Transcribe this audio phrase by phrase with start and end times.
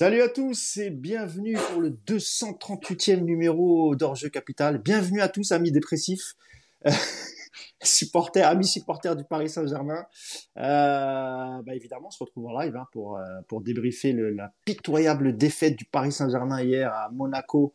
[0.00, 4.78] Salut à tous et bienvenue pour le 238e numéro d'Orge Capital.
[4.78, 6.36] Bienvenue à tous, amis dépressifs,
[7.82, 10.06] supporters, amis supporters du Paris Saint-Germain.
[10.56, 10.62] Euh,
[11.62, 15.76] bah évidemment, on se retrouve en live hein, pour, euh, pour débriefer la pitoyable défaite
[15.76, 17.74] du Paris Saint-Germain hier à Monaco.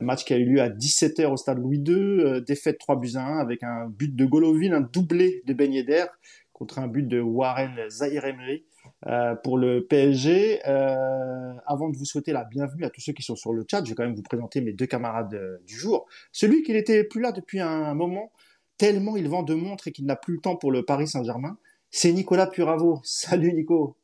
[0.00, 1.92] Match qui a eu lieu à 17h au stade Louis II.
[1.92, 5.70] Euh, défaite 3 buts à 1 avec un but de Golovin, un doublé de Ben
[5.70, 6.06] Yedder
[6.54, 8.64] contre un but de Warren Zahir Emery.
[9.06, 10.60] Euh, pour le PSG.
[10.66, 13.84] Euh, avant de vous souhaiter la bienvenue à tous ceux qui sont sur le chat,
[13.84, 16.06] je vais quand même vous présenter mes deux camarades euh, du jour.
[16.32, 18.32] Celui qui n'était plus là depuis un moment,
[18.76, 21.58] tellement il vend de montres et qu'il n'a plus le temps pour le Paris Saint-Germain,
[21.92, 23.00] c'est Nicolas Puravo.
[23.04, 23.96] Salut Nico.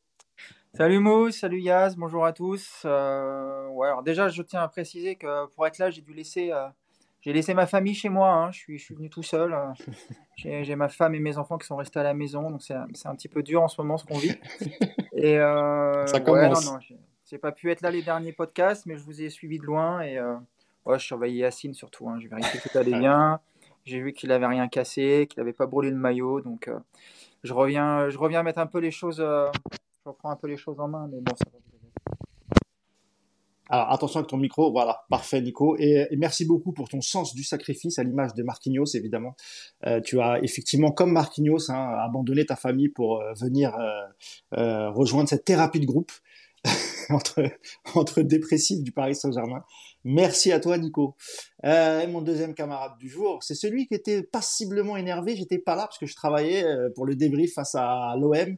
[0.75, 2.85] Salut Mo, salut Yaz, bonjour à tous.
[2.85, 6.52] Alors déjà, je tiens à préciser que pour être là, j'ai dû laisser
[7.24, 8.51] j'ai laissé ma famille chez moi, hein.
[8.51, 9.55] je, suis, je suis venu tout seul.
[9.55, 9.73] Euh.
[10.37, 12.87] J'ai ma femme et mes enfants qui sont restés à la maison, donc c'est un,
[13.05, 14.34] un petit peu dur en ce moment ce qu'on vit.
[15.15, 16.66] Et euh, Ça commence.
[16.66, 16.79] non, non,
[17.24, 20.02] j'ai pas pu être là les derniers podcasts, mais je vous ai suivi de loin
[20.02, 20.37] et euh,
[20.84, 22.09] ouais, je surveillais Yacine surtout.
[22.09, 22.18] Hein.
[22.21, 23.40] J'ai vérifié que tout allait bien.
[23.84, 26.79] J'ai vu qu'il avait rien cassé, qu'il n'avait pas brûlé le maillot, donc euh,
[27.43, 29.51] je reviens, je reviens mettre un peu les choses, euh,
[30.04, 31.59] je reprends un peu les choses en main, mais bon, ça va.
[33.70, 35.76] Alors attention avec ton micro, voilà, parfait Nico.
[35.79, 39.34] Et, merci beaucoup pour ton sens du sacrifice à l'image de Marquinhos évidemment.
[39.87, 44.90] Euh, tu as effectivement, comme Marquinhos, hein, abandonné ta famille pour euh, venir euh, euh
[44.90, 46.12] rejoindre cette thérapie de groupe
[47.09, 47.43] entre,
[47.95, 49.65] entre dépressifs du Paris Saint-Germain.
[50.04, 51.16] Merci à toi Nico.
[51.65, 55.37] Euh, et mon deuxième camarade du jour, c'est celui qui était passiblement énervé.
[55.37, 58.56] J'étais pas là parce que je travaillais pour le débrief face à l'OM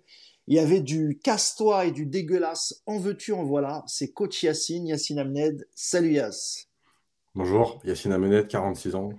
[0.49, 2.83] il y avait du casse-toi et du dégueulasse.
[2.87, 3.83] En veux-tu, en voilà.
[3.87, 5.67] C'est coach Yacine, Yacine Amned.
[5.75, 6.69] Salut Yass.
[7.35, 9.11] Bonjour, Yacine Amenet, 46 ans.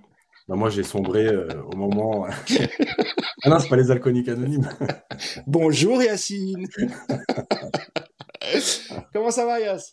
[0.48, 2.26] Bah, moi, j'ai sombré euh, au moment.
[3.44, 4.68] ah non, c'est pas les alcooliques anonymes.
[5.46, 6.66] Bonjour Yacine.
[9.12, 9.92] Comment ça va Yass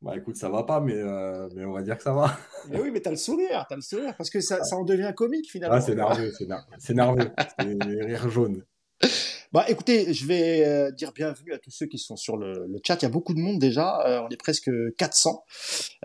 [0.00, 2.38] Bah écoute, ça va pas, mais, euh, mais on va dire que ça va.
[2.70, 5.12] Mais oui, mais t'as le sourire, t'as le sourire, parce que ça, ça en devient
[5.14, 5.76] comique finalement.
[5.76, 7.30] Ah, c'est nerveux, c'est ner- c'est nerveux.
[7.58, 8.64] C'est les rires jaunes.
[9.52, 12.80] Bah écoutez, je vais euh, dire bienvenue à tous ceux qui sont sur le, le
[12.86, 12.94] chat.
[13.00, 15.44] Il y a beaucoup de monde déjà, euh, on est presque 400.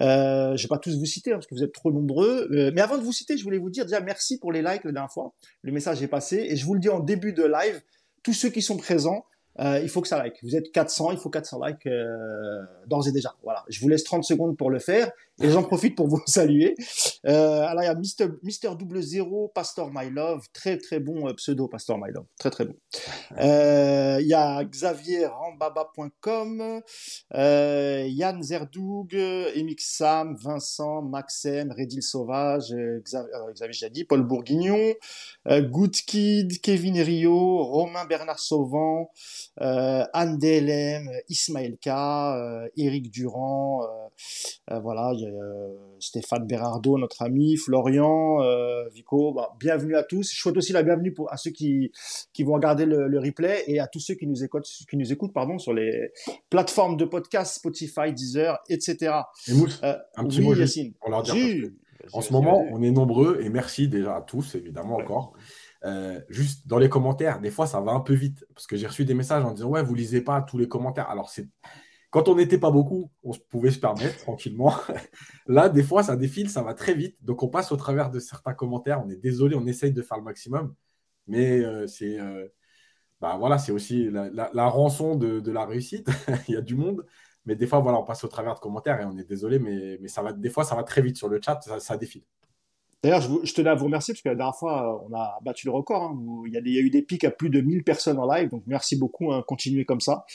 [0.01, 2.47] Euh, je vais pas tous vous citer hein, parce que vous êtes trop nombreux.
[2.51, 4.83] Euh, mais avant de vous citer, je voulais vous dire déjà merci pour les likes
[4.83, 5.35] la dernière fois.
[5.61, 7.83] Le message est passé et je vous le dis en début de live,
[8.23, 9.25] tous ceux qui sont présents,
[9.59, 10.37] euh, il faut que ça like.
[10.43, 13.35] Vous êtes 400, il faut 400 likes euh, d'ores et déjà.
[13.43, 15.11] Voilà, je vous laisse 30 secondes pour le faire
[15.41, 16.75] et j'en profite pour vous saluer.
[17.25, 21.27] Euh, alors il y a Mister, Mister Double Zero, Pastor My Love, très très bon
[21.27, 22.75] euh, pseudo Pastor My Love, très très bon.
[23.39, 26.81] Euh, Il y a Xavier Rambaba.com,
[27.33, 32.73] Yann Zerdoug, Emix Sam, Vincent, Maxem, Redil Sauvage,
[33.03, 34.93] Xavier, Xavier Paul Bourguignon,
[35.47, 39.09] Good Kid, Kevin Rio, Romain Bernard Sauvant,
[39.57, 41.89] Anne DLM, Ismaël K,
[42.77, 43.81] Eric Durand,
[44.69, 50.03] voilà, il y a euh, Stéphane Berardo, notre ami, Florian, euh, Vico, bah, bienvenue à
[50.03, 50.31] tous.
[50.33, 51.91] Je souhaite aussi la bienvenue pour, à ceux qui,
[52.33, 55.11] qui vont regarder le, le replay et à tous ceux qui nous écoutent, qui nous
[55.11, 56.11] écoutent pardon, sur les
[56.49, 59.13] plateformes de podcast, Spotify, Deezer, etc.
[59.47, 60.93] Et Mousse, Euh, un petit oui, mot Yacine.
[60.99, 61.69] pour leur dire.
[62.13, 65.33] En ce moment, on est nombreux et merci déjà à tous, évidemment, encore.
[65.85, 68.87] Euh, juste dans les commentaires, des fois, ça va un peu vite parce que j'ai
[68.87, 71.09] reçu des messages en disant Ouais, vous lisez pas tous les commentaires.
[71.09, 71.47] Alors, c'est
[72.15, 74.73] quand on n'était pas beaucoup, on pouvait se permettre tranquillement.
[75.47, 77.17] Là, des fois, ça défile, ça va très vite.
[77.21, 79.03] Donc, on passe au travers de certains commentaires.
[79.05, 80.73] On est désolé, on essaye de faire le maximum.
[81.27, 82.47] Mais euh, c'est euh,
[83.19, 86.07] bah, voilà, c'est aussi la, rançon de, la réussite.
[86.47, 87.05] Il y a du monde.
[87.45, 89.97] Mais des fois, voilà, on passe au travers de commentaires et on est désolé, mais,
[89.99, 92.23] mais ça va, des fois, ça va très vite sur le chat, ça, défile.
[93.03, 95.65] D'ailleurs, je, je tenais à vous remercier parce que la dernière fois, on a battu
[95.65, 96.01] le record.
[96.01, 96.13] hein.
[96.15, 97.83] Vous- Il, y a des- il y a eu des pics à plus de 1000
[97.83, 99.33] personnes en live, donc merci beaucoup.
[99.33, 100.25] Hein, continuez comme ça.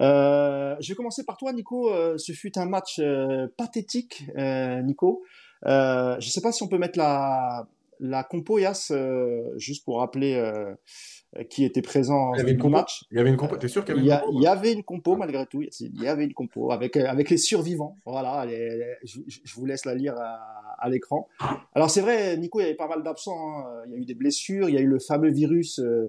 [0.00, 1.92] Euh, je vais commencer par toi, Nico.
[1.92, 5.22] Euh, ce fut un match euh, pathétique, euh, Nico.
[5.66, 7.66] Euh, je ne sais pas si on peut mettre la,
[8.00, 10.74] la compo, Yas, euh, juste pour rappeler euh,
[11.50, 13.04] qui était présent Il y avait une match.
[13.10, 13.56] Il y avait une compo.
[13.56, 15.60] T'es sûr qu'il y avait une compo il y avait une compo malgré tout.
[15.62, 17.96] Il y avait une compo avec avec les survivants.
[18.06, 20.40] Voilà, les- les- je, je- je vous laisse la lire à,
[20.78, 21.28] à l'écran.
[21.74, 23.36] Alors c'est vrai, Nico, il y avait pas mal d'absents.
[23.38, 23.82] hein.
[23.86, 24.70] Il y a eu des blessures.
[24.70, 26.08] Il y a eu le fameux virus euh,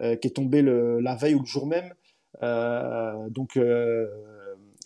[0.00, 1.94] euh, qui est tombé le, la veille ou le jour même.
[2.42, 4.06] Euh, donc euh,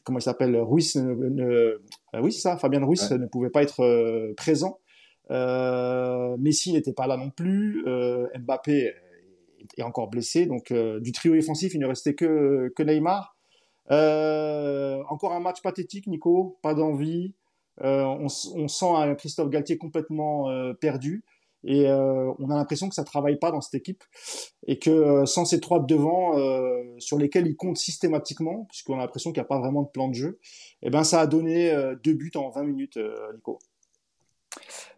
[0.02, 1.78] comment il s'appelle Ruiz ne, euh,
[2.20, 3.18] oui c'est ça Fabien Ruiz Ouais.
[3.18, 4.78] ne pouvait pas être présent.
[6.38, 7.84] Messi n'était pas là non plus
[8.38, 8.92] Mbappé
[9.78, 13.36] est encore blessé donc euh, du trio défensif il ne restait que que Neymar.
[13.90, 17.34] Euh, encore un match pathétique Nico pas d'envie.
[17.82, 20.48] Euh, on, on sent un Christophe Galtier complètement
[20.80, 21.24] perdu
[21.64, 24.04] Et euh, on a l'impression que ça travaille pas dans cette équipe
[24.66, 28.94] et que euh, sans ces trois de devant euh, sur lesquels ils comptent systématiquement, puisqu'on
[28.94, 30.38] a l'impression qu'il n'y a pas vraiment de plan de jeu,
[30.82, 31.72] et eh ben ça a donné
[32.02, 32.98] deux buts en 20 minutes,
[33.34, 33.58] Nico.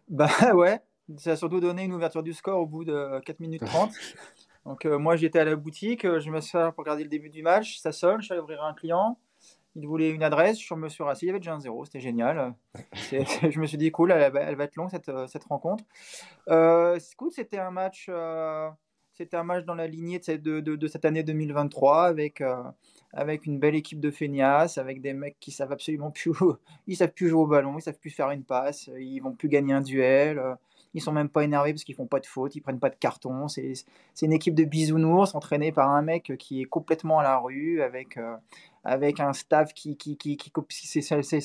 [0.09, 0.81] Bah ouais,
[1.17, 3.91] ça a surtout donné une ouverture du score au bout de 4 minutes 30.
[4.65, 7.77] Donc moi j'étais à la boutique, je me suis pour regarder le début du match,
[7.77, 9.17] ça sonne, je suis allé ouvrir un client.
[9.79, 11.99] Il voulait une adresse, je me suis rassis, il y avait déjà un zéro, c'était
[11.99, 12.55] génial.
[12.93, 15.83] je me suis dit, cool, elle, va être longue cette, cette rencontre.
[16.49, 16.99] Euh,
[17.31, 18.07] c'était un match.
[18.09, 18.69] Euh,
[19.33, 22.63] un match dans la lignée de, cette année 2023 avec, euh,
[23.13, 26.31] avec une belle équipe de feignasses, avec des mecs qui savent absolument plus,
[26.87, 29.49] ils savent plus jouer au ballon, ils savent plus faire une passe, ils vont plus
[29.49, 30.39] gagner un duel,
[30.93, 32.95] ils sont même pas énervés parce qu'ils font pas de faute, ils prennent pas de
[32.95, 33.47] carton.
[33.47, 33.75] C'est
[34.21, 38.17] une équipe de bisounours entraînée par un mec qui est complètement à la rue avec,
[38.17, 38.35] euh,
[38.87, 40.51] avec un staff qui, qui, qui, qui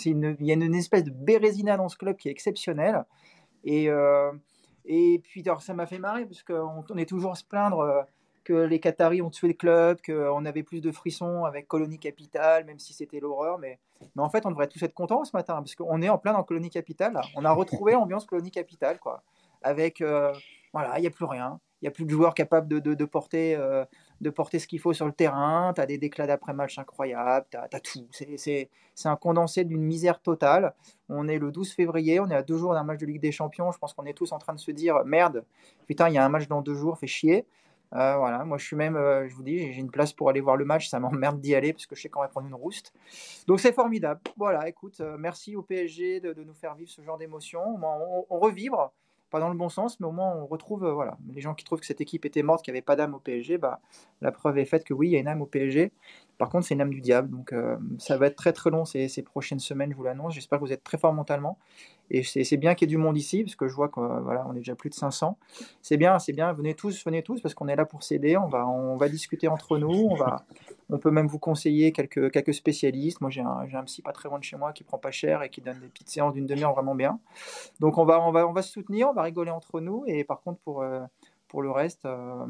[0.06, 3.04] une, il y a une, espèce de bérésina dans ce club qui est exceptionnelle.
[3.64, 4.32] Et, euh,
[4.84, 7.80] et puis ça m'a fait marrer parce qu'on on est toujours à se plaindre.
[7.80, 8.02] Euh,
[8.44, 12.64] que les Qataris ont tué le club, qu'on avait plus de frissons avec Colonie Capitale,
[12.64, 13.56] même si c'était l'horreur.
[13.60, 13.78] Mais,
[14.16, 16.32] mais en fait, on devrait tous être contents ce matin, parce qu'on est en plein
[16.32, 17.20] dans Colonie Capitale.
[17.36, 18.98] On a retrouvé l'ambiance Colonie Capitale.
[18.98, 19.22] Quoi
[19.62, 20.32] avec euh,
[20.72, 21.60] voilà, il n'y a plus rien.
[21.80, 23.84] Il n'y a plus de joueurs capables de, de, porter, euh,
[24.22, 25.72] de porter ce qu'il faut sur le terrain.
[25.74, 27.46] Tu as des déclats d'après-match incroyables.
[27.50, 28.06] Tu as, tout.
[28.12, 28.68] C'est
[29.04, 30.74] un condensé d'une misère totale.
[31.08, 32.20] On est le 12 février.
[32.20, 33.72] On est à deux jours d'un match de Ligue des Champions.
[33.72, 35.44] Je pense qu'on est tous en train de se dire merde,
[35.86, 37.46] putain, il y a un match dans deux jours, fait chier.
[37.94, 40.56] Euh, voilà, moi je suis même, je vous dis, j'ai une place pour aller voir
[40.56, 42.94] le match, ça m'emmerde d'y aller parce que je sais qu'on va prendre une rouste.
[43.46, 44.18] Donc c'est formidable.
[44.38, 47.60] Voilà, écoute, merci au PSG de, nous faire vivre ce genre d'émotion.
[47.60, 48.94] On, on, revivre
[49.32, 51.64] pas dans le bon sens, mais au moins on retrouve, euh, voilà, les gens qui
[51.64, 53.80] trouvent que cette équipe était morte, qu'il n'y avait pas d'âme au PSG, bah,
[54.20, 55.90] la preuve est faite que oui, il y a une âme au PSG.
[56.38, 58.84] Par contre, c'est une âme du diable, donc euh, ça va être très très long
[58.84, 60.34] ces, prochaines semaines, je vous l'annonce.
[60.34, 61.58] J'espère que vous êtes très fort mentalement.
[62.10, 64.44] Et c'est bien qu'il y ait du monde ici, parce que je vois qu'on voilà,
[64.46, 65.38] on est déjà plus de 500.
[65.80, 68.48] C'est bien, c'est bien, venez tous, venez tous, parce qu'on est là pour s'aider, on
[68.48, 70.44] va, on va discuter entre nous, on, va,
[70.90, 73.20] on peut même vous conseiller quelques, quelques spécialistes.
[73.22, 75.42] Moi, j'ai un, un psy pas très loin de chez moi qui prend pas cher
[75.42, 77.18] et qui donne des petites séances d'une demi-heure vraiment bien.
[77.80, 80.24] Donc on va, on, va, on va se soutenir, on va rigoler entre nous, et
[80.24, 81.00] par contre, pour, euh,
[81.48, 82.04] pour le reste...
[82.04, 82.46] Euh,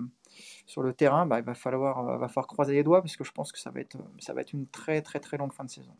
[0.66, 3.24] sur le terrain, bah, il va falloir, euh, va falloir croiser les doigts parce que
[3.24, 5.64] je pense que ça va être, ça va être une très très très longue fin
[5.64, 5.92] de saison.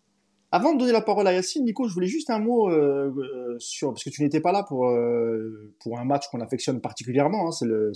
[0.55, 3.57] Avant de donner la parole à Yacine, Nico, je voulais juste un mot euh, euh,
[3.59, 7.67] sur parce que tu n'étais pas là pour un match qu'on affectionne particulièrement, hein, c'est
[7.67, 7.93] le,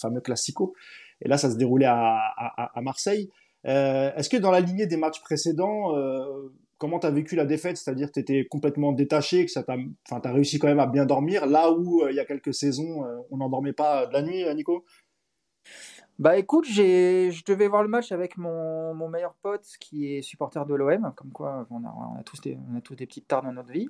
[0.00, 0.74] fameux Classico.
[1.22, 3.30] Et là, ça se déroulait à, Marseille.
[3.62, 5.94] Est-ce que dans la lignée des matchs précédents,
[6.78, 7.76] comment tu as vécu la défaite?
[7.76, 11.46] C'est-à-dire que tu étais complètement détaché, que ça as réussi quand même à bien dormir,
[11.46, 14.84] là où il y a quelques saisons, on n'endormait pas de la nuit, Nico?
[16.20, 20.66] Bah écoute, je devais voir le match avec mon, mon meilleur pote qui est supporter
[20.66, 23.26] de l'OM, comme quoi on a, on a, tous des, on a tous des petites
[23.26, 23.88] tares dans notre vie.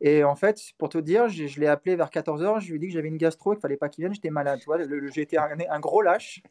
[0.00, 2.86] Et en fait, pour te dire, je, l'ai appelé vers 14h, je lui ai dit
[2.86, 4.60] que j'avais une gastro, qu'il fallait pas qu'il vienne, j'étais malade.
[5.12, 6.44] J'étais un, gros lâche,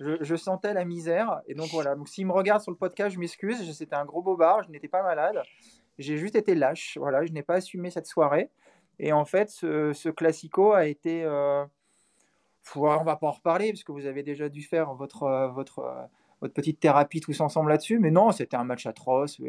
[0.00, 1.42] je, je, sentais la misère.
[1.46, 4.22] Et donc voilà, donc s'il me regarde sur le podcast, je m'excuse, c'était un gros
[4.22, 5.42] bobard, je n'étais pas malade,
[5.98, 6.96] j'ai juste été lâche.
[6.98, 8.48] Voilà, je n'ai pas assumé cette soirée.
[8.98, 11.22] Et en fait, ce, ce classico a été.
[11.22, 11.66] Euh,
[12.76, 15.80] on va pas en reparler parce que vous avez déjà dû faire votre, euh, votre,
[15.80, 16.04] euh,
[16.40, 17.98] votre petite thérapie tous ensemble là-dessus.
[17.98, 19.40] Mais non, c'était un match atroce.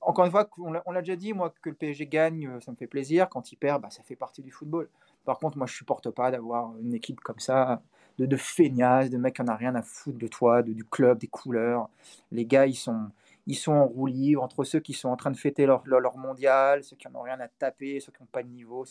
[0.00, 2.76] Encore une fois, on l'a déjà dit, moi, que le PSG gagne, euh, ça me
[2.76, 3.28] fait plaisir.
[3.28, 4.88] Quand il perd, bah, ça fait partie du football.
[5.24, 7.80] Par contre, moi, je supporte pas d'avoir une équipe comme ça,
[8.18, 10.84] de, de feignasses, de mecs qui n'en a rien à foutre de toi, de, du
[10.84, 11.88] club, des couleurs.
[12.32, 13.10] Les gars, ils sont,
[13.46, 16.16] ils sont en roue libre entre ceux qui sont en train de fêter leur, leur,
[16.18, 18.84] mondial, ceux qui n'en ont rien à taper, ceux qui n'ont pas de niveau.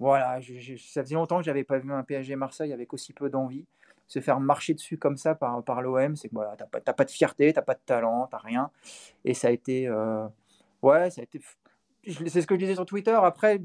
[0.00, 3.64] Voilà, ça faisait longtemps que j'avais pas vu un PSG Marseille avec aussi peu d'envie.
[4.06, 7.04] Se faire marcher dessus comme ça par, par l'OM, c'est que voilà, t'as pas, pas
[7.04, 8.70] de fierté, t'as pas de talent, t'as rien.
[9.24, 9.88] Et ça a été.
[9.88, 10.26] Euh,
[10.82, 11.40] ouais, ça a été.
[12.06, 13.16] C'est ce que je disais sur Twitter.
[13.22, 13.62] Après,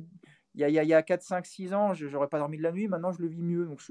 [0.55, 2.87] il y a, y a 4, 5, 6 ans, j'aurais pas dormi de la nuit.
[2.87, 3.65] Maintenant, je le vis mieux.
[3.65, 3.81] Donc,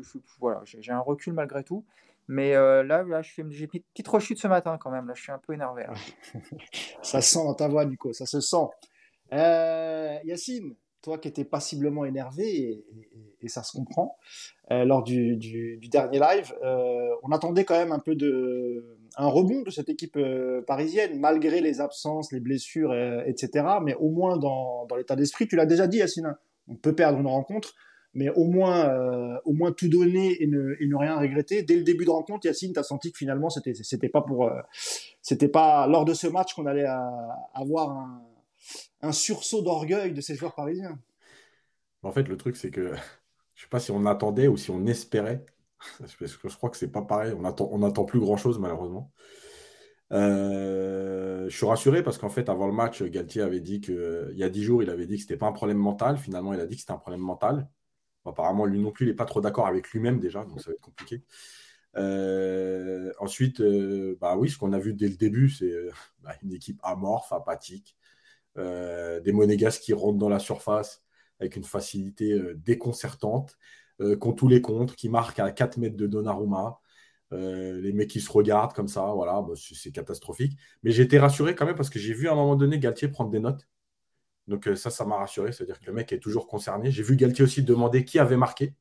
[0.40, 1.84] voilà, j'ai un recul malgré tout.
[2.28, 5.06] Mais euh, là, là j'ai une petite rechute ce matin quand même.
[5.08, 5.86] Là, je suis un peu énervé.
[7.02, 8.12] ça sent dans ta voix, Nico.
[8.12, 8.66] Ça se sent.
[9.32, 12.84] Euh, Yacine, toi qui étais passiblement énervé,
[13.40, 14.16] et, ça se comprend,
[14.72, 19.62] euh, lors du, dernier live, euh, on attendait quand même un peu de un rebond
[19.62, 22.94] de cette équipe euh, parisienne, malgré les absences, les blessures,
[23.26, 23.64] etc.
[23.82, 26.36] Mais au moins dans, l'état d'esprit, tu l'as déjà dit, Yacine,
[26.68, 27.74] on peut perdre une rencontre,
[28.12, 31.62] mais au moins, au moins tout donner et ne, rien regretter.
[31.62, 34.50] Dès le début de rencontre, Yacine, tu as senti que finalement, c'était, c'était pas pour,
[35.22, 36.86] c'était pas lors de ce match qu'on allait
[37.54, 38.22] avoir un,
[39.02, 40.98] un sursaut d'orgueil de ces joueurs parisiens.
[42.02, 42.94] En fait, le truc, c'est que
[43.54, 45.44] je sais pas si on attendait ou si on espérait.
[46.00, 47.34] Je crois que c'est pas pareil.
[47.36, 49.12] On attend, plus grand chose, malheureusement.
[50.10, 54.38] Euh, je suis rassuré parce qu'en fait, avant le match, Galtier avait dit que il
[54.38, 56.18] y a dix jours, il avait dit que c'était pas un problème mental.
[56.18, 57.68] Finalement, il a dit que c'était un problème mental.
[58.24, 60.74] Apparemment, lui non plus, il n'est pas trop d'accord avec lui-même déjà, donc ça va
[60.74, 61.22] être compliqué.
[63.20, 63.62] ensuite,
[64.20, 65.72] bah oui, ce qu'on a vu dès le début, c'est
[66.22, 67.96] bah, une équipe amorphe, apathique,
[68.56, 71.02] des monégasques qui rentrent dans la surface
[71.40, 73.56] avec une facilité déconcertante,
[74.00, 76.80] qui ont tous les contres, qui marquent à 4 mètres de Donnarumma.
[77.30, 80.58] les mecs qui se regardent comme ça, voilà, bah, c'est catastrophique.
[80.82, 83.30] Mais été rassuré quand même parce que j'ai vu à un moment donné Galtier prendre
[83.30, 83.68] des notes.
[84.48, 85.52] Donc euh, ça, ça m'a rassuré.
[85.52, 86.90] C'est-à-dire que le mec est toujours concerné.
[86.90, 88.74] J'ai vu Galtier aussi demander qui avait marqué.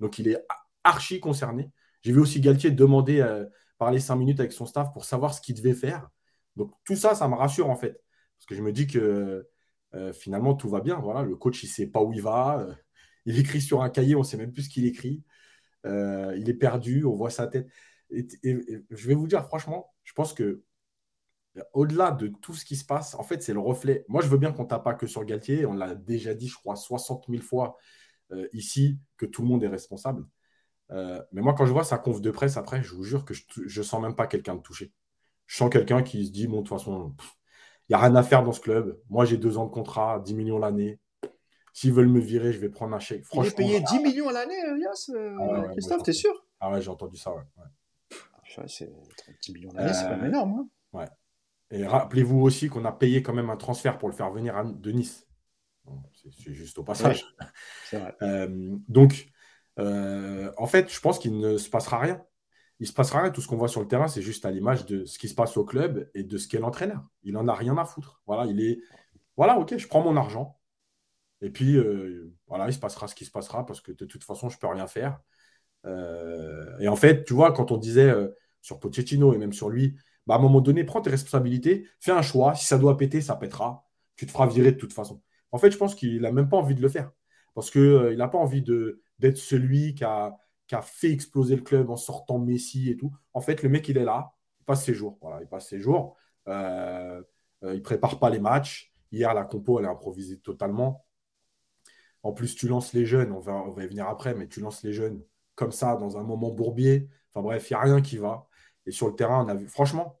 [0.00, 0.44] Donc il est
[0.82, 1.70] archi concerné.
[2.02, 3.44] J'ai vu aussi Galtier demander, euh,
[3.78, 6.08] parler cinq minutes avec son staff pour savoir ce qu'il devait faire.
[6.56, 8.02] Donc tout ça, ça me rassure en fait.
[8.42, 9.48] Parce que je me dis que
[9.94, 10.98] euh, finalement, tout va bien.
[10.98, 12.66] Voilà, le coach, il sait pas où il va.
[13.26, 15.22] il écrit sur un cahier, on sait même plus ce qu'il écrit.
[15.84, 17.68] il est perdu, on voit sa tête.
[18.10, 18.26] et,
[18.90, 20.64] je vais vous dire, franchement, je pense que
[21.72, 24.04] au-delà de tout ce qui se passe, en fait, c'est le reflet.
[24.08, 25.66] Moi, je veux bien qu'on tape pas que sur Galtier.
[25.66, 27.76] On l'a déjà dit, je crois, 60 000 fois
[28.32, 30.26] euh, ici, que tout le monde est responsable.
[30.90, 33.34] Euh, mais moi, quand je vois sa conf de presse après, je vous jure que
[33.34, 34.92] je ne sens même pas quelqu'un de touché.
[35.46, 37.14] Je sens quelqu'un qui se dit, bon, de toute façon,
[37.92, 38.98] n'y a rien à faire dans ce club.
[39.10, 40.98] Moi, j'ai deux ans de contrat, 10 millions l'année.
[41.72, 43.24] S'ils veulent me virer, je vais prendre un chèque.
[43.24, 46.32] Franchement, il est payé 10 millions à l'année, Elias euh, ah Christophe, t'es sûr?
[46.60, 47.42] Ah ouais, j'ai entendu ça, ouais.
[47.58, 48.64] ouais.
[48.66, 48.92] c'est
[49.42, 50.68] 10 millions l'année, c'est pas énorme.
[50.94, 51.06] Hein ouais.
[51.70, 54.92] Et rappelez-vous aussi qu'on a payé quand même un transfert pour le faire venir de
[54.92, 55.26] Nice.
[56.34, 57.24] C'est juste au passage.
[58.22, 59.28] Euh, donc,
[59.78, 62.24] euh, en fait, je pense qu'il ne se passera rien.
[62.82, 63.30] Il se passera rien.
[63.30, 65.36] Tout ce qu'on voit sur le terrain, c'est juste à l'image de ce qui se
[65.36, 67.00] passe au club et de ce qu'est l'entraîneur.
[67.22, 68.20] Il n'en a rien à foutre.
[68.26, 68.80] Voilà, il est.
[69.36, 70.58] Voilà, ok, je prends mon argent.
[71.42, 74.24] Et puis, euh, voilà, il se passera ce qui se passera parce que de toute
[74.24, 75.20] façon, je ne peux rien faire.
[76.80, 78.12] et en fait, tu vois, quand on disait
[78.62, 79.96] sur Pochettino et même sur lui,
[80.26, 82.56] bah, à un moment donné, prends tes responsabilités, fais un choix.
[82.56, 83.86] Si ça doit péter, ça pètera.
[84.16, 85.22] Tu te feras virer de toute façon.
[85.52, 87.12] En fait, je pense qu'il n'a même pas envie de le faire.
[87.54, 90.36] Parce qu'il euh, n'a pas envie d'être celui qui a,
[90.74, 93.12] a, fait exploser le club en sortant Messi et tout.
[93.34, 95.18] En fait, le mec, il est là, il passe ses jours.
[95.20, 96.16] Voilà, il passe ses jours.
[96.48, 97.22] Euh,
[97.64, 98.92] euh, il prépare pas les matchs.
[99.12, 101.04] Hier, la compo, elle est improvisée totalement.
[102.22, 104.60] En plus, tu lances les jeunes, on va, on va y venir après, mais tu
[104.60, 105.22] lances les jeunes
[105.54, 107.08] comme ça, dans un moment bourbier.
[107.30, 108.48] Enfin bref, il n'y a rien qui va.
[108.86, 110.20] Et sur le terrain, on a vu, franchement,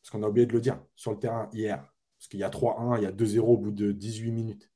[0.00, 1.78] parce qu'on a oublié de le dire, sur le terrain hier,
[2.18, 4.70] parce qu'il y a 3-1, il y a 2-0 au bout de 18 minutes.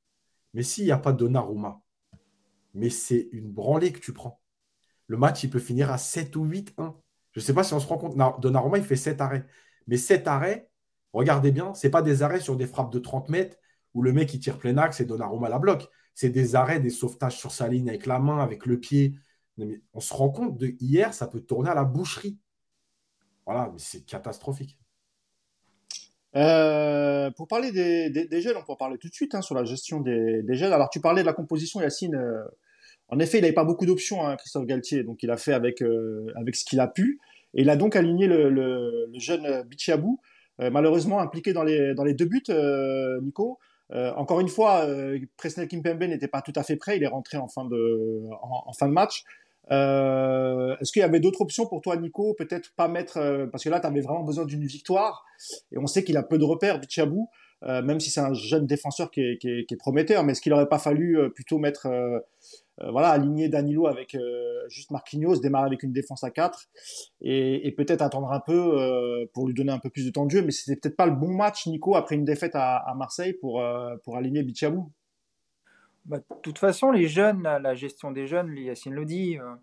[0.54, 1.82] Mais s'il n'y a pas Donnarumma,
[2.74, 4.40] mais c'est une branlée que tu prends.
[5.06, 6.94] Le match, il peut finir à 7 ou 8-1.
[7.32, 8.16] Je ne sais pas si on se rend compte.
[8.40, 9.46] Donnarumma, il fait 7 arrêts.
[9.86, 10.68] Mais 7 arrêts,
[11.12, 13.56] regardez bien, ce pas des arrêts sur des frappes de 30 mètres
[13.94, 15.88] où le mec il tire plein axe et Donnarumma la bloque.
[16.14, 19.18] C'est des arrêts, des sauvetages sur sa ligne avec la main, avec le pied.
[19.94, 22.38] on se rend compte de hier, ça peut tourner à la boucherie.
[23.46, 24.78] Voilà, mais c'est catastrophique.
[26.36, 29.54] Euh, pour parler des, des, jeunes, on peut en parler tout de suite hein, sur
[29.54, 30.72] la gestion des, des, jeunes.
[30.72, 32.16] Alors, tu parlais de la composition, Yacine.
[32.16, 32.44] Euh,
[33.08, 35.04] en effet, il n'avait pas beaucoup d'options, hein, Christophe Galtier.
[35.04, 37.20] Donc, il a fait avec, euh, avec ce qu'il a pu.
[37.54, 40.20] Et il a donc aligné le, le, le jeune Bichiabou,
[40.58, 42.42] malheureusement impliqué dans les, dans les deux buts,
[43.22, 43.58] Nico.
[43.90, 44.86] encore une fois,
[45.38, 46.98] Presnel Kimpembe n'était pas tout à fait prêt.
[46.98, 49.24] Il est rentré en fin de, en fin de match.
[49.70, 52.34] Euh, Est-ce qu'il y avait d'autres options pour toi, Nico?
[52.34, 55.24] Peut-être pas mettre, euh, parce que là, tu avais vraiment besoin d'une victoire,
[55.72, 57.28] et on sait qu'il a peu de repères, Bichabou,
[57.64, 60.32] euh, même si c'est un jeune défenseur qui est, qui est, qui est prometteur, mais
[60.32, 61.88] est-ce qu'il n'aurait pas fallu euh, plutôt mettre,
[62.80, 64.16] euh, voilà, aligner Danilo avec
[64.68, 66.68] juste Marquinhos, démarrer avec une défense à 4,
[67.20, 70.30] et, et peut-être attendre un peu pour lui donner un peu plus de temps de
[70.30, 73.32] jeu, mais c'était peut-être pas le bon match, Nico, après une défaite à, à Marseille
[73.34, 73.62] pour,
[74.04, 74.90] pour aligner Bichabou.
[76.06, 79.54] Bah, de toute façon, les jeunes, la, gestion des jeunes, Yacine le dit, euh,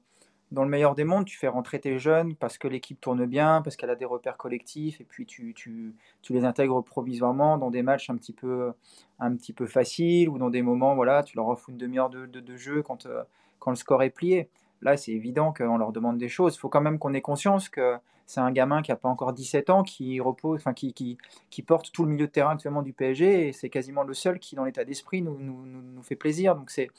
[0.54, 3.64] dans le meilleur des mondes, tu fais rentrer tes jeunes parce que l'équipe tourne bien,
[3.64, 7.72] parce qu'elle a des repères collectifs, et puis tu, tu, tu, les intègres provisoirement dans
[7.72, 8.72] des matchs un petit peu,
[9.20, 12.28] un petit peu faciles ou dans des moments, voilà, tu leur offres une demi-heure de,
[12.28, 13.24] de, jeu quand, euh,
[13.58, 14.48] quand le score est plié.
[14.84, 16.56] Là, c'est évident qu'on leur demande des choses.
[16.56, 17.96] Il faut quand même qu'on ait conscience que
[18.26, 21.18] c'est un gamin qui n'a pas encore 17 ans, qui repose, enfin qui,
[21.66, 24.56] porte tout le milieu de terrain actuellement du PSG, et c'est quasiment le seul qui,
[24.56, 26.56] dans l'état d'esprit, nous, fait plaisir.
[26.56, 26.90] Donc c'est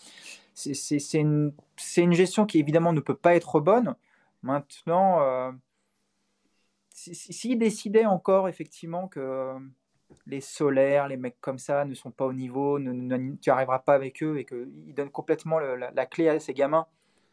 [0.54, 1.52] c'est une,
[1.96, 3.96] une, gestion qui évidemment ne peut pas être bonne.
[4.42, 5.50] Maintenant, euh,
[6.90, 9.56] s'il si, décidait encore effectivement que
[10.26, 14.22] les solaires, les mecs comme ça ne sont pas au niveau, tu n'arriveras pas avec
[14.22, 16.86] eux et qu'ils donnent complètement la, clé à ces gamins,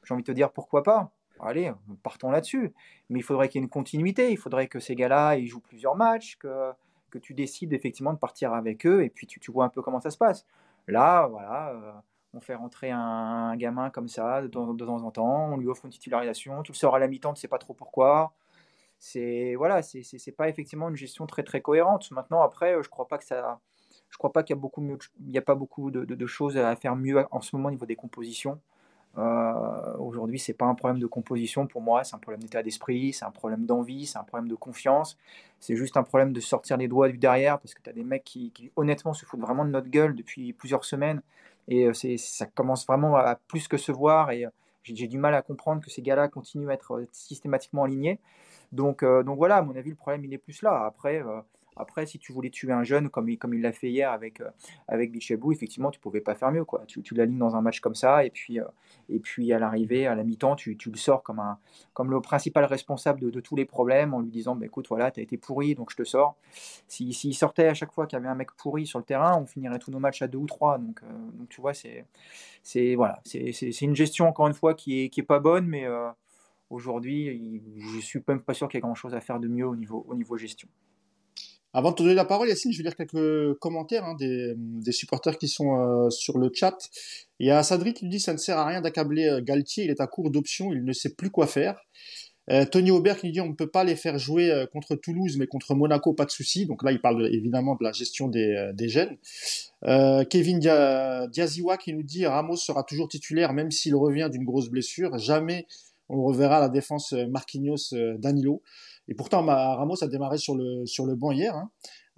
[0.03, 1.71] j'ai envie de te dire pourquoi pas allez,
[2.03, 2.73] partons là-dessus.
[3.09, 5.61] Mais il faudrait qu'il y ait une continuité, il faudrait que ces gars-là, ils jouent
[5.61, 6.71] plusieurs matchs, que,
[7.11, 9.99] que tu décides effectivement de partir avec eux, et puis tu, vois un peu comment
[10.01, 10.45] ça se passe.
[10.87, 11.91] Là, voilà, euh,
[12.33, 15.91] on fait rentrer un, gamin comme ça de, temps en temps, on lui offre une
[15.91, 18.33] titularisation, tu le sors à la mi-temps, tu sais pas trop pourquoi.
[18.99, 22.11] C'est voilà, c'est pas effectivement une gestion très très cohérente.
[22.11, 23.59] Maintenant, après, je crois pas que ça,
[24.09, 26.27] je crois pas qu'il y a beaucoup mieux, il y a pas beaucoup de, de,
[26.27, 28.59] choses à faire mieux en ce moment au niveau des compositions.
[29.17, 33.13] Euh, Aujourd'hui, c'est pas un problème de composition pour moi, c'est un problème d'état d'esprit,
[33.13, 35.17] c'est un problème d'envie, c'est un problème de confiance.
[35.59, 38.03] C'est juste un problème de sortir les doigts du derrière parce que tu as des
[38.03, 41.21] mecs qui, honnêtement se foutent vraiment de notre gueule depuis plusieurs semaines
[41.67, 44.49] et euh, ça commence vraiment à, plus que se voir et euh,
[44.83, 48.19] j'ai, du mal à comprendre que ces gars-là continuent à être systématiquement alignés.
[48.71, 50.85] Donc, donc voilà, à mon avis, le problème il est plus là.
[50.85, 51.21] Après,
[51.77, 54.49] après, si tu voulais tuer un jeune comme il, comme l'a fait hier avec, euh,
[54.87, 56.65] avec effectivement, tu pouvais pas faire mieux.
[56.65, 56.83] Quoi.
[56.87, 58.65] Tu, tu l'alignes dans un match comme ça, et puis, euh,
[59.09, 61.57] et puis à l'arrivée, à la mi-temps, tu, tu le sors comme, un,
[61.93, 65.19] comme le principal responsable de, tous les problèmes en lui disant bah, écoute, voilà, tu
[65.19, 66.35] as été pourri, donc je te sors.
[66.87, 69.37] S'il si, sortait à chaque fois qu'il y avait un mec pourri sur le terrain,
[69.37, 70.77] on finirait tous nos matchs à deux ou trois.
[70.77, 73.21] Donc, euh, donc tu vois, c'est, voilà,
[73.81, 76.09] une gestion, encore une fois, qui est, qui est pas bonne, mais euh,
[76.69, 79.75] aujourd'hui, je suis même pas sûr qu'il y ait grand-chose à faire de mieux au
[79.75, 80.67] niveau, au niveau gestion.
[81.73, 85.37] Avant de te donner la parole, Yacine, je vais lire quelques commentaires hein, des, supporters
[85.37, 86.77] qui sont euh, sur le chat.
[87.39, 89.85] Il y a Sadri qui nous dit ça ne sert à rien d'accabler euh, Galtier,
[89.85, 91.79] il est à court d'options, il ne sait plus quoi faire.
[92.49, 95.37] Euh, Tony Aubert qui nous dit on ne peut pas les faire jouer contre Toulouse,
[95.37, 96.65] mais contre Monaco, pas de souci.
[96.65, 99.07] Donc là, il parle évidemment de la gestion des, des.
[100.29, 104.69] Kevin Dia Diaziwa qui nous dit Ramos sera toujours titulaire même s'il revient d'une grosse
[104.69, 105.17] blessure.
[105.17, 105.67] Jamais
[106.09, 108.61] on reverra la défense Marquinhos Danilo.
[109.07, 111.55] Et pourtant, Ramos a démarré sur le, sur le banc hier.
[111.55, 111.69] Hein.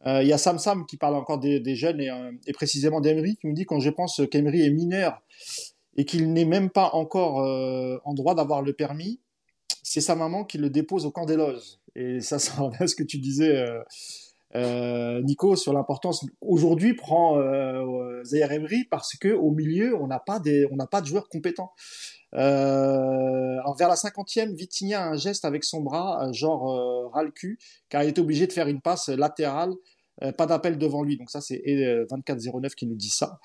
[0.06, 3.00] Euh, il y a Sam Sam qui parle encore des, jeunes et, euh, et précisément
[3.00, 5.22] d'Emery qui me dit quand je pense qu'Emery est mineur
[5.96, 9.22] et qu'il n'est même pas encore euh, en droit d'avoir le permis,
[9.82, 11.78] c'est sa maman qui le dépose au camp des loges.
[11.96, 13.63] Et ça, ça à ce que tu disais,
[14.56, 16.25] Nico, sur l'importance.
[16.42, 17.40] Aujourd'hui, prend
[18.24, 21.74] Zaire Emery parce que au milieu, on n'a pas on n'a pas de joueurs compétents.
[22.36, 27.32] Euh, vers la cinquantième, Vitinha a un geste avec son bras, genre euh, ras le
[27.32, 27.60] cul,
[27.90, 29.74] car il était obligé de faire une passe latérale,
[30.22, 31.18] euh, pas d'appel devant lui.
[31.18, 31.62] Donc ça, c'est
[32.10, 33.40] 2409 qui nous dit ça.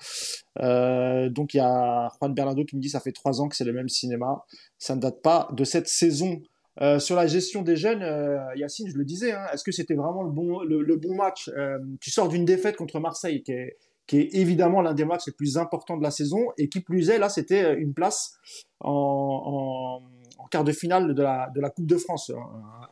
[0.59, 3.55] Euh, donc il y a Juan Bernardo qui me dit ça fait trois ans que
[3.55, 4.43] c'est le même cinéma.
[4.77, 6.41] Ça ne date pas de cette saison.
[6.81, 9.95] Euh, sur la gestion des jeunes, euh, Yacine, je le disais, hein, est-ce que c'était
[9.95, 11.49] vraiment le bon, le, bon match?
[11.49, 13.77] Euh, Tu sors d'une défaite contre Marseille, qui est,
[14.09, 17.11] qui est évidemment l'un des matchs les plus importants de la saison, et qui plus
[17.11, 18.33] est, là, c'était une place
[18.79, 22.31] en, en, en, quart de finale de la, de la Coupe de France,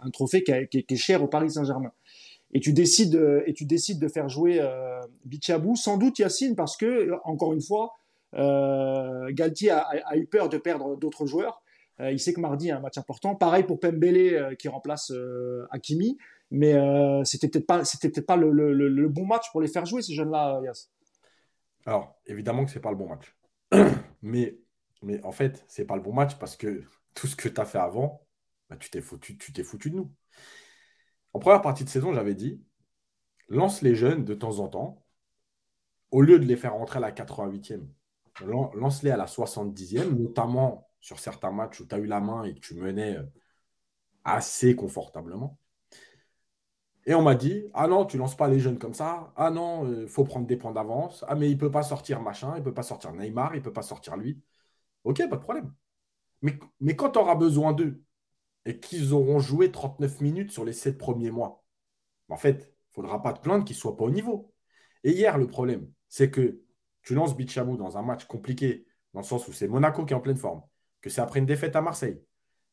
[0.02, 1.92] un, trophée qui, est, qui, est cher au Paris Saint-Germain.
[2.54, 6.78] Et tu décides, et tu décides de faire jouer euh, Bichabou, sans doute Yacine, parce
[6.78, 7.94] que encore une fois,
[8.36, 11.64] euh, Galtier a, a, eu peur de perdre d'autres joueurs.
[12.00, 13.34] Euh, il sait que mardi est un match important.
[13.36, 16.18] Pareil pour Pembele euh, qui remplace euh, Hakimi,
[16.52, 19.68] mais euh, c'était peut-être pas, c'était peut-être pas le, le, le, bon match pour les
[19.68, 20.90] faire jouer ces jeunes-là, Yas.
[21.88, 23.36] Alors évidemment que c'est pas le bon match,
[24.22, 24.60] mais
[25.24, 26.84] en fait c'est pas le bon match parce que
[27.16, 28.28] tout ce que tu as fait avant,
[28.70, 30.14] bah, tu t'es foutu, tu t'es foutu de nous.
[31.34, 32.62] En première partie de saison, j'avais dit
[33.48, 35.06] lance les jeunes de temps en temps
[36.12, 37.88] au lieu de les faire rentrer à la 88e.
[38.42, 42.54] Lance-les à la 70e, notamment sur certains matchs où tu as eu la main et
[42.54, 43.18] que tu menais
[44.26, 45.58] assez confortablement.
[47.08, 49.34] Et on m'a dit Ah non, tu lances pas les jeunes comme ça.
[49.36, 51.26] Ah non, il euh, faut prendre des points d'avance.
[51.28, 53.82] Ah, mais il peut pas sortir machin, il peut pas sortir Neymar, il peut pas
[53.82, 54.42] sortir lui.
[55.04, 55.74] Ok, pas de problème.
[56.42, 58.04] Mais, quand tu auras besoin d'eux
[58.66, 61.66] et qu'ils auront joué 39 minutes sur les 7 premiers mois,
[62.30, 64.54] en fait, il faudra pas te plaindre qu'ils soient pas au niveau.
[65.04, 66.62] Et hier, le problème, c'est que
[67.04, 70.18] tu lances Bichamou dans un match compliqué, dans le sens où c'est Monaco qui est
[70.18, 70.64] en pleine forme
[71.02, 72.22] que c'est après une défaite à Marseille.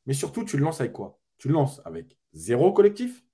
[0.06, 1.20] Mais surtout, tu le lances avec quoi?
[1.38, 3.24] Tu le lances avec zéro collectif.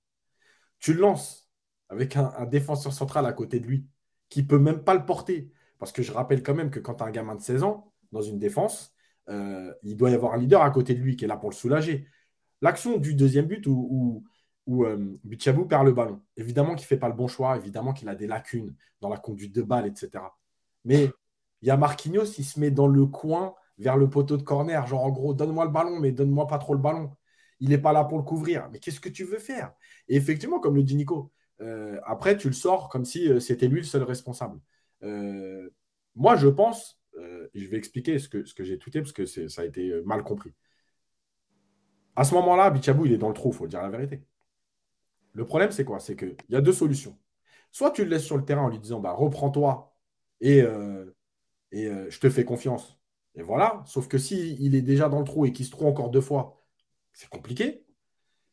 [0.81, 1.49] Tu le lances
[1.87, 3.87] avec un, défenseur central à côté de lui
[4.29, 5.51] qui peut même pas le porter.
[5.79, 7.93] Parce que je rappelle quand même que quand tu as un gamin de 16 ans
[8.11, 8.93] dans une défense,
[9.29, 11.49] euh, il doit y avoir un leader à côté de lui qui est là pour
[11.49, 12.07] le soulager.
[12.61, 14.23] L'action du deuxième but où, où,
[14.67, 17.93] où euh, Bichabou perd le ballon, évidemment qu'il ne fait pas le bon choix, évidemment
[17.93, 20.23] qu'il a des lacunes dans la conduite de balle, etc.
[20.85, 21.11] Mais
[21.61, 24.85] il y a Marquinhos, il se met dans le coin vers le poteau de corner,
[24.87, 27.11] genre en gros, donne-moi le ballon, mais donne-moi pas trop le ballon.
[27.61, 28.69] Il n'est pas là pour le couvrir.
[28.71, 29.71] Mais qu'est-ce que tu veux faire?
[30.09, 33.67] Et effectivement, comme le dit Nico, euh, après, tu le sors comme si euh, c'était
[33.67, 34.59] lui le seul responsable.
[35.03, 35.69] Euh,
[36.15, 36.99] moi, je pense,
[37.53, 40.53] je vais expliquer ce que, j'ai tweeté parce que ça a été mal compris.
[42.15, 44.23] À ce moment-là, Bichabou, il est dans le trou, il faut dire la vérité.
[45.33, 45.99] Le problème, c'est quoi?
[45.99, 47.17] C'est qu'il y a deux solutions.
[47.71, 49.93] Soit tu le laisses sur le terrain en lui disant bah, reprends-toi
[50.41, 50.61] et,
[51.71, 52.99] je te fais confiance
[53.35, 53.83] et voilà.
[53.85, 56.21] Sauf que s'il il est déjà dans le trou et qu'il se trouve encore deux
[56.21, 56.60] fois,
[57.13, 57.85] c'est compliqué.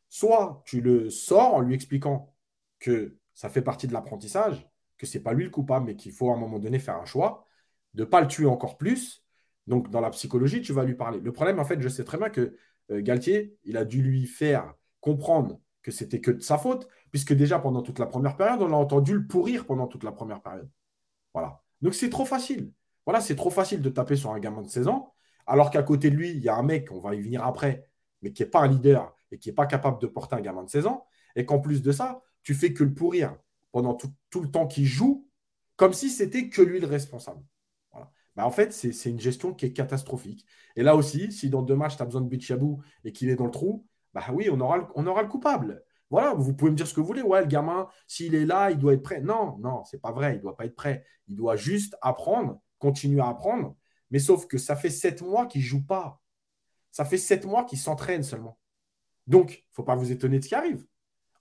[0.08, 2.34] Soit tu le sors en lui expliquant
[2.78, 6.30] que ça fait partie de l'apprentissage, que c'est pas lui le coupable, mais qu'il faut
[6.30, 7.44] à un moment donné faire un choix,
[7.94, 9.24] de ne pas le tuer encore plus.
[9.66, 11.20] Donc, dans la psychologie, tu vas lui parler.
[11.20, 12.56] Le problème, en fait, je sais très bien que
[12.90, 17.32] euh, Galtier, il a dû lui faire comprendre que c'était que de sa faute, puisque
[17.32, 20.42] déjà pendant toute la première période, on a entendu le pourrir pendant toute la première
[20.42, 20.70] période.
[21.34, 21.62] Voilà.
[21.80, 22.72] Donc, c'est trop facile.
[23.06, 25.14] Voilà, c'est trop facile de taper sur un gamin de 16 ans,
[25.46, 27.87] alors qu'à côté de lui, il y a un mec, on va y venir après,
[28.22, 30.64] mais qui n'est pas un leader et qui n'est pas capable de porter un gamin
[30.64, 33.36] de 16 ans, et qu'en plus de ça, tu fais que le pourrir
[33.72, 35.28] pendant tout, le temps qu'il joue,
[35.76, 37.42] comme si c'était que lui le responsable.
[38.36, 40.46] Bah, en fait, c'est une gestion qui est catastrophique.
[40.76, 43.34] Et là aussi, si dans deux matchs, tu as besoin de Bichabou et qu'il est
[43.34, 45.82] dans le trou, bah oui, on aura, le coupable.
[46.08, 47.22] Voilà, vous pouvez me dire ce que vous voulez.
[47.22, 49.20] Ouais, le gamin, s'il est là, il doit être prêt.
[49.20, 50.36] Non, non, c'est pas vrai.
[50.36, 51.04] Il doit pas être prêt.
[51.26, 53.76] Il doit juste apprendre, continuer à apprendre.
[54.10, 56.22] Mais sauf que ça fait sept mois qu'il joue pas.
[56.98, 58.58] Ça fait sept mois qu'il s'entraîne seulement.
[59.28, 60.84] Donc, il ne faut pas vous étonner de ce qui arrive.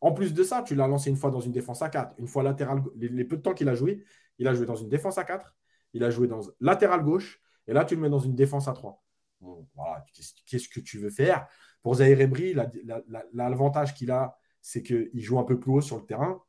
[0.02, 2.28] En plus de ça, tu l'as lancé une fois dans une défense à 4, une
[2.28, 2.84] fois latéral.
[2.96, 4.06] Les, peu de temps qu'il a joué,
[4.38, 5.56] il a joué dans une défense à 4,
[5.94, 8.74] il a joué dans latéral gauche, et là, tu le mets dans une défense à
[8.74, 9.04] 3.
[9.74, 10.06] voilà,
[10.46, 11.48] qu'est-ce que tu veux faire?
[11.82, 12.54] Pour Zahir Emery,
[13.34, 16.40] l'avantage qu'il a, c'est qu'il joue un peu plus haut sur le terrain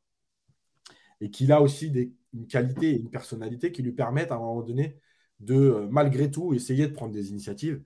[1.19, 4.61] et qu'il a aussi une qualité et une personnalité qui lui permettent à un moment
[4.61, 4.99] donné
[5.39, 7.81] de, euh, malgré tout, essayer de prendre des initiatives.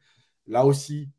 [0.48, 1.10] Là aussi,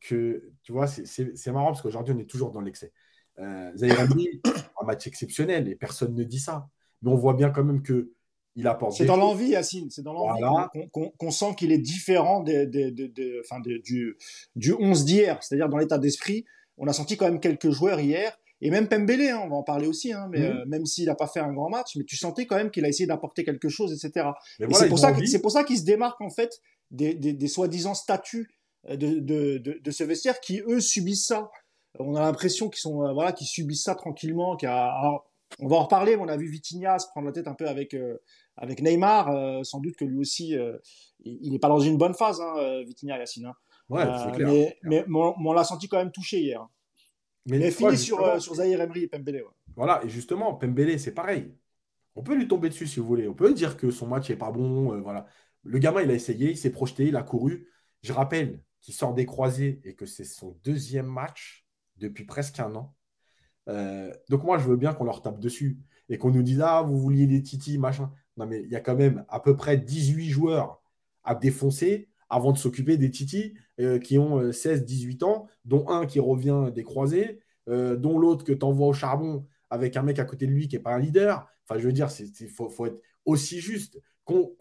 [0.00, 2.92] que, tu vois, c'est marrant parce qu'aujourd'hui, on est toujours dans l'excès.
[3.38, 3.98] Euh, Zahir
[4.80, 6.68] un match exceptionnel et personne ne dit ça.
[7.02, 8.12] Mais on voit bien quand même que
[8.56, 8.92] il apporte.
[8.92, 9.90] C'est dans l'envie, Yacine.
[9.90, 10.42] C'est dans l'envie
[10.92, 14.16] qu'on sent qu'il est différent de, de, du,
[14.54, 15.42] du 11 d'hier.
[15.42, 16.44] C'est-à-dire dans l'état d'esprit.
[16.76, 19.62] On a senti quand même quelques joueurs hier et même Pembele, hein, on va en
[19.62, 20.56] parler aussi, hein, mais mhm.
[20.56, 22.84] euh, même s'il n'a pas fait un grand match, mais tu sentais quand même qu'il
[22.84, 24.28] a essayé d'apporter quelque chose, etc.
[24.58, 27.48] et c'est pour, ça c'est pour ça qu'il se démarque en fait des, des, des
[27.48, 28.48] soi-disant statuts
[28.88, 31.50] de, de, de, de, ce vestiaire qui eux subissent ça.
[31.98, 34.56] On a l'impression qu'ils sont euh, voilà, qu'ils subissent ça tranquillement.
[34.56, 35.24] Alors,
[35.60, 36.16] on va en reparler.
[36.16, 37.96] On a vu Vitinha se prendre la tête un peu avec
[38.56, 39.64] avec Neymar.
[39.64, 40.56] sans doute que lui aussi,
[41.24, 43.46] il n'est pas dans une bonne phase, hein, Vitinha Yacine.
[43.46, 43.54] Hein.
[43.88, 44.48] Ouais, c'est clair.
[44.48, 46.66] Mais, mais, on l'a senti quand même touché hier.
[47.46, 49.44] Mais, fini sur, euh, sur Zahir Emery et Pembele.
[49.76, 51.54] Voilà, et justement, Pembele, c'est pareil.
[52.16, 53.28] On peut lui tomber dessus si vous voulez.
[53.28, 54.94] On peut dire que son match n'est pas bon.
[54.94, 55.26] Euh, voilà.
[55.62, 57.68] Le gamin, il a essayé, il s'est projeté, il a couru.
[58.02, 61.66] Je rappelle qu'il sort des croisés et que c'est son deuxième match
[61.96, 62.94] depuis presque un an.
[63.70, 65.78] Euh, donc moi, je veux bien qu'on leur tape dessus
[66.10, 68.12] et qu'on nous dise Ah, vous vouliez des titis, machin.
[68.36, 70.82] Non, mais il y a quand même à peu près 18 joueurs
[71.22, 76.04] à défoncer avant de s'occuper des titis euh, qui ont 16-18 euh, ans, dont un
[76.04, 80.26] qui revient des croisés, dont l'autre que tu envoies au charbon avec un mec à
[80.26, 81.48] côté de lui qui n'est pas un leader.
[81.66, 83.98] Enfin, je veux dire, il faut, être aussi juste.
[84.24, 84.54] Qu'on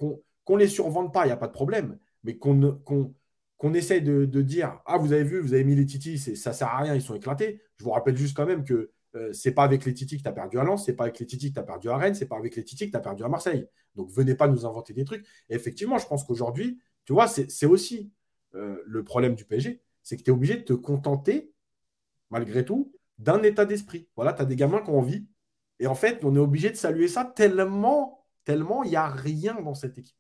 [0.49, 3.13] ne les survende pas, il n'y a pas de problème, mais qu'on
[3.57, 6.67] qu'on essaye de, dire Ah, vous avez vu, vous avez mis les titis, ça sert
[6.67, 7.61] à rien, ils sont éclatés.
[7.77, 10.27] Je vous rappelle juste quand même que ce c'est pas avec les titis que tu
[10.27, 12.15] as perdu à Lens, c'est pas avec les titis que tu as perdu à Rennes,
[12.15, 13.67] c'est pas avec les titis que tu as perdu à Marseille.
[13.95, 15.25] Donc venez pas nous inventer des trucs.
[15.49, 18.11] Et effectivement, je pense qu'aujourd'hui, tu vois, c'est aussi
[18.55, 21.51] euh, le problème du PSG, c'est que tu es obligé de te contenter,
[22.29, 24.07] malgré tout, d'un état d'esprit.
[24.15, 25.27] Voilà, tu as des gamins qui ont envie.
[25.79, 29.59] Et en fait, on est obligé de saluer ça tellement, tellement il n'y a rien
[29.61, 30.17] dans cette équipe.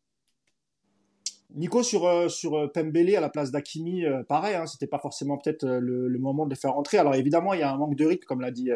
[1.53, 5.37] Nico, sur, euh, sur euh, Pembele à la place d'Akimi, pareil, hein, c'était pas forcément
[5.37, 6.97] peut-être le, moment de le faire rentrer.
[6.97, 8.69] Alors évidemment, il y a un manque de rythme, comme l'a dit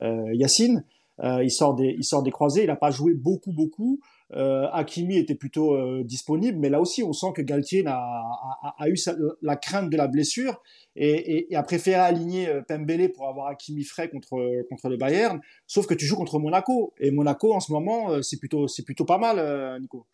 [0.00, 0.84] Yacine.
[1.22, 4.00] il, sort des, il sort des croisés, il n'a pas joué beaucoup, beaucoup.
[4.36, 8.94] Euh, Hakimi était plutôt euh, disponible, mais là aussi, on sent que Galtier a, eu
[9.42, 10.62] la crainte de la blessure
[10.94, 15.40] et, a préféré aligner euh, Pembele pour avoir Hakimi frais contre, contre le Bayern.
[15.66, 19.18] Sauf que tu joues contre Monaco et Monaco en ce moment, c'est plutôt, plutôt pas
[19.18, 20.06] mal, Nico.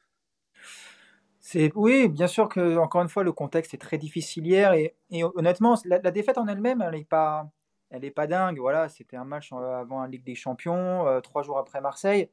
[1.75, 4.95] Oui, bien sûr que encore une fois le contexte est très difficile hier et,
[5.35, 7.49] honnêtement la, défaite en elle-même elle n'est pas
[7.91, 8.59] elle est pas dingue.
[8.59, 12.29] Voilà, c'était un match euh, avant la Ligue des Champions, euh, trois jours après Marseille.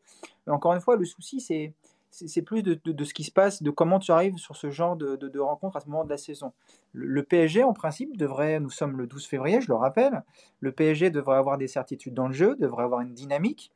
[0.48, 1.74] Encore une fois, le souci, c'est
[2.14, 4.96] c'est plus de, de, ce qui se passe, de comment tu arrives sur ce genre
[4.96, 6.54] de, de rencontre à ce moment de la saison.
[6.92, 10.24] Le, PSG, en principe, devrait, nous sommes le 12 février, je le rappelle,
[10.60, 13.72] le PSG devrait avoir des certitudes dans le jeu, devrait avoir une dynamique,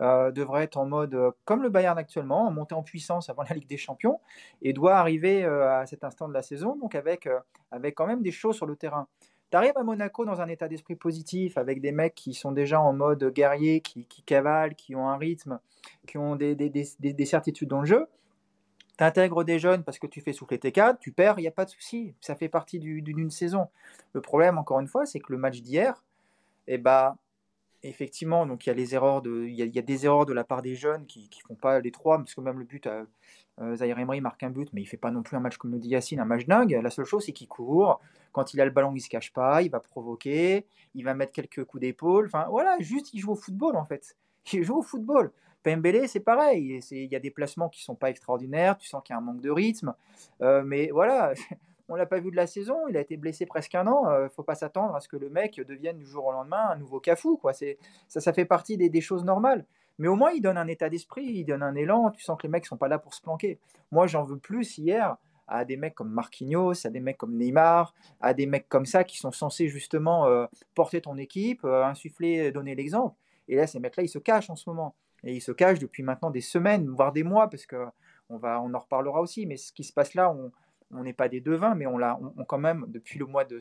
[0.00, 3.54] euh, devrait être en mode comme le Bayern actuellement, en montée en puissance avant la
[3.54, 4.20] Ligue des Champions,
[4.62, 7.28] et doit arriver à cet instant de la saison, donc avec,
[7.70, 9.06] avec quand même des choses sur le terrain.
[9.50, 12.80] Tu arrives à Monaco dans un état d'esprit positif, avec des mecs qui sont déjà
[12.80, 15.58] en mode guerrier, qui, cavalent, qui ont un rythme,
[16.06, 18.06] qui ont des, des, certitudes dans le jeu.
[18.96, 21.48] Tu intègres des jeunes parce que tu fais souffler tes cadres, tu perds, il n'y
[21.48, 22.14] a pas de souci.
[22.20, 23.66] Ça fait partie d'une saison.
[24.12, 26.04] Le problème, encore une fois, c'est que le match d'hier,
[26.68, 27.16] eh bah,
[27.82, 30.44] effectivement, donc il y a les erreurs de, il y, a, des erreurs de la
[30.44, 33.04] part des jeunes qui ne font pas les trois, parce que même le but, euh,
[33.60, 35.72] euh, Zahir Emery marque un but, mais il fait pas non plus un match comme
[35.72, 36.78] le dit Yacine, un match dingue.
[36.82, 38.00] La seule chose, c'est qu'il court.
[38.32, 41.32] Quand il a le ballon, il se cache pas, il va provoquer, il va mettre
[41.32, 42.26] quelques coups d'épaule.
[42.26, 44.16] Enfin, voilà, juste il joue au football en fait.
[44.52, 45.32] Il joue au football.
[45.62, 46.80] Pembele, c'est pareil.
[46.90, 48.78] Il y a des placements qui sont pas extraordinaires.
[48.78, 49.94] Tu sens qu'il y a un manque de rythme.
[50.40, 51.34] Euh, mais voilà,
[51.90, 52.88] on l'a pas vu de la saison.
[52.88, 54.10] Il a été blessé presque un an.
[54.22, 56.76] ne faut pas s'attendre à ce que le mec devienne du jour au lendemain un
[56.76, 57.36] nouveau cafou.
[57.36, 57.52] Quoi.
[57.52, 57.66] Ça,
[58.08, 59.66] ça fait partie des choses normales.
[60.00, 62.10] Mais au moins, il donne un état d'esprit, il donne un élan.
[62.10, 63.58] Tu sens que les mecs sont pas là pour se planquer.
[63.92, 67.92] Moi, j'en veux plus hier à des mecs comme Marquinhos, à des mecs comme Neymar,
[68.22, 72.50] à des mecs comme ça qui sont censés justement euh, porter ton équipe, euh, insuffler,
[72.50, 73.14] donner l'exemple.
[73.46, 74.94] Et là, ces mecs-là, ils se cachent en ce moment.
[75.22, 77.84] Et ils se cachent depuis maintenant des semaines, voire des mois, parce que
[78.30, 79.44] on, va, on en reparlera aussi.
[79.44, 80.50] Mais ce qui se passe là, on
[80.90, 83.60] n'est pas des devins, mais on l'a on, quand même, depuis le mois de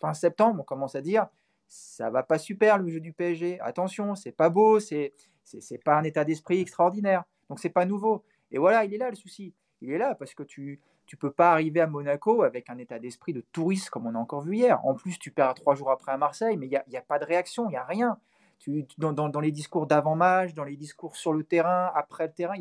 [0.00, 1.26] fin septembre, on commence à dire
[1.66, 3.60] ça va pas super le jeu du PSG.
[3.60, 5.12] Attention, c'est pas beau, c'est
[5.44, 7.24] c'est pas un état d'esprit extraordinaire.
[7.48, 8.24] Donc c'est pas nouveau.
[8.50, 9.54] Et voilà, il est là le souci.
[9.80, 13.00] Il est là parce que tu tu peux pas arriver à Monaco avec un état
[13.00, 14.84] d'esprit de touriste comme on a encore vu hier.
[14.86, 17.18] En plus, tu perds trois jours après à Marseille, mais il n'y a, a, pas
[17.18, 18.16] de réaction, il n'y a rien.
[18.60, 22.54] Tu, dans, dans, les discours d'avant-match, dans les discours sur le terrain, après le terrain,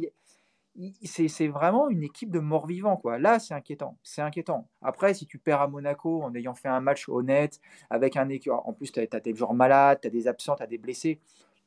[1.04, 3.02] c'est vraiment une équipe de morts-vivants.
[3.20, 3.98] Là, c'est inquiétant.
[4.04, 4.68] C'est inquiétant.
[4.82, 8.28] Après, si tu perds à Monaco en ayant fait un match honnête, avec un
[8.66, 10.78] En plus, tu as, as, des joueurs malades, tu as des absents, tu as des
[10.78, 11.20] blessés.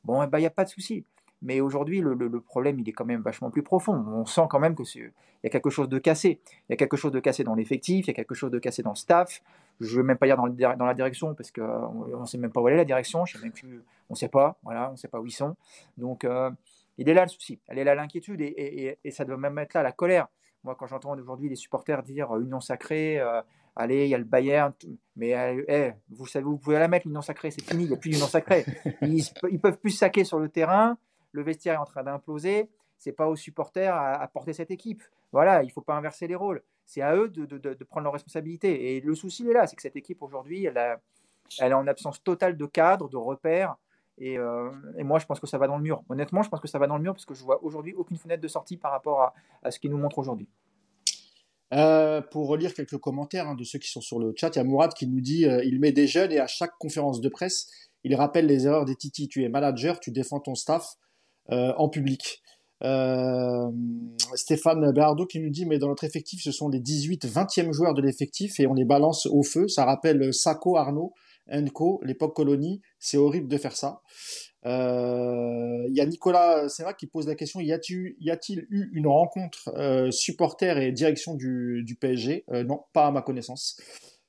[0.03, 1.05] Bon, il eh ben, n'y a pas de souci.
[1.43, 3.93] Mais aujourd'hui, le, problème, il est quand même vachement plus profond.
[3.93, 5.11] On sent quand même qu'il
[5.43, 6.39] y a quelque chose de cassé.
[6.45, 8.59] Il y a quelque chose de cassé dans l'effectif, il y a quelque chose de
[8.59, 9.41] cassé dans le staff.
[9.81, 12.51] Je ne veux même pas dire dans, dans la direction, parce qu'on ne sait même
[12.51, 13.25] pas où elle est la direction.
[13.25, 14.57] Je plus, on ne sait pas.
[14.63, 15.57] Voilà, on sait pas où ils sont.
[15.97, 16.49] Donc, euh,
[16.97, 17.59] il est là le souci.
[17.67, 20.27] Elle est là l'inquiétude, et, ça doit même être là la colère.
[20.63, 23.41] Moi, quand j'entends aujourd'hui les supporters dire euh, union sacrée, euh,
[23.75, 24.71] allez, il y a le Bayern,
[25.17, 25.31] mais
[25.67, 28.11] eh, vous savez, vous pouvez la mettre l'union sacrée, c'est fini, il n'y a plus
[28.11, 28.65] d'union sacrée.
[29.01, 30.97] Ils, ils peuvent plus saquer sur le terrain
[31.33, 35.03] le vestiaire est en train d'imploser, c'est pas aux supporters à, porter cette équipe.
[35.33, 36.63] Voilà, il faut pas inverser les rôles.
[36.85, 38.95] C'est à eux de, prendre leurs responsabilités.
[38.95, 40.77] Et le souci est là, c'est que cette équipe aujourd'hui, elle,
[41.59, 43.75] elle est en absence totale de cadre, de repères.
[44.21, 46.03] Euh, et, moi, je pense que ça va dans le mur.
[46.09, 48.17] Honnêtement, je pense que ça va dans le mur parce que je vois aujourd'hui aucune
[48.17, 50.49] fenêtre de sortie par rapport à, ce qu'ils nous montrent aujourd'hui.
[51.73, 54.61] Euh, pour relire quelques commentaires hein, de ceux qui sont sur le chat, il y
[54.61, 57.29] a Mourad qui nous dit euh, il met des jeunes et à chaque conférence de
[57.29, 57.67] presse,
[58.03, 59.27] il rappelle les erreurs des Titi.
[59.27, 60.87] Tu es manager, tu défends ton staff,
[61.51, 62.41] euh, en public.
[64.35, 67.93] Stéphane Bernardo qui nous dit mais dans notre effectif ce sont les 18 20e joueurs
[67.93, 71.13] de l'effectif et on les balance au feu ça rappelle Sako Arnaud
[71.51, 74.01] Enco l'époque colonie c'est horrible de faire ça
[74.65, 79.69] euh, il y a Nicolas Serra qui pose la question y a-t-il eu une rencontre
[79.75, 83.79] euh, supporter et direction du, du PSG non pas à ma connaissance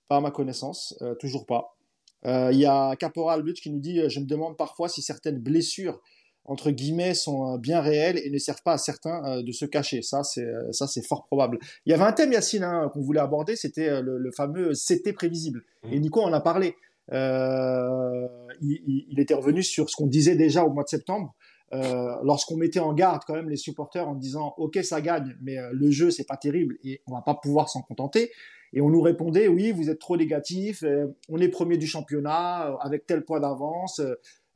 [0.08, 1.76] pas à ma connaissance toujours pas
[2.24, 6.00] il y a Caporal Butch qui nous dit je me demande parfois si certaines blessures
[6.44, 9.64] entre guillemets sont euh, bien réels et ne servent pas à certains euh, de se
[9.64, 10.02] cacher.
[10.02, 11.58] Ça, c'est euh, fort probable.
[11.86, 15.64] Il y avait un thème Yacine hein, qu'on voulait aborder, c'était le, fameux CT prévisible.
[15.84, 15.92] Mmh.
[15.92, 16.76] Et Nico en a parlé.
[17.12, 18.28] Euh,
[18.60, 21.34] il, était revenu sur ce qu'on disait déjà au mois de septembre.
[21.72, 25.56] Euh, lorsqu'on mettait en garde quand même les supporters en disant ok ça gagne mais
[25.72, 28.30] le jeu c'est pas terrible et on va pas pouvoir s'en contenter
[28.74, 30.84] et on nous répondait oui vous êtes trop négatif
[31.30, 34.00] on est premier du championnat avec tel point d'avance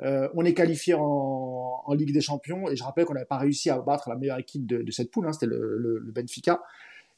[0.00, 3.70] euh, on est qualifié en, Ligue des Champions et je rappelle qu'on n'avait pas réussi
[3.70, 6.62] à battre la meilleure équipe de, cette poule, hein, c'était le, Benfica.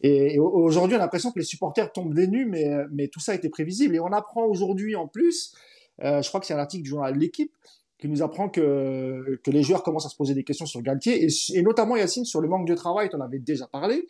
[0.03, 3.49] Et, aujourd'hui, on a l'impression que les supporters tombent des nues, mais, tout ça était
[3.49, 3.95] prévisible.
[3.95, 5.55] Et on apprend aujourd'hui en plus,
[6.03, 7.53] euh, je crois que c'est un article du journal L'équipe,
[7.99, 11.63] qui nous apprend que, les joueurs commencent à se poser des questions sur Galtier, et,
[11.63, 14.07] notamment Yacine sur le manque de travail, tu en avais déjà parlé,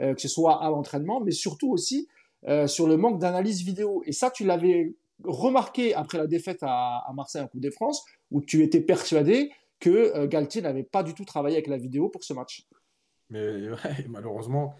[0.00, 2.08] euh, que ce soit à l'entraînement, mais surtout aussi
[2.66, 4.02] sur le manque d'analyse vidéo.
[4.04, 8.40] Et ça, tu l'avais remarqué après la défaite à, Marseille en Coupe de France, où
[8.40, 12.24] tu étais persuadé que euh, Galtier n'avait pas du tout travaillé avec la vidéo pour
[12.24, 12.66] ce match.
[13.30, 13.68] Mais
[14.08, 14.74] malheureusement,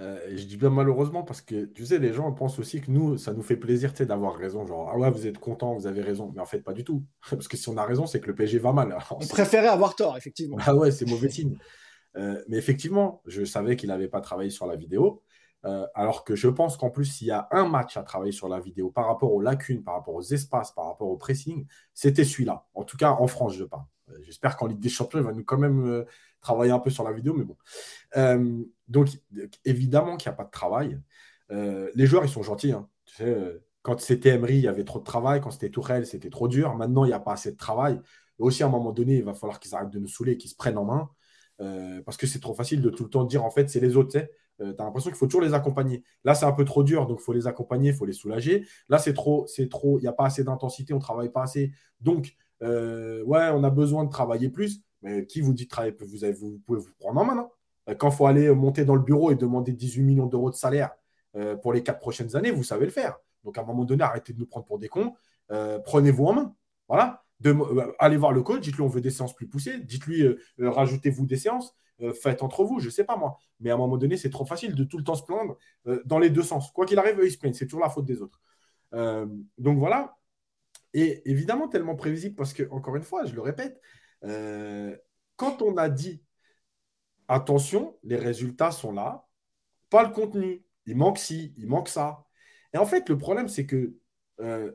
[0.00, 3.18] euh, je dis bien malheureusement parce que tu sais, les gens pensent aussi que nous,
[3.18, 4.66] ça nous fait plaisir d'avoir raison.
[4.66, 6.32] Genre, ah ouais, vous êtes content, vous avez raison.
[6.34, 7.04] Mais en fait, pas du tout.
[7.30, 8.96] Parce que si on a raison, c'est que le PSG va mal.
[9.10, 10.56] on préférait avoir tort, effectivement.
[10.60, 11.58] Ah ouais, c'est mauvais signe.
[12.16, 15.22] Euh, mais effectivement, je savais qu'il n'avait pas travaillé sur la vidéo.
[15.66, 18.48] Euh, alors que je pense qu'en plus, s'il y a un match à travailler sur
[18.48, 22.24] la vidéo par rapport aux lacunes, par rapport aux espaces, par rapport au pressing, c'était
[22.24, 22.64] celui-là.
[22.72, 23.84] En tout cas, en France, je parle.
[24.22, 26.04] J'espère qu'en Ligue des Champions, il va nous quand même
[26.40, 27.56] travailler un peu sur la vidéo, mais bon.
[28.88, 29.08] donc,
[29.64, 31.00] évidemment qu'il n'y a pas de travail.
[31.50, 32.72] les joueurs, ils sont gentils.
[32.72, 32.88] Hein.
[33.06, 35.40] Tu sais, quand c'était Emery, il y avait trop de travail.
[35.40, 36.74] Quand c'était Tourelle, c'était trop dur.
[36.74, 38.00] Maintenant, il n'y a pas assez de travail.
[38.38, 40.56] Aussi, à un moment donné, il va falloir qu'ils arrêtent de nous saouler, qu'ils se
[40.56, 41.10] prennent en main.
[42.04, 44.18] parce que c'est trop facile de tout le temps dire, en fait, c'est les autres.
[44.60, 46.04] Euh, tu as l'impression qu'il faut toujours les accompagner.
[46.24, 48.66] Là, c'est un peu trop dur, donc il faut les accompagner, il faut les soulager.
[48.88, 51.42] Là, c'est trop, c'est trop, il n'y a pas assez d'intensité, on ne travaille pas
[51.42, 51.72] assez.
[52.00, 54.82] Donc, euh, ouais, on a besoin de travailler plus.
[55.02, 55.94] Mais qui vous dit de travailler
[56.32, 57.34] vous, pouvez vous prendre en main.
[57.34, 57.50] non?
[57.88, 60.56] Euh, Quand il faut aller monter dans le bureau et demander 18 millions d'euros de
[60.56, 60.90] salaire
[61.62, 63.16] pour les quatre prochaines années, vous savez le faire.
[63.44, 65.14] Donc, à un moment donné, arrêtez de nous prendre pour des cons.
[65.48, 66.54] Prenez-vous en main.
[66.88, 67.22] Voilà.
[68.00, 70.26] allez voir le coach, dites-lui on veut des séances plus poussées, dites-lui
[70.58, 71.76] rajoutez-vous des séances.
[72.02, 73.38] Euh, faites entre vous, je ne sais pas moi.
[73.60, 76.02] Mais à un moment donné, c'est trop facile de tout le temps se plaindre euh,
[76.04, 76.70] dans les deux sens.
[76.72, 77.54] Quoi qu'il arrive, ils se plaignent.
[77.54, 78.40] C'est toujours la faute des autres.
[78.94, 79.26] Euh,
[79.58, 80.16] donc voilà.
[80.94, 83.80] Et évidemment, tellement prévisible parce que, encore une fois, je le répète,
[84.22, 86.22] quand on a dit
[87.30, 89.26] attention, les résultats sont là,
[89.88, 90.64] pas le contenu.
[90.86, 92.24] il manque ci, il manque ça.
[92.74, 93.94] Et en fait, le problème, c'est que
[94.40, 94.72] euh,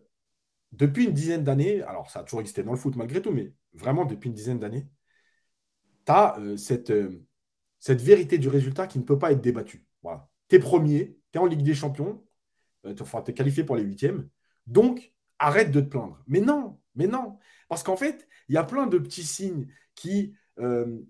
[0.71, 3.53] depuis une dizaine d'années, alors ça a toujours existé dans le foot malgré tout, mais
[3.73, 4.87] vraiment depuis une dizaine d'années,
[6.05, 7.25] tu as euh, cette, euh,
[7.79, 9.85] cette vérité du résultat qui ne peut pas être débattue.
[10.03, 10.29] Voilà.
[10.49, 12.23] Tu es premier, tu es en Ligue des Champions,
[12.83, 14.29] tu es qualifié pour les huitièmes,
[14.67, 16.23] donc arrête de te plaindre.
[16.27, 17.39] Mais non, mais non.
[17.67, 20.35] Parce qu'en fait, il y a plein de petits signes qui,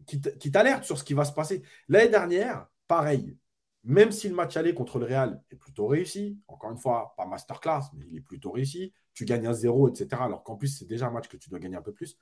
[0.08, 1.64] qui t'alertent sur ce qui va se passer.
[1.88, 3.38] L'année dernière, pareil,
[3.86, 7.28] même si le match aller contre le Real est plutôt réussi, encore une fois, pas
[7.28, 10.24] masterclass, mais il est plutôt réussi, tu gagnes un 0, etc.
[10.24, 12.18] Alors qu'en plus, c'est déjà un match que tu dois gagner un peu plus.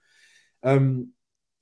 [0.65, 1.01] Euh,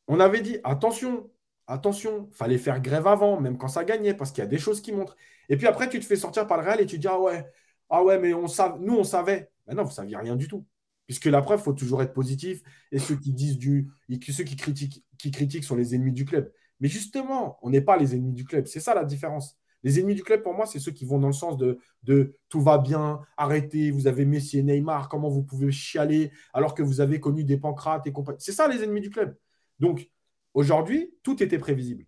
[0.08, 1.30] on avait dit, attention,
[1.68, 4.82] attention, fallait faire grève avant, même quand ça gagnait, parce qu'il y a des choses
[4.82, 5.16] qui montrent.
[5.50, 7.46] Et puis après, tu te fais sortir par le Real et tu dis, ah ouais,
[7.90, 8.48] ah ouais, mais on
[8.80, 9.52] nous, on savait.
[9.68, 10.66] Mais non, vous ne saviez rien du tout.
[11.12, 12.64] Puisque la preuve, il faut toujours être positif.
[12.94, 13.92] Et ceux qui disent du.
[14.30, 16.50] ceux qui critiquent, qui critiquent sont les ennemis du club.
[16.80, 18.66] Mais justement, on n'est pas les ennemis du club.
[18.66, 19.60] C'est ça la différence.
[19.84, 22.62] Les ennemis du club, pour moi, c'est ceux qui vont dans le sens de, tout
[22.62, 27.02] va bien, arrêtez, vous avez Messi et Neymar, comment vous pouvez chialer alors que vous
[27.02, 28.40] avez connu des pancrates et compagnie.
[28.40, 29.36] C'est ça les ennemis du club.
[29.80, 30.10] Donc,
[30.54, 32.06] aujourd'hui, tout était prévisible.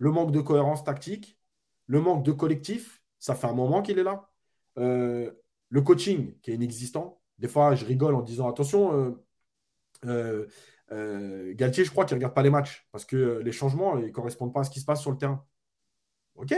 [0.00, 1.38] Le manque de cohérence tactique,
[1.86, 4.28] le manque de collectif, ça fait un moment qu'il est là.
[4.76, 5.30] Euh,
[5.68, 7.17] le coaching qui est inexistant.
[7.38, 9.16] Des fois, je rigole en disant attention,
[10.04, 10.46] euh,
[10.92, 14.08] euh, Galtier, je crois qu'il ne regarde pas les matchs parce que les changements ne
[14.08, 15.44] correspondent pas à ce qui se passe sur le terrain.
[16.36, 16.54] OK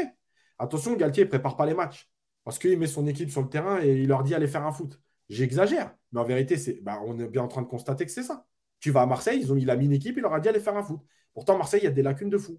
[0.58, 2.10] Attention, Galtier ne prépare pas les matchs
[2.44, 4.72] parce qu'il met son équipe sur le terrain et il leur dit allez faire un
[4.72, 5.00] foot.
[5.28, 8.22] J'exagère, mais en vérité, c'est, bah, on est bien en train de constater que c'est
[8.22, 8.46] ça.
[8.80, 10.48] Tu vas à Marseille, ils ont, il a mis une équipe, il leur a dit
[10.48, 11.00] allez faire un foot.
[11.34, 12.58] Pourtant, Marseille, il y a des lacunes de fou.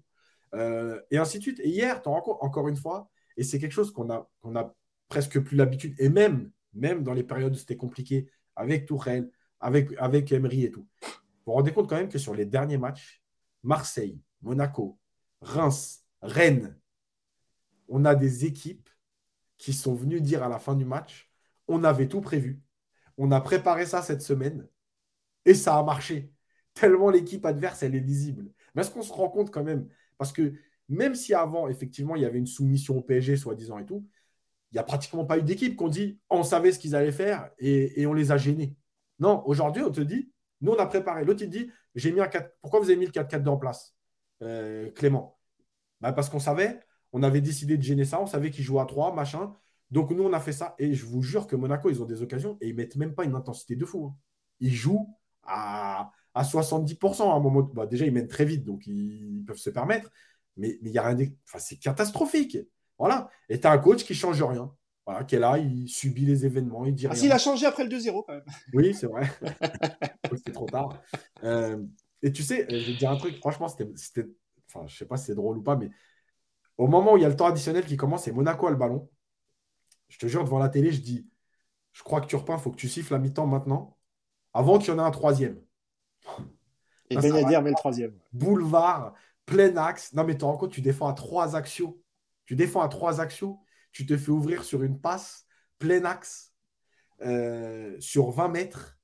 [0.54, 1.60] Euh, et ainsi de suite.
[1.60, 4.74] Et hier, tu encore une fois, et c'est quelque chose qu'on a, qu'on a
[5.08, 9.30] presque plus l'habitude, et même, même dans les périodes où c'était compliqué, avec Tourelle,
[9.60, 10.86] avec, avec Emery et tout.
[11.02, 11.08] Vous
[11.46, 13.22] vous rendez compte quand même que sur les derniers matchs,
[13.62, 14.98] Marseille, Monaco,
[15.40, 16.78] Reims, Rennes,
[17.88, 18.88] on a des équipes
[19.58, 21.30] qui sont venues dire à la fin du match,
[21.68, 22.60] on avait tout prévu,
[23.16, 24.66] on a préparé ça cette semaine
[25.44, 26.32] et ça a marché.
[26.74, 28.50] Tellement l'équipe adverse, elle est lisible.
[28.74, 29.88] Mais est-ce qu'on se rend compte quand même?
[30.16, 30.54] Parce que
[30.88, 34.06] même si avant, effectivement, il y avait une soumission au PSG, soi-disant et tout,
[34.72, 37.50] il n'y a pratiquement pas eu d'équipe qu'on dit on savait ce qu'ils allaient faire
[37.58, 38.76] et, on les a gênés.
[39.18, 40.32] Non, aujourd'hui, on te dit
[40.62, 41.24] nous, on a préparé.
[41.24, 42.56] L'autre, il dit j'ai mis un 4.
[42.62, 43.94] Pourquoi vous avez mis le 4-4 en place,
[44.42, 45.38] euh, Clément?
[46.00, 46.80] Bah, Parce qu'on savait,
[47.12, 49.54] on avait décidé de gêner ça, on savait qu'ils jouaient à 3, machin.
[49.90, 50.74] Donc nous, on a fait ça.
[50.78, 53.24] Et je vous jure que Monaco, ils ont des occasions et ils mettent même pas
[53.24, 54.06] une intensité de fou.
[54.06, 54.16] Hein.
[54.60, 57.62] Ils jouent à, à 70% à un moment.
[57.62, 60.10] Bah, déjà, ils mènent très vite, donc ils, peuvent se permettre.
[60.56, 61.16] Mais il y a rien.
[61.46, 62.58] Enfin, c'est catastrophique.
[62.98, 63.30] Voilà.
[63.48, 64.72] Et tu as un coach qui change rien.
[65.04, 67.82] Voilà, qui est là, il subit les événements, il dit ah, s'il a changé après
[67.82, 68.44] le 2-0 quand même.
[68.72, 69.28] Oui, c'est vrai.
[70.36, 71.02] c'était trop tard.
[71.42, 71.82] Euh,
[72.22, 74.28] et tu sais, je vais te dire un truc, franchement, c'était.
[74.68, 75.90] Enfin, je sais pas si c'est drôle ou pas, mais
[76.78, 78.76] au moment où il y a le temps additionnel qui commence et Monaco a le
[78.76, 79.10] ballon,
[80.08, 81.26] je te jure, devant la télé, je dis
[81.92, 83.96] Je crois que Turpin, il faut que tu siffles la mi-temps maintenant,
[84.54, 85.60] avant qu'il y en ait un troisième.
[87.10, 88.14] Et Ben Yedder met le troisième.
[88.32, 89.14] Boulevard,
[89.46, 90.12] plein axe.
[90.14, 92.01] Non, mais tu te rends compte, tu défends à trois axios.
[92.46, 93.60] Tu défends à trois axios,
[93.92, 95.46] tu te fais ouvrir sur une passe,
[95.78, 96.54] plein axe,
[97.22, 98.98] euh, sur 20 mètres,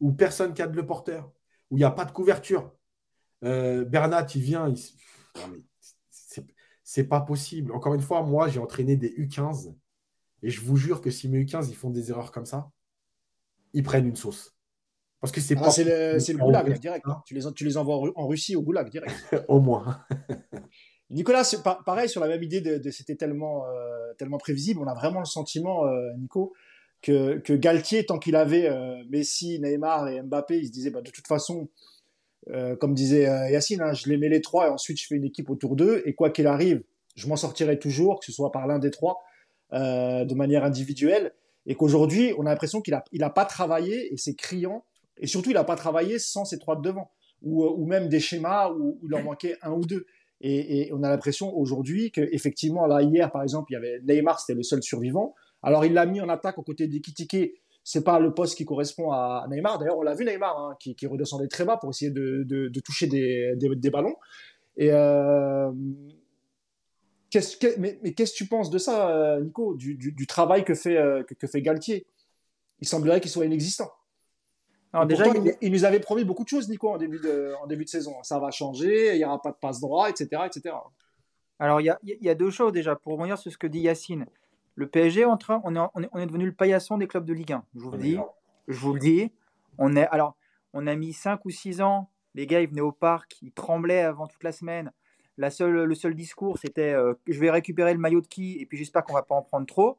[0.00, 1.32] où personne cadre le porteur,
[1.70, 2.74] où il n'y a pas de couverture.
[3.44, 4.76] Euh, Bernat, il vient, il
[6.84, 7.72] c'est pas possible.
[7.72, 9.74] Encore une fois, moi, j'ai entraîné des U15
[10.42, 12.70] et je vous jure que si mes U15 ils font des erreurs comme ça,
[13.72, 14.54] ils prennent une sauce.
[15.20, 17.06] Parce que c'est ah, C'est le, goulag direct.
[17.08, 17.22] Hein.
[17.24, 19.14] Tu, les, tu les envoies en Russie au goulag direct.
[19.48, 20.04] au moins.
[21.12, 21.44] Nicolas,
[21.84, 24.80] pareil sur la même idée de, c'était tellement, euh, tellement prévisible.
[24.80, 26.54] On a vraiment le sentiment, euh, Nico,
[27.02, 31.10] que, Galtier, tant qu'il avait euh, Messi, Neymar et Mbappé, il se disait bah, de
[31.10, 31.68] toute façon,
[32.80, 33.22] comme disait
[33.52, 36.02] Yacine, hein, je les mets les trois et ensuite je fais une équipe autour d'eux.
[36.06, 36.82] Et quoi qu'il arrive,
[37.14, 39.22] je m'en sortirai toujours, que ce soit par l'un des trois,
[39.70, 41.34] de manière individuelle.
[41.66, 44.84] Et qu'aujourd'hui, on a l'impression qu'il n'a il a pas travaillé et c'est criant.
[45.18, 47.12] Et surtout, il n'a pas travaillé sans ces trois de devant.
[47.42, 50.06] Ou, ou même des schémas où, il en manquait un ou deux.
[50.44, 54.56] Et, on a l'impression aujourd'hui qu'effectivement, là, hier, par exemple, il y avait Neymar, c'était
[54.56, 55.34] le seul survivant.
[55.62, 59.12] Alors, il l'a mis en attaque aux côtés d'Ekitike, c'est pas le poste qui correspond
[59.12, 59.78] à Neymar.
[59.78, 63.90] D'ailleurs, on l'a vu Neymar hein, qui, redescendait très bas pour essayer de, toucher des,
[63.90, 64.16] ballons.
[64.80, 65.70] Euh,
[67.78, 71.46] mais, qu'est-ce que tu penses de ça, euh, Nico, du, travail que fait, euh, que,
[71.46, 72.06] fait Galtier?
[72.80, 73.90] Il semblerait qu'il soit inexistant.
[74.92, 75.24] Alors déjà,
[75.60, 75.72] il...
[75.72, 78.22] nous avait promis beaucoup de choses, Nico, en début de, en début de saison.
[78.22, 80.42] Ça va changer, il n'y aura pas de passe droit, etc.
[80.44, 80.74] etc.
[81.58, 83.80] Alors, il y a, y a, deux choses déjà, pour revenir sur ce que dit
[83.80, 84.26] Yacine.
[84.74, 87.64] Le PSG, on, on, est, on, est, devenu le paillasson des clubs de Ligue 1.
[87.74, 88.18] Je vous le dis.
[88.68, 89.32] Je vous le dis.
[89.78, 90.36] On est, alors,
[90.74, 92.10] on a mis 5 ou 6 ans.
[92.34, 94.90] Les gars, ils venaient au parc, ils tremblaient avant toute la semaine.
[95.36, 96.94] la seule, le seul discours, c'était
[97.26, 99.66] je vais récupérer le maillot de qui et puis j'espère qu'on va pas en prendre
[99.66, 99.98] trop.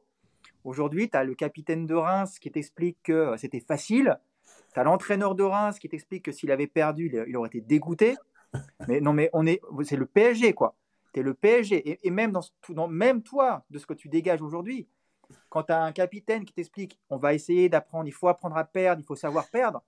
[0.64, 4.18] Aujourd'hui, tu as le capitaine de Reims qui t'explique que c'était facile.
[4.74, 8.16] Tu l'entraîneur de Reims qui t'explique que s'il avait perdu, il aurait été dégoûté.
[8.88, 10.76] Mais non, mais on est, c'est le PSG, quoi.
[11.12, 12.00] Tu es le PSG.
[12.06, 14.88] Et, même, dans, dans, même toi, de ce que tu dégages aujourd'hui,
[15.48, 18.64] quand tu as un capitaine qui t'explique on va essayer d'apprendre, il faut apprendre à
[18.64, 19.82] perdre, il faut savoir perdre.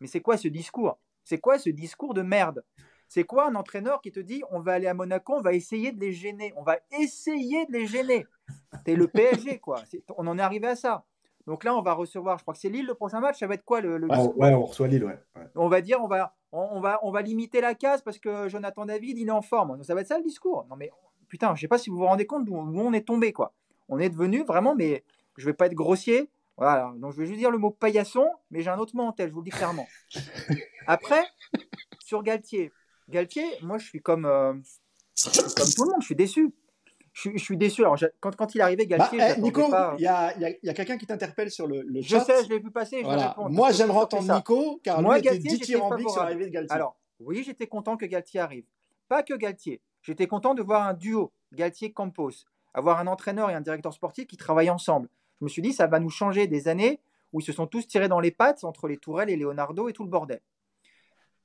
[0.00, 0.98] Mais c'est quoi ce discours?
[1.24, 2.64] C'est quoi ce discours de merde?
[3.08, 5.92] C'est quoi un entraîneur qui te dit on va aller à Monaco, on va essayer
[5.92, 8.26] de les gêner, on va essayer de les gêner
[8.84, 9.82] Tu es le PSG, quoi.
[10.16, 11.04] On en est arrivé à ça.
[11.48, 13.38] Donc là, on va recevoir, je crois que c'est Lille le prochain match.
[13.38, 15.18] Ça va être quoi le, ouais, on reçoit Lille, ouais.
[15.54, 18.84] On va dire, on va, on, va, on va limiter la casse parce que Jonathan
[18.84, 19.82] David, il est en forme.
[19.82, 20.66] Ça va être ça le discours?
[20.68, 20.90] Non mais
[21.26, 23.54] putain, je sais pas si vous vous rendez compte d'où on est tombé, quoi.
[23.88, 25.04] On est devenu vraiment, mais
[25.38, 26.28] je vais pas être grossier.
[26.58, 29.12] Voilà, donc je vais juste dire le mot paillasson, mais j'ai un autre mot en
[29.12, 29.86] tête, je vous le dis clairement.
[30.86, 31.24] Après,
[32.00, 32.72] sur Galtier.
[33.08, 36.52] Galtier, moi je suis comme, euh, comme tout le monde, je suis déçu
[37.18, 37.82] je, suis déçu.
[37.82, 39.64] Alors, quand, quand il arrivé, Galtier, bah, eh, Nico,
[39.98, 42.20] il y a, y a quelqu'un qui t'interpelle sur le, le chat.
[42.20, 43.02] Je sais, je l'ai vu passer.
[43.48, 46.74] Moi, j'aimerais entendre Nico, car moi, lui Galtier, était dithyrambique sur l'arrivée de Galtier.
[46.74, 48.64] Alors, oui, j'étais content que Galtier arrive.
[49.08, 49.80] Pas que Galtier.
[50.02, 52.44] J'étais content de voir un duo, Galtier-Campos.
[52.74, 55.08] Avoir un entraîneur et un directeur sportif qui travaillent ensemble.
[55.40, 57.00] Je me suis dit, ça va nous changer des années
[57.32, 59.92] où ils se sont tous tirés dans les pattes entre les Tourelles et Leonardo et
[59.92, 60.40] tout le bordel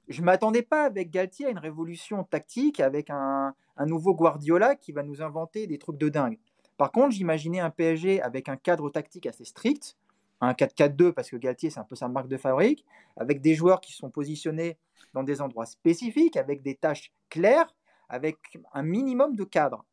[0.07, 4.91] je ne m'attendais pas avec Galtier à une révolution tactique, avec un, nouveau Guardiola qui
[4.91, 6.37] va nous inventer des trucs de dingue.
[6.77, 9.97] Par contre, j'imaginais un PSG avec un cadre tactique assez strict,
[10.41, 12.85] un 4-4-2 parce que Galtier c'est un peu sa marque de fabrique,
[13.15, 14.77] avec des joueurs qui sont positionnés
[15.13, 17.73] dans des endroits spécifiques, avec des tâches claires,
[18.09, 18.37] avec
[18.73, 19.85] un minimum de cadre.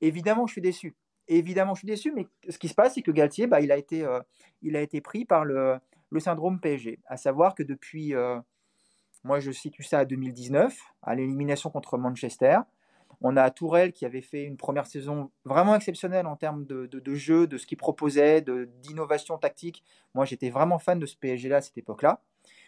[0.00, 0.94] Évidemment, je suis déçu.
[1.28, 3.76] Évidemment, je suis déçu, mais ce qui se passe, c'est que Galtier, bah, il, a
[3.76, 4.20] été, euh,
[4.62, 5.78] il a été pris par le,
[6.18, 8.38] syndrome PSG, à savoir que depuis, euh,
[9.26, 12.58] moi, je situe ça à 2019, à l'élimination contre Manchester.
[13.20, 17.48] On a Tourelle qui avait fait une première saison vraiment exceptionnelle en termes de, jeu,
[17.48, 18.40] de ce qu'il proposait,
[18.82, 19.82] d'innovation tactique.
[20.14, 22.22] Moi, j'étais vraiment fan de ce PSG-là à cette époque-là.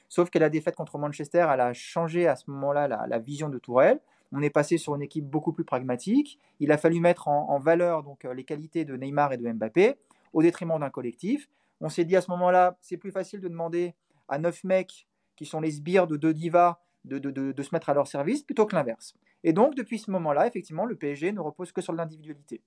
[0.08, 3.58] Sauf que la défaite contre Manchester, elle a changé à ce moment-là la, vision de
[3.58, 4.00] Tourelle.
[4.32, 6.40] On est passé sur une équipe beaucoup plus pragmatique.
[6.58, 9.50] Il a fallu mettre en, en valeur donc, euh, les qualités de Neymar et de
[9.50, 9.94] Mbappé
[10.32, 11.48] au détriment d'un collectif.
[11.80, 13.94] On s'est dit à ce moment-là, c'est plus facile de demander
[14.28, 15.07] à neuf mecs
[15.38, 18.66] qui sont les sbires de deux divas, de, de, se mettre à leur service, plutôt
[18.66, 19.14] que l'inverse.
[19.44, 22.60] Et donc, depuis ce moment-là, effectivement, le PSG ne repose que sur l'individualité.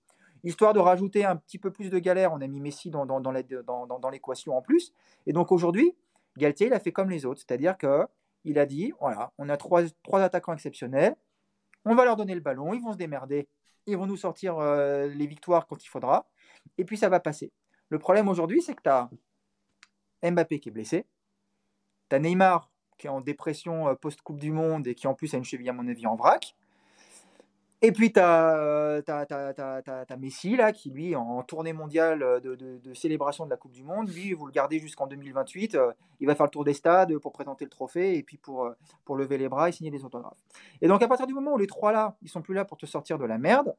[0.43, 3.19] Histoire de rajouter un petit peu plus de galère, on a mis Messi dans, dans,
[3.19, 4.93] dans l'équation en plus.
[5.27, 5.93] Et donc aujourd'hui,
[6.37, 9.83] Galtier, il a fait comme les autres, c'est-à-dire qu'il a dit, voilà, on a trois,
[10.01, 11.15] trois attaquants exceptionnels,
[11.85, 13.47] on va leur donner le ballon, ils vont se démerder,
[13.85, 16.27] ils vont nous sortir euh, les victoires quand il faudra,
[16.77, 17.51] et puis ça va passer.
[17.89, 19.09] Le problème aujourd'hui, c'est que tu as
[20.23, 21.05] Mbappé qui est blessé,
[22.15, 25.37] tu Neymar qui est en dépression euh, post-Coupe du Monde et qui en plus a
[25.37, 26.55] une cheville, à mon avis, en vrac.
[27.83, 29.01] Et puis tu as,
[30.19, 34.33] Messi, là, qui lui, en tournée mondiale de, célébration de la Coupe du Monde, lui,
[34.33, 35.73] vous le gardez jusqu'en 2028.
[35.73, 38.65] Euh, il va faire le tour des stades pour présenter le trophée et puis pour,
[38.65, 40.37] euh, pour lever les bras et signer des autographes.
[40.79, 42.77] Et donc, à partir du moment où les trois là, ils sont plus là pour
[42.77, 43.75] te sortir de la merde,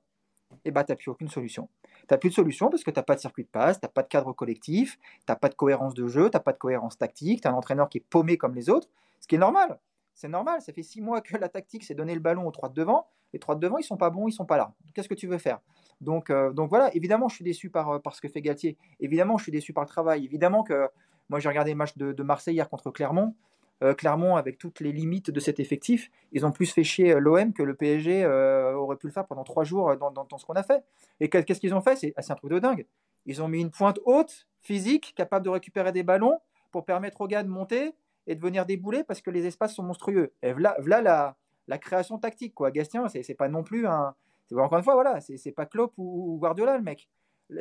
[0.64, 1.68] et eh ben, tu n'as plus aucune solution.
[1.84, 3.84] Tu n'as plus de solution parce que tu n'as pas de circuit de passe, tu
[3.84, 6.52] n'as pas de cadre collectif, tu n'as pas de cohérence de jeu, tu n'as pas
[6.52, 8.88] de cohérence tactique, tu as un entraîneur qui est paumé comme les autres,
[9.20, 9.78] ce qui est normal.
[10.14, 12.68] C'est normal, ça fait six mois que la tactique, c'est donner le ballon aux trois
[12.68, 13.06] de devant.
[13.32, 14.74] Les trois de devant, ils sont pas bons, ils sont pas là.
[14.94, 15.60] Qu'est-ce que tu veux faire?
[16.00, 18.76] Donc, euh, donc voilà, évidemment, je suis déçu par, euh, par ce que fait Galtier.
[19.00, 20.24] Évidemment, je suis déçu par le travail.
[20.24, 20.88] Évidemment que
[21.30, 23.34] moi, j'ai regardé le match de, de Marseille hier contre Clermont.
[23.82, 27.18] Euh, Clermont, avec toutes les limites de cet effectif, ils ont plus fait chier euh,
[27.18, 30.54] l'OM que le PSG euh, aurait pu le faire pendant trois jours dans, ce qu'on
[30.54, 30.84] a fait.
[31.18, 31.96] Et qu'est-ce qu'ils ont fait?
[31.96, 32.86] C'est un truc de dingue.
[33.26, 36.38] Ils ont mis une pointe haute, physique, capable de récupérer des ballons
[36.70, 37.94] pour permettre aux gars de monter
[38.28, 40.32] et de venir débouler parce que les espaces sont monstrueux.
[40.42, 41.34] Et voilà,
[41.66, 42.54] la, création tactique.
[42.54, 42.70] Quoi.
[42.70, 44.14] Gastien, c'est pas non plus un.
[44.54, 47.08] Encore une fois, voilà, c'est pas Klopp ou Guardiola, le mec.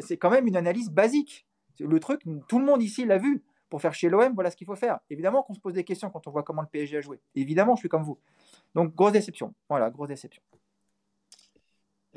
[0.02, 1.48] C'est quand même une analyse basique.
[1.80, 4.68] Le truc, tout le monde ici l'a vu pour faire chez l'OM, voilà ce qu'il
[4.68, 5.00] faut faire.
[5.10, 7.22] Évidemment qu'on se pose des questions quand on voit comment le PSG a joué.
[7.36, 8.20] Évidemment, je suis comme vous.
[8.76, 9.56] Donc, grosse déception.
[9.70, 10.44] Voilà, grosse déception.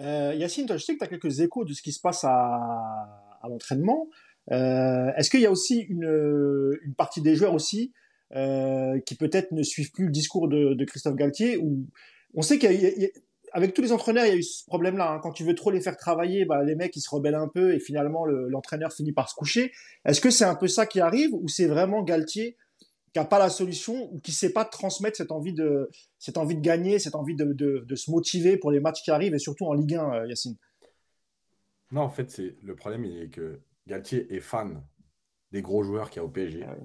[0.00, 3.38] Euh, Yacine, je sais que tu as quelques échos de ce qui se passe à,
[3.44, 4.08] l'entraînement.
[4.50, 7.92] Euh, est-ce qu'il y a aussi une, partie des joueurs aussi
[8.34, 11.86] euh, qui peut-être ne suivent plus le discours de, Christophe Galtier ou
[12.34, 13.08] on sait qu'il y, a
[13.54, 15.12] avec tous les entraîneurs, il y a eu ce problème-là.
[15.12, 15.20] Hein.
[15.22, 17.72] Quand tu veux trop les faire travailler, bah, les mecs, ils se rebellent un peu
[17.72, 19.72] et finalement, l'entraîneur finit par se coucher.
[20.04, 22.56] Est-ce que c'est un peu ça qui arrive ou c'est vraiment Galtier
[23.12, 25.88] qui n'a pas la solution ou qui ne sait pas transmettre cette envie de,
[26.18, 29.36] cette envie de gagner, cette envie de, de, se motiver pour les matchs qui arrivent
[29.36, 30.56] et surtout en Ligue 1, euh, Yacine?
[31.92, 34.82] Non, en fait, c'est le problème, il est que Galtier est fan
[35.52, 36.76] des gros joueurs qu'il y a au PSG ah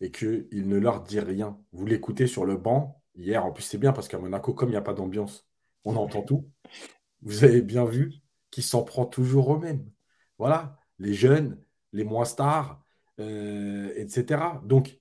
[0.00, 1.56] et qu'il ne leur dit rien.
[1.70, 4.72] Vous l'écoutez sur le banc hier, en plus c'est bien parce qu'à Monaco, comme il
[4.72, 5.46] n'y a pas d'ambiance,
[5.84, 6.48] on entend tout.
[7.22, 8.14] Vous avez bien vu
[8.50, 9.88] qu'il s'en prend toujours eux-mêmes.
[10.38, 11.58] Voilà, les jeunes,
[11.92, 12.82] les moins stars,
[13.20, 14.60] euh, etc.
[14.64, 14.98] Donc,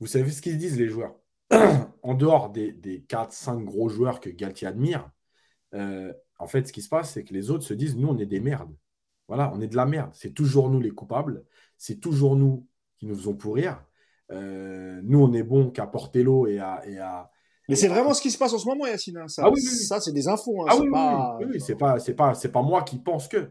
[0.00, 1.16] vous savez ce qu'ils disent, les joueurs?
[2.02, 5.10] en dehors des, des 4-5 gros joueurs que Galtier admire,
[5.74, 8.18] euh, en fait, ce qui se passe, c'est que les autres se disent, nous, on
[8.18, 8.74] est des merdes.
[9.28, 10.10] Voilà, on est de la merde.
[10.14, 11.44] C'est toujours nous les coupables.
[11.78, 12.66] C'est toujours nous
[12.98, 13.84] qui nous faisons pourrir.
[14.30, 17.30] Euh, nous, on est bon qu'à porter l'eau et à, et à,
[17.72, 19.16] mais c'est vraiment ce qui se passe en ce moment, Yacine.
[19.16, 20.62] Hein, ça, ah oui, ça c'est des infos.
[20.62, 21.38] Hein, ah oui, pas...
[21.40, 23.50] oui, c'est pas, c'est pas, c'est pas moi qui pense que.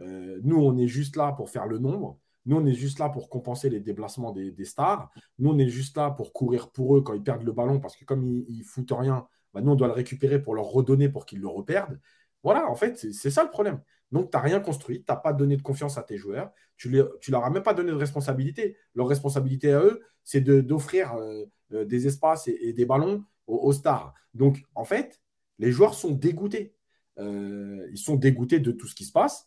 [0.00, 2.18] Euh, nous, on est juste là pour faire le nombre.
[2.44, 5.10] Nous, on est juste là pour compenser les déplacements des, stars.
[5.38, 7.96] Nous, on est juste là pour courir pour eux quand ils perdent le ballon, parce
[7.96, 11.08] que comme ils, ils foutent rien, bah, nous, on doit le récupérer pour leur redonner
[11.08, 11.98] pour qu'ils le reperdent.
[12.42, 13.80] Voilà, en fait, c'est ça le problème.
[14.10, 16.90] Donc, tu n'as rien construit, tu n'as pas donné de confiance à tes joueurs, tu
[16.90, 18.76] ne leur as même pas donné de responsabilité.
[18.94, 24.14] Leur responsabilité à eux, c'est d'offrir euh, euh, des espaces et, des ballons aux, stars.
[24.34, 25.20] Donc, en fait,
[25.58, 26.74] les joueurs sont dégoûtés.
[27.18, 29.46] Euh, ils sont dégoûtés de tout ce qui se passe.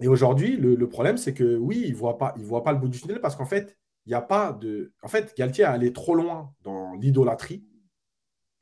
[0.00, 2.88] et aujourd'hui, le, problème, c'est que oui, ils ne voient, pas, voient pas le bout
[2.88, 4.94] du tunnel parce qu'en fait, il n'y a pas de.
[5.02, 7.66] En fait, Galtier a allé trop loin dans l'idolâtrie.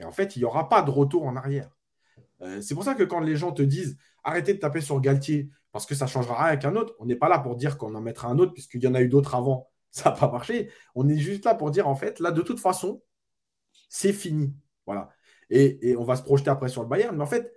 [0.01, 1.70] Et en fait, il n'y aura pas de retour en arrière.
[2.42, 5.49] Euh, c'est pour ça que quand les gens te disent arrêtez de taper sur Galtier
[5.72, 7.78] parce que ça ne changera rien avec un autre, on n'est pas là pour dire
[7.78, 10.30] qu'on en mettra un autre puisqu'il y en a eu d'autres avant, ça n'a pas
[10.30, 10.70] marché.
[10.94, 13.03] On est juste là pour dire en fait, là, de toute façon,
[13.89, 14.55] c'est fini.
[14.87, 15.11] Voilà.
[15.51, 17.16] Et, on va se projeter après sur le Bayern.
[17.16, 17.53] Mais en fait,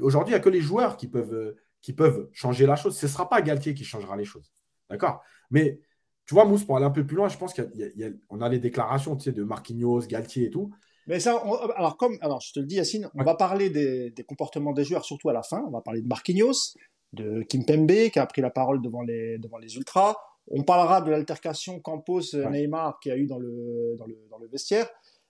[0.00, 2.96] aujourd'hui, il n'y a que les joueurs qui peuvent, euh, qui peuvent changer la chose.
[2.96, 4.52] Ce ne sera pas Galtier qui changera les choses.
[4.90, 5.22] D'accord?
[5.50, 5.80] Mais
[6.26, 9.16] tu vois, Mousse, pour aller un peu plus loin, je pense qu'on a, les déclarations
[9.16, 10.70] de Marquinhos, Galtier et tout.
[11.06, 11.42] Mais ça,
[11.76, 15.04] alors comme, alors je te le dis, Yacine, on va parler des, comportements des joueurs,
[15.04, 15.62] surtout à la fin.
[15.66, 16.76] On va parler de Marquinhos,
[17.12, 20.16] de Kimpembe qui a pris la parole devant les devant les ultras.
[20.48, 24.88] On parlera de l'altercation Campos-Neymar qui a eu dans le dans le, dans le vestiaire.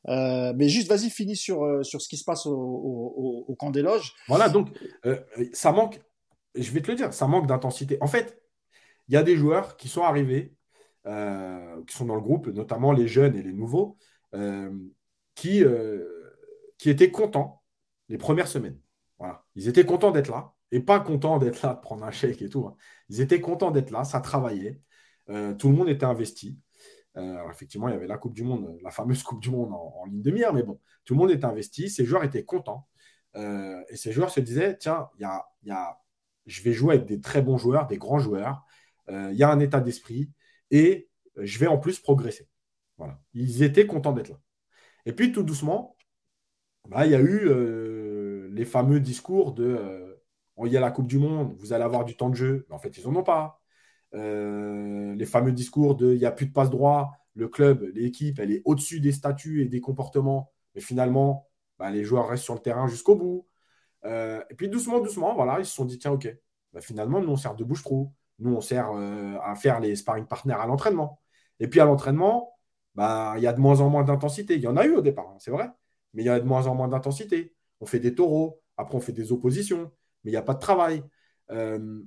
[0.09, 3.71] Euh, mais juste, vas-y, finis sur, euh, sur ce qui se passe au, au, camp
[3.71, 4.15] des loges.
[4.29, 4.69] Voilà, donc
[5.07, 5.21] euh,
[5.53, 6.01] ça manque,
[6.55, 7.99] je vais te le dire, ça manque d'intensité.
[8.01, 8.43] En fait,
[9.09, 10.55] il y a des joueurs qui sont arrivés,
[11.05, 13.97] qui sont dans le groupe, notamment les jeunes et les nouveaux,
[15.35, 15.65] qui,
[16.79, 17.63] qui étaient contents
[18.09, 18.79] les premières semaines.
[19.19, 19.45] Voilà.
[19.55, 22.49] Ils étaient contents d'être là et pas contents d'être là, de prendre un chèque et
[22.49, 22.67] tout.
[22.67, 22.77] Hein.
[23.09, 24.81] Ils étaient contents d'être là, ça travaillait.
[25.59, 26.59] Tout le monde était investi.
[27.17, 29.73] Euh, alors effectivement, il y avait la Coupe du Monde, la fameuse Coupe du Monde
[29.73, 31.91] en, ligne de mire, mais bon, tout le monde était investi.
[31.91, 32.89] Ces joueurs étaient contents.
[33.35, 35.99] et ces joueurs se disaient tiens, y a, y a,
[36.47, 38.65] je vais jouer avec des très bons joueurs, des grands joueurs.
[39.09, 40.31] Il y a un état d'esprit
[40.71, 42.49] et je vais en plus progresser.
[42.99, 43.21] Voilà.
[43.35, 44.41] Ils étaient contents d'être là.
[45.07, 45.97] Et puis tout doucement,
[46.89, 50.09] bah, il y a eu euh, les fameux discours de euh,
[50.65, 52.67] il y a la Coupe du Monde, vous allez avoir du temps de jeu.
[52.69, 53.62] Mais en fait, ils n'en ont pas.
[54.15, 58.39] Euh, les fameux discours de il n'y a plus de passe droit, le club, l'équipe,
[58.39, 60.53] elle est au-dessus des statuts et des comportements.
[60.75, 61.49] Mais finalement,
[61.79, 63.47] bah, les joueurs restent sur le terrain jusqu'au bout.
[64.05, 66.35] et puis doucement, doucement, voilà, ils se sont dit tiens, ok,
[66.73, 68.13] bah, finalement, nous, on sert de bouche-trou.
[68.39, 68.91] Nous, on sert
[69.45, 71.21] à faire les sparring partners à l'entraînement.
[71.61, 72.53] Et puis à l'entraînement,
[72.95, 74.55] bah, il y a de moins en moins d'intensité.
[74.57, 75.71] Il y en a eu au départ, hein, c'est vrai,
[76.13, 77.55] mais il y a de moins en moins d'intensité.
[77.81, 79.93] On fait des taureaux, après on fait des oppositions,
[80.25, 81.03] mais il n'y a pas de travail.
[81.51, 82.03] Euh,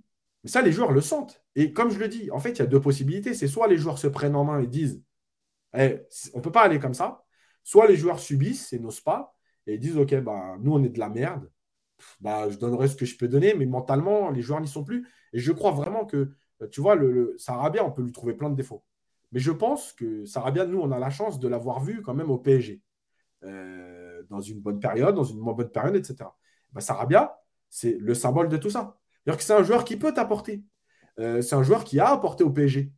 [0.45, 1.43] mais ça, les joueurs le sentent.
[1.55, 3.33] Et comme je le dis, en fait, il y a deux possibilités.
[3.33, 5.03] C'est soit les joueurs se prennent en main et disent
[5.75, 7.25] eh, on ne peut pas aller comme ça,
[7.63, 9.35] soit les joueurs subissent et n'osent pas
[9.65, 11.49] et disent ok, bah, nous on est de la merde.
[12.21, 15.07] Bah, je donnerai ce que je peux donner, mais mentalement, les joueurs n'y sont plus.
[15.33, 16.31] Et je crois vraiment que,
[16.71, 18.83] tu vois, le, le Sarabia, on peut lui trouver plein de défauts.
[19.31, 22.29] Mais je pense que Sarabia, nous, on a la chance de l'avoir vu quand même
[22.29, 22.81] au PSG.
[23.43, 26.29] Euh, dans une bonne période, dans une moins bonne période, etc.
[26.71, 27.35] Bah, Sarabia,
[27.69, 28.99] c'est le symbole de tout ça.
[29.25, 30.63] C'est-à-dire que c'est un joueur qui peut t'apporter.
[31.19, 32.91] Euh, c'est un joueur qui a apporté au PSG.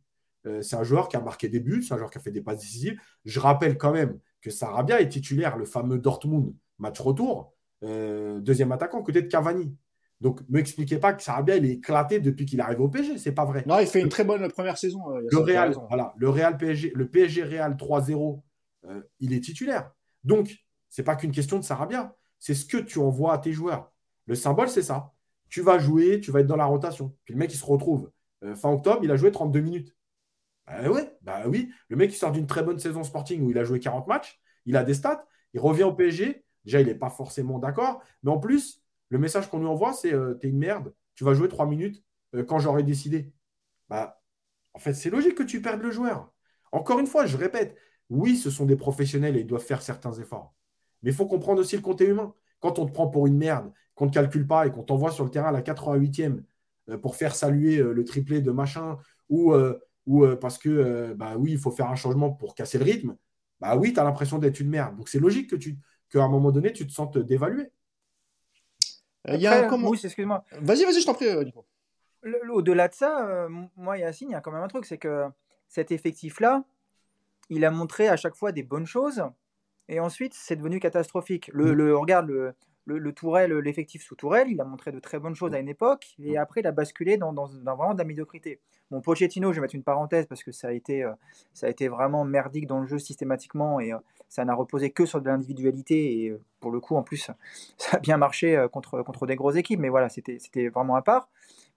[0.46, 2.30] Euh, c'est un joueur qui a marqué des buts, c'est un joueur qui a fait
[2.30, 3.00] des passes décisives.
[3.24, 7.52] Je rappelle quand même que Sarabia est titulaire, le fameux Dortmund match retour,
[7.82, 9.74] deuxième attaquant, côté de Cavani.
[10.20, 13.18] Donc, ne m'expliquez pas que Sarabia, il est éclaté depuis qu'il arrive au PSG.
[13.18, 13.62] C'est pas vrai.
[13.66, 15.00] Non, il fait une très bonne première saison.
[15.10, 18.42] Euh, le Real, voilà, le Real PSG, le PSG Real 3-0,
[18.86, 19.92] euh, il est titulaire.
[20.24, 20.56] Donc,
[20.88, 22.16] c'est pas qu'une question de Sarabia.
[22.40, 23.92] C'est ce que tu envoies à tes joueurs.
[24.26, 25.12] Le symbole, c'est ça.
[25.48, 27.14] Tu vas jouer, tu vas être dans la rotation.
[27.24, 28.10] Puis le mec, il se retrouve.
[28.44, 29.96] Euh, fin octobre, il a joué 32 minutes.
[30.66, 31.72] Bah ouais, bah oui.
[31.88, 34.40] Le mec, il sort d'une très bonne saison Sporting où il a joué 40 matchs.
[34.66, 35.26] Il a des stats.
[35.54, 36.44] Il revient au PSG.
[36.64, 38.02] Déjà, il n'est pas forcément d'accord.
[38.22, 41.34] Mais en plus, le message qu'on lui envoie, c'est euh, T'es une merde, tu vas
[41.34, 42.02] jouer trois minutes
[42.34, 43.32] euh, quand j'aurai décidé.
[43.88, 44.22] Bah,
[44.74, 46.32] en fait, c'est logique que tu perdes le joueur.
[46.72, 47.76] Encore une fois, je répète,
[48.10, 50.54] oui, ce sont des professionnels et ils doivent faire certains efforts.
[51.02, 52.34] Mais il faut comprendre aussi le côté humain.
[52.60, 55.10] Quand on te prend pour une merde, qu'on ne te calcule pas et qu'on t'envoie
[55.10, 56.40] sur le terrain à la 88e
[56.88, 58.96] euh, pour faire saluer le triplé de machin,
[59.28, 59.52] ou,
[60.06, 63.16] ou parce que, bah oui, il faut faire un changement pour casser le rythme,
[63.60, 64.96] bah oui, tu as l'impression d'être une merde.
[64.96, 65.76] Donc c'est logique que tu,
[66.10, 67.72] qu'à un moment donné, tu te sentes dévalué.
[69.26, 69.92] Il y a comment...
[69.92, 70.44] excuse-moi.
[70.60, 71.26] Vas-y, vas-y, je t'en prie.
[72.50, 75.26] Au-delà de ça, moi, Yacine, il y a quand même un truc, c'est que
[75.66, 76.64] cet effectif-là,
[77.50, 79.24] il a montré à chaque fois des bonnes choses,
[79.88, 81.50] et ensuite, c'est devenu catastrophique.
[81.52, 81.76] Le, mmh.
[81.76, 82.54] le regarde, le,
[82.96, 86.14] le, Tourelle, l'effectif sous Tourelle, il a montré de très bonnes choses à une époque,
[86.18, 86.36] et mm.
[86.38, 88.60] après il a basculé dans, vraiment de la médiocrité.
[88.90, 91.12] Bon, Pochettino, je vais mettre une parenthèse parce que ça a été, euh,
[91.52, 95.04] ça a été vraiment merdique dans le jeu systématiquement, et euh, ça n'a reposé que
[95.04, 97.30] sur de l'individualité, et euh, pour le coup, en plus,
[97.76, 101.28] ça a bien marché contre, contre des grosses équipes, mais voilà, c'était vraiment à part.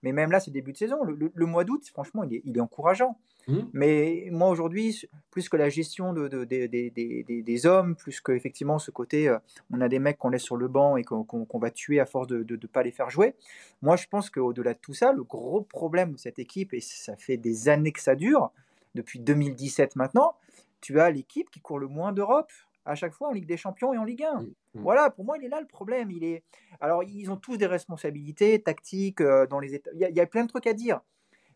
[0.02, 1.02] Mais même là, c'est début de saison.
[1.04, 3.18] Le, mois d'août, franchement, il est, il est encourageant.
[3.48, 3.58] Mmh.
[3.72, 9.28] Mais moi, aujourd'hui, plus que la gestion de, des hommes, plus que effectivement ce côté,
[9.28, 9.38] euh,
[9.72, 12.26] on a des mecs qu'on laisse sur le banc et qu'on va tuer à force
[12.26, 13.34] de ne pas les faire jouer.
[13.80, 17.16] Moi, je pense qu'au-delà de tout ça, le gros problème de cette équipe, et ça
[17.16, 18.50] fait des années que ça dure,
[18.94, 20.34] depuis 2017 maintenant,
[20.80, 22.50] tu as l'équipe qui court le moins d'Europe
[22.84, 24.34] à chaque fois en Ligue des Champions et en Ligue 1.
[24.34, 24.52] Mmh, mmh.
[24.74, 26.10] Voilà, pour moi, il est là le problème.
[26.10, 26.42] Il est...
[26.80, 29.90] Alors, ils ont tous des responsabilités tactiques euh, dans les états.
[29.94, 31.00] Il y, a plein de trucs à dire.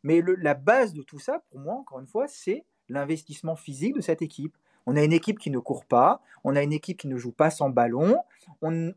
[0.03, 4.01] Mais la base de tout ça, pour moi, encore une fois, c'est l'investissement physique de
[4.01, 4.57] cette équipe.
[4.87, 7.33] On a une équipe qui ne court pas, on a une équipe qui ne joue
[7.33, 8.19] pas sans ballon,
[8.63, 8.93] on,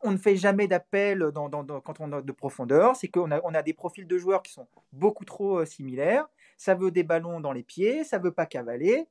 [0.00, 1.48] on ne fait jamais d'appel dans,
[1.80, 4.52] quand on a de profondeur, c'est qu'on a, on a des profils de joueurs qui
[4.52, 8.46] sont beaucoup trop euh, similaires, ça veut des ballons dans les pieds, ça veut pas
[8.46, 9.06] cavaler,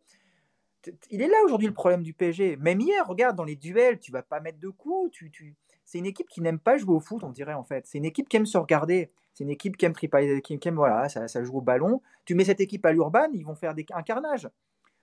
[1.11, 2.57] il est là aujourd'hui le problème du PSG.
[2.57, 5.11] Même hier, regarde, dans les duels, tu vas pas mettre de coups.
[5.11, 5.55] Tu, tu...
[5.85, 7.85] C'est une équipe qui n'aime pas jouer au foot, on dirait en fait.
[7.87, 9.09] C'est une équipe qui aime se regarder.
[9.33, 12.01] C'est une équipe qui aime tripailler, qui, aime, voilà, ça, ça, joue au ballon.
[12.25, 14.49] Tu mets cette équipe à l'urban, ils vont faire des, un carnage.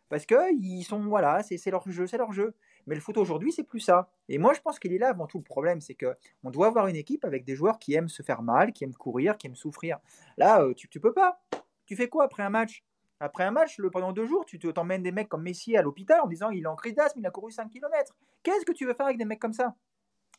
[0.08, 2.54] Parce que ils sont, voilà, c'est leur jeu, c'est leur jeu.
[2.86, 4.10] Mais le foot aujourd'hui, c'est plus ça.
[4.28, 6.66] Et moi, je pense qu'il est là avant tout le problème, c'est que on doit
[6.66, 9.46] avoir une équipe avec des joueurs qui aiment se faire mal, qui aiment courir, qui
[9.46, 9.98] aiment souffrir.
[10.36, 11.40] Là, euh, tu, tu peux pas.
[11.86, 12.84] Tu fais quoi après un match?
[13.20, 16.20] Après un match, le, pendant deux jours, tu t'emmènes des mecs comme Messi à l'hôpital
[16.20, 18.14] en disant il est en crise d'asthme, il a couru 5 km.
[18.42, 19.74] Qu'est-ce que tu veux faire avec des mecs comme ça?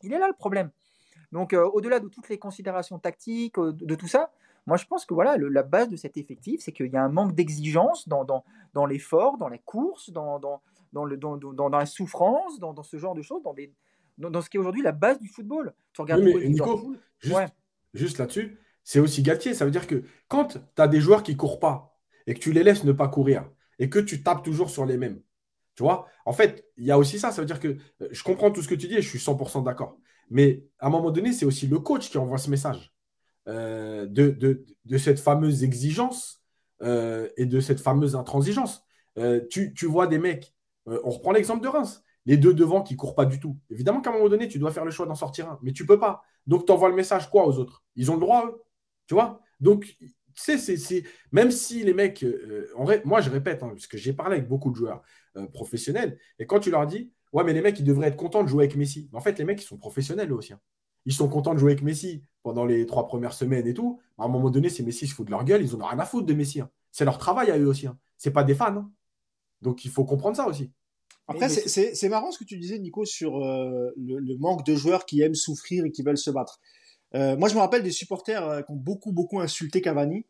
[0.02, 0.70] Il est là le problème.
[1.32, 4.30] Donc, euh, au-delà de toutes les considérations tactiques, euh, de, tout ça,
[4.66, 7.08] moi je pense que voilà, la base de cet effectif, c'est qu'il y a un
[7.08, 10.62] manque d'exigence dans, dans, dans l'effort, dans la course, dans, dans,
[10.92, 13.72] dans, le, dans, dans, la souffrance, dans, ce genre de choses, dans, des,
[14.18, 15.74] dans, ce qui est aujourd'hui la base du football.
[15.92, 17.54] Tu regardes Nico, juste,
[17.94, 19.54] juste là-dessus, c'est aussi gâtier.
[19.54, 21.95] Ça veut dire que quand tu as des joueurs qui courent pas,
[22.26, 23.48] et que tu les laisses ne pas courir
[23.78, 25.20] et que tu tapes toujours sur les mêmes.
[25.74, 26.06] Tu vois?
[26.24, 27.30] En fait, il y a aussi ça.
[27.30, 29.62] Ça veut dire que euh, je comprends tout ce que tu dis je suis 100%
[29.62, 29.98] d'accord.
[30.30, 32.92] Mais à un moment donné, c'est aussi le coach qui envoie ce message
[33.46, 34.64] euh, de,
[34.98, 36.42] cette fameuse exigence
[36.82, 38.82] euh, et de cette fameuse intransigeance.
[39.50, 40.54] tu, vois des mecs,
[40.86, 43.56] on reprend l'exemple de Reims, les deux devant qui ne courent pas du tout.
[43.70, 45.84] Évidemment qu'à un moment donné, tu dois faire le choix d'en sortir un, mais tu
[45.84, 46.22] ne peux pas.
[46.46, 47.84] Donc, tu envoies le message quoi aux autres?
[47.94, 48.62] Ils ont le droit, eux?
[49.06, 49.40] Tu vois?
[49.60, 49.96] Donc,
[50.42, 52.66] sais, c'est, même si les mecs, euh,
[53.04, 55.02] moi je répète, hein, parce que j'ai parlé avec beaucoup de joueurs
[55.36, 58.42] euh, professionnels, et quand tu leur dis, ouais, mais les mecs, ils devraient être contents
[58.42, 59.08] de jouer avec Messi.
[59.12, 60.52] en fait, les mecs, ils sont professionnels aussi.
[60.52, 60.60] Hein.
[61.04, 64.00] Ils sont contents de jouer avec Messi pendant les trois premières semaines et tout.
[64.18, 66.04] À un moment donné, si Messi se fout de leur gueule, ils ont rien à
[66.04, 66.60] foutre de Messi.
[66.60, 66.70] Hein.
[66.90, 67.86] C'est leur travail à eux aussi.
[68.18, 68.90] C'est pas des fans.
[69.62, 70.72] Donc il faut comprendre ça aussi.
[71.28, 75.22] Après, c'est marrant ce que tu disais, Nico, sur euh, le, manque de joueurs qui
[75.22, 76.60] aiment souffrir et qui veulent se battre.
[77.16, 80.26] Euh, moi, je me rappelle des supporters euh, qui ont beaucoup, beaucoup insulté Cavani,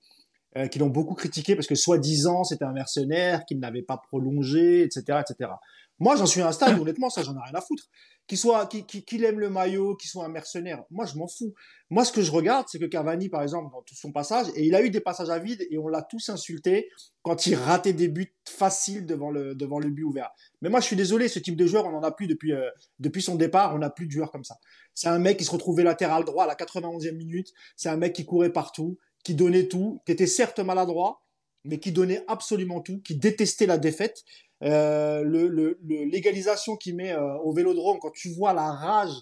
[0.56, 4.82] euh, qui l'ont beaucoup critiqué parce que soi-disant c'était un mercenaire, qu'il n'avait pas prolongé,
[4.82, 5.50] etc., etc.
[5.98, 7.84] Moi, j'en suis un stade, honnêtement, ça, j'en ai rien à foutre.
[8.26, 11.54] Qu'il soit, qu'il aime le maillot, qu'il soit un mercenaire, moi, je m'en fous.
[11.90, 14.66] Moi, ce que je regarde, c'est que Cavani, par exemple, dans tout son passage, et
[14.66, 16.90] il a eu des passages à vide, et on l'a tous insulté
[17.22, 20.30] quand il ratait des buts faciles devant le, devant le but ouvert.
[20.60, 22.68] Mais moi, je suis désolé, ce type de joueur, on n'en a plus depuis, euh,
[22.98, 24.56] depuis son départ, on n'a plus de joueurs comme ça.
[24.92, 28.12] C'est un mec qui se retrouvait latéral droit à la 91e minute, c'est un mec
[28.12, 31.20] qui courait partout, qui donnait tout, qui était certes maladroit,
[31.64, 34.22] mais qui donnait absolument tout, qui détestait la défaite.
[34.62, 39.14] Euh, le, l'égalisation qu'il met euh, au Vélodrome, quand tu vois la rage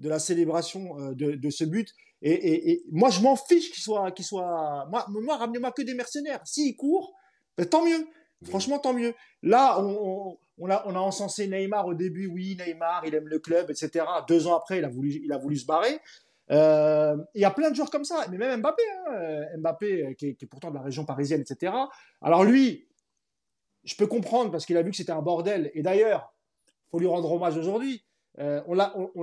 [0.00, 1.88] de la célébration euh, de, ce but,
[2.20, 6.42] et, moi je m'en fiche qu'il soit, qu'il soit, moi, moi ramenez-moi que des mercenaires.
[6.44, 7.14] S'il court,
[7.56, 8.06] ben, tant mieux.
[8.44, 9.14] Franchement, tant mieux.
[9.42, 12.26] Là, on, on, a, on a encensé Neymar au début.
[12.26, 14.04] Oui, Neymar, il aime le club, etc.
[14.28, 15.98] Deux ans après, il a voulu, il a voulu se barrer.
[16.50, 20.06] Euh, il y a plein de joueurs comme ça, mais même Mbappé, hein, euh, Mbappé
[20.06, 21.72] euh, qui est, pourtant de la région parisienne, etc.
[22.22, 22.86] Alors lui,
[23.84, 25.70] je peux comprendre parce qu'il a vu que c'était un bordel.
[25.74, 26.32] Et d'ailleurs,
[26.90, 28.04] faut lui rendre hommage aujourd'hui.
[28.38, 28.74] on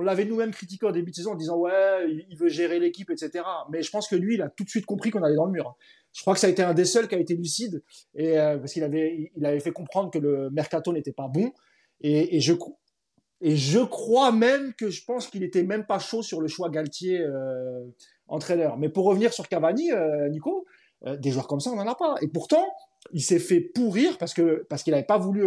[0.02, 3.44] l'avait nous-mêmes critiqué au début de saison en disant ouais, il veut gérer l'équipe, etc.
[3.70, 5.52] Mais je pense que lui, il a tout de suite compris qu'on allait dans le
[5.52, 5.76] mur.
[6.12, 7.82] Je crois que ça a été un des seuls qui a été lucide
[8.14, 11.52] parce qu'il avait, il avait fait comprendre que le mercato n'était pas bon.
[12.00, 12.54] Et, et je,
[13.46, 16.70] et je crois même que je pense qu'il était même pas chaud sur le choix
[16.70, 17.84] Galtier euh,
[18.26, 18.78] entraîneur.
[18.78, 20.64] Mais pour revenir sur Cavani, euh, Nico,
[21.04, 22.14] euh, des joueurs comme ça, on n'en a pas.
[22.22, 22.66] Et pourtant,
[23.12, 25.44] il s'est fait pourrir parce que parce qu'il n'avait pas voulu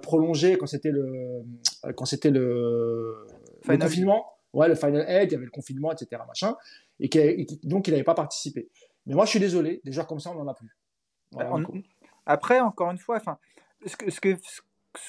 [0.00, 1.42] prolongé quand c'était le,
[1.96, 3.26] quand c'était le,
[3.66, 4.24] confinement.
[4.52, 6.22] Ouais, le Final Eight, il y avait le confinement, etc.
[6.28, 6.54] Machin,
[7.00, 8.70] et, donc il n'avait pas participé.
[9.06, 10.76] Mais moi, je suis désolé, des joueurs comme ça, on n'en a plus.
[12.26, 13.38] Après, encore une fois, enfin,
[13.86, 14.60] ce que, ce que, ce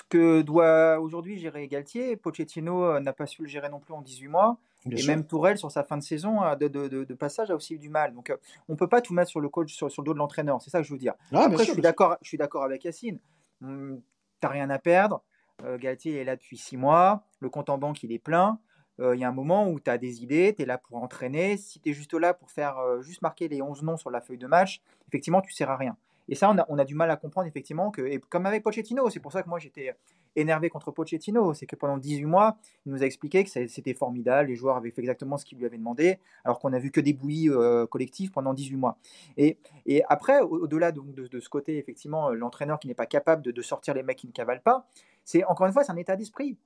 [0.10, 4.02] que doit aujourd'hui gérer Galtier, Pochettino euh, n'a pas su le gérer non plus en
[4.02, 4.58] 18 mois.
[4.90, 7.80] et même Tourelle, sur sa fin de saison de, de, de, passage, a aussi eu
[7.80, 8.14] du mal.
[8.14, 8.38] Donc, euh,
[8.70, 10.62] on ne peut pas tout mettre sur le coach, sur, sur le dos de l'entraîneur.
[10.62, 11.14] C'est ça que je veux dire.
[11.32, 13.20] Ah, Après, je suis d'accord, je suis d'accord avec Yacine.
[13.62, 14.02] Hum,
[14.42, 15.22] tu n'as rien à perdre.
[15.64, 17.24] Euh, Galtier est là depuis 6 mois.
[17.40, 18.60] Le compte en banque, il est plein.
[19.00, 21.58] Il y a un moment où tu as des idées, tu es là pour entraîner.
[21.58, 24.38] Si tu es juste là pour faire juste marquer les 11 noms sur la feuille
[24.38, 25.98] de match, effectivement, tu ne sers à rien.
[26.30, 29.20] Et ça, on a, du mal à comprendre effectivement que, et comme avec Pochettino, c'est
[29.20, 29.94] pour ça que moi j'étais
[30.36, 34.50] énervé contre Pochettino, c'est que pendant 18 mois, il nous a expliqué que c'était formidable,
[34.50, 37.02] les joueurs avaient fait exactement ce qu'ils lui avaient demandé, alors qu'on a vu que
[37.02, 38.98] des bouillies euh, collectives pendant 18 mois.
[39.38, 43.42] Et, et après, au-delà de, de, ce côté, effectivement, euh, l'entraîneur qui n'est pas capable
[43.42, 44.88] de, sortir les mecs qui ne cavalent pas,
[45.24, 46.58] c'est encore une fois, c'est un état d'esprit.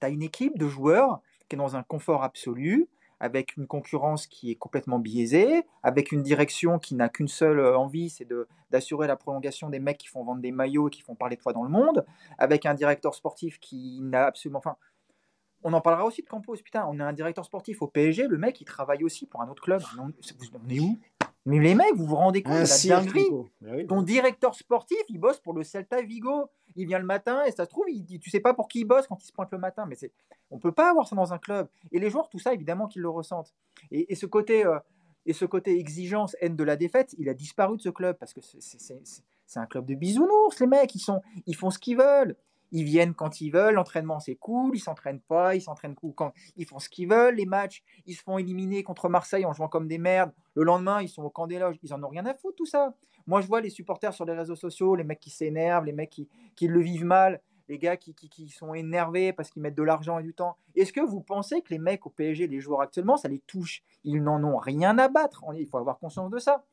[0.00, 2.88] Tu as une équipe de joueurs qui est dans un confort absolu,
[3.20, 7.78] avec une concurrence qui est complètement biaisée, avec une direction qui n'a qu'une seule euh,
[7.78, 8.26] envie, c'est
[8.70, 11.42] d'assurer la prolongation des mecs qui font vendre des maillots et qui font parler de
[11.42, 12.04] toi dans le monde,
[12.38, 14.58] avec un directeur sportif qui n'a absolument...
[14.58, 14.76] Enfin,
[15.62, 16.56] on en parlera aussi de Campos.
[16.56, 19.48] Putain, on a un directeur sportif au PSG, le mec, il travaille aussi pour un
[19.48, 19.82] autre club.
[19.98, 20.08] On,
[20.70, 20.98] est où?
[21.44, 23.28] Mais les mecs, vous vous rendez compte de la dinguerie
[23.60, 26.46] bah Ton directeur sportif, il bosse pour le Celta Vigo.
[26.76, 28.80] Il vient le matin et ça se trouve, il dit, tu sais pas pour qui
[28.80, 29.86] il bosse quand il se pointe le matin.
[29.86, 30.12] Mais c'est,
[30.50, 31.68] on peut pas avoir ça dans un club.
[31.92, 33.54] Et les joueurs, tout ça, évidemment qu'ils le ressentent.
[33.90, 34.78] Et, ce côté, euh,
[35.26, 38.32] et ce côté exigence, haine de la défaite, il a disparu de ce club parce
[38.32, 40.60] que c'est un club de bisounours.
[40.60, 42.36] Les mecs, ils sont, ils font ce qu'ils veulent
[42.72, 46.66] ils viennent quand ils veulent, l'entraînement c'est cool, ils s'entraînent pas, ils s'entraînent quand ils
[46.66, 49.88] font ce qu'ils veulent, les matchs, ils se font éliminer contre Marseille en jouant comme
[49.88, 52.34] des merdes, le lendemain ils sont au camp des loges, ils en ont rien à
[52.34, 52.94] foutre tout ça.
[53.26, 56.10] Moi je vois les supporters sur les réseaux sociaux, les mecs qui s'énervent, les mecs
[56.10, 60.18] qui, le vivent mal, les gars qui, qui sont énervés parce qu'ils mettent de l'argent
[60.18, 60.56] et du temps.
[60.74, 63.82] Est-ce que vous pensez que les mecs au PSG, les joueurs actuellement, ça les touche?
[64.04, 66.64] Ils n'en ont rien à battre, il faut avoir conscience de ça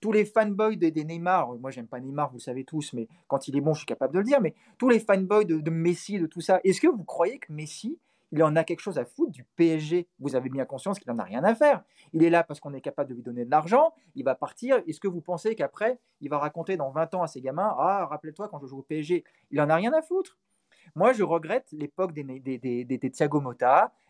[0.00, 3.48] tous les fanboys des, Neymar, moi j'aime pas Neymar, vous le savez tous, mais quand
[3.48, 6.18] il est bon, je suis capable de le dire, mais tous les fanboys de, Messi,
[6.18, 7.98] de tout ça, est-ce que vous croyez que Messi,
[8.32, 11.18] il en a quelque chose à foutre du PSG Vous avez bien conscience qu'il n'en
[11.18, 11.82] a rien à faire.
[12.12, 14.80] Il est là parce qu'on est capable de lui donner de l'argent, il va partir.
[14.86, 18.06] Est-ce que vous pensez qu'après, il va raconter dans 20 ans à ses gamins Ah,
[18.06, 20.38] rappelle-toi quand je joue au PSG Il en a rien à foutre.
[20.94, 22.84] Moi, je regrette l'époque des, des, des,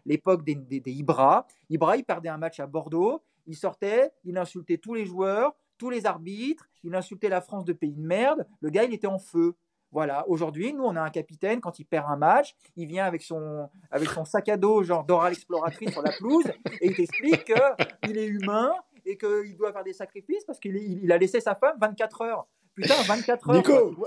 [0.07, 1.47] l'époque des, Ibra.
[1.69, 5.91] Ibra, il perdait un match à Bordeaux, il sortait, il insultait tous les joueurs, tous
[5.91, 9.19] les arbitres, il insultait la France de pays de merde, le gars il était en
[9.19, 9.57] feu.
[9.93, 13.23] Voilà, aujourd'hui, nous, on a un capitaine, quand il perd un match, il vient avec
[13.23, 16.45] son, avec son sac à dos, genre d'oral exploratrice sur la pelouse,
[16.81, 17.53] et il t'explique
[18.05, 18.73] qu'il est humain
[19.07, 22.47] et qu'il doit faire des sacrifices parce qu'il il a laissé sa femme 24 heures.
[22.75, 23.57] Putain, 24 heures.
[23.57, 24.07] Nico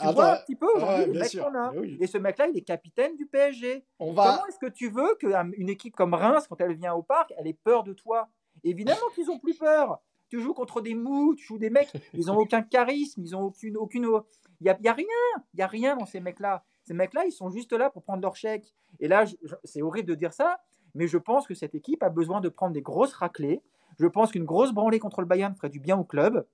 [0.00, 1.72] tu vois, un petit peu aujourd'hui le mec qu'on a.
[2.00, 3.84] Et ce mec-là, il est capitaine du PSG.
[4.00, 4.24] On va...
[4.24, 7.46] Comment est-ce que tu veux qu'une équipe comme Reims, quand elle vient au parc, elle
[7.46, 8.28] ait peur de toi?
[8.64, 10.00] Évidemment qu'ils ont plus peur
[10.32, 13.42] tu joues contre des mous, tu joues des mecs, ils ont aucun charisme, ils ont
[13.42, 14.08] aucune, aucune,
[14.62, 15.04] il y a, y a, rien,
[15.52, 16.64] il y a rien dans ces mecs-là.
[16.84, 18.72] Ces mecs-là, ils sont juste là pour prendre leur chèque.
[18.98, 19.26] Et là,
[19.64, 20.62] c'est horrible de dire ça,
[20.94, 23.60] mais je pense que cette équipe a besoin de prendre des grosses raclées.
[23.98, 26.46] Je pense qu'une grosse branlée contre le Bayern ferait du bien au club.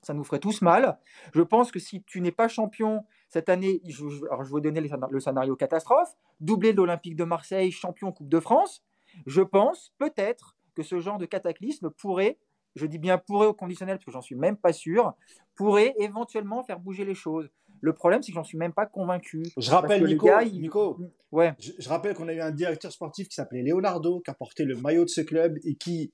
[0.00, 0.98] Ça nous ferait tous mal.
[1.34, 4.80] Je pense que si tu n'es pas champion cette année, je, alors je vais donner
[4.80, 8.82] le scénario catastrophe, doublé de l'Olympique de Marseille, champion Coupe de France,
[9.26, 12.38] je pense peut-être que ce genre de cataclysme pourrait
[12.76, 15.14] je dis bien pourrait au conditionnel parce que j'en suis même pas sûr,
[15.54, 17.48] pourrait éventuellement faire bouger les choses.
[17.80, 19.42] Le problème, c'est que j'en suis même pas convaincu.
[19.56, 20.98] Je rappelle, Nico, Nico
[21.32, 21.54] ouais.
[21.58, 24.76] je, rappelle qu'on a eu un directeur sportif qui s'appelait Leonardo, qui a porté le
[24.76, 26.12] maillot de ce club et qui,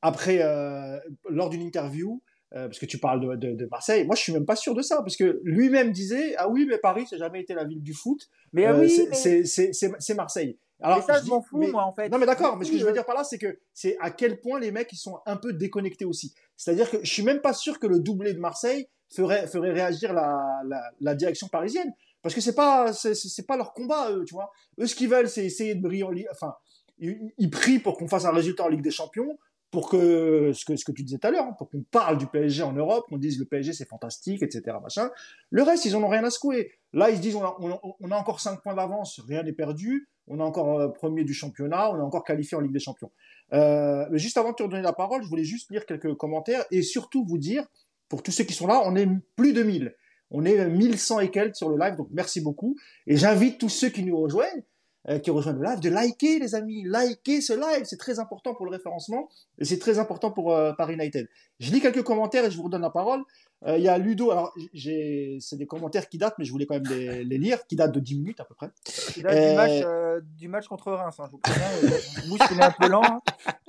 [0.00, 2.22] après, euh, lors d'une interview,
[2.54, 4.98] euh, parce que tu parles de, Marseille, moi je suis même pas sûr de ça,
[4.98, 7.92] parce que lui-même disait ah oui mais Paris ça n'a jamais été la ville du
[7.92, 10.56] foot, mais, ah oui, euh, c'est Marseille.
[10.82, 12.08] Alors, ça, je, m'en fous, moi, en fait.
[12.08, 14.10] Non, mais d'accord, mais ce que je veux dire par là, c'est que c'est à
[14.10, 16.34] quel point les mecs, ils sont un peu déconnectés aussi.
[16.56, 20.12] C'est-à-dire que je suis même pas sûr que le doublé de Marseille ferait, ferait réagir
[20.12, 20.62] la,
[21.00, 21.92] la, direction parisienne.
[22.22, 24.50] Parce que c'est pas, c'est pas leur combat, eux, tu vois.
[24.78, 26.54] Eux, ce qu'ils veulent, c'est essayer de briller en Ligue, enfin,
[26.98, 29.38] ils, ils prient pour qu'on fasse un résultat en Ligue des Champions
[29.70, 32.18] pour que ce que, ce que tu disais tout à l'heure, hein, pour qu'on parle
[32.18, 34.76] du PSG en Europe, qu'on dise le PSG c'est fantastique, etc.
[34.82, 35.10] Machin.
[35.50, 36.72] Le reste, ils en ont rien à secouer.
[36.92, 37.56] Là, ils se disent on a,
[38.00, 41.34] on a encore 5 points d'avance, rien n'est perdu, on est encore euh, premier du
[41.34, 43.10] championnat, on est encore qualifié en Ligue des Champions.
[43.52, 46.64] Euh, mais juste avant de te redonner la parole, je voulais juste lire quelques commentaires
[46.70, 47.64] et surtout vous dire,
[48.08, 49.94] pour tous ceux qui sont là, on est plus de 1000.
[50.30, 52.76] On est 1100 et quelques sur le live, donc merci beaucoup.
[53.06, 54.62] Et j'invite tous ceux qui nous rejoignent
[55.08, 58.54] euh, qui rejoignent le live, de liker les amis, liker ce live, c'est très important
[58.56, 60.46] pour le référencement et c'est très important pour
[60.76, 61.28] Paris United.
[61.60, 63.22] Je lis quelques commentaires et je vous redonne la parole.
[63.64, 66.74] Euh, il y a Ludo, alors c'est des commentaires qui datent, mais je voulais quand
[66.74, 68.70] même les, lire, qui datent de 10 minutes à peu près.
[68.84, 72.28] Qui datent du, match, du, match, contre Reims, hein, je vous préviens.
[72.28, 73.02] Mousse, il est un peu lent.
[73.04, 73.20] Hein.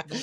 [0.09, 0.19] donc,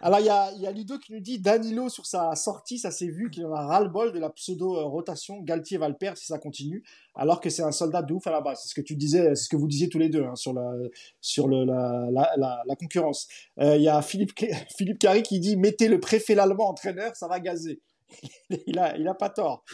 [0.00, 2.90] alors, il y a, y a, Ludo qui nous dit Danilo, sur sa sortie, ça
[2.90, 5.40] s'est vu qu'il en a ras-le-bol de la pseudo-rotation.
[5.40, 6.84] Galtier va le perdre si ça continue,
[7.16, 8.60] alors que c'est un soldat de ouf à la base.
[8.62, 10.52] C'est ce que tu disais, c'est ce que vous disiez tous les deux hein, sur,
[10.52, 10.72] la,
[11.20, 13.26] sur le, la, la, la, concurrence.
[13.58, 14.32] Euh, il y a Philippe,
[14.76, 17.80] Philippe Carry qui dit Mettez le préfet l'allemand entraîneur, ça va gazer.
[18.66, 19.64] il, a, pas tort.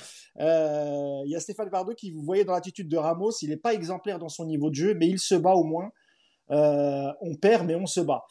[0.40, 3.56] Euh, il y a Stéphane Bardot qui, vous voyez dans l'attitude de Ramos, il n'est
[3.56, 5.90] pas exemplaire dans son niveau de jeu, mais il se bat au moins.
[6.50, 8.24] Euh, on perd, mais on se bat.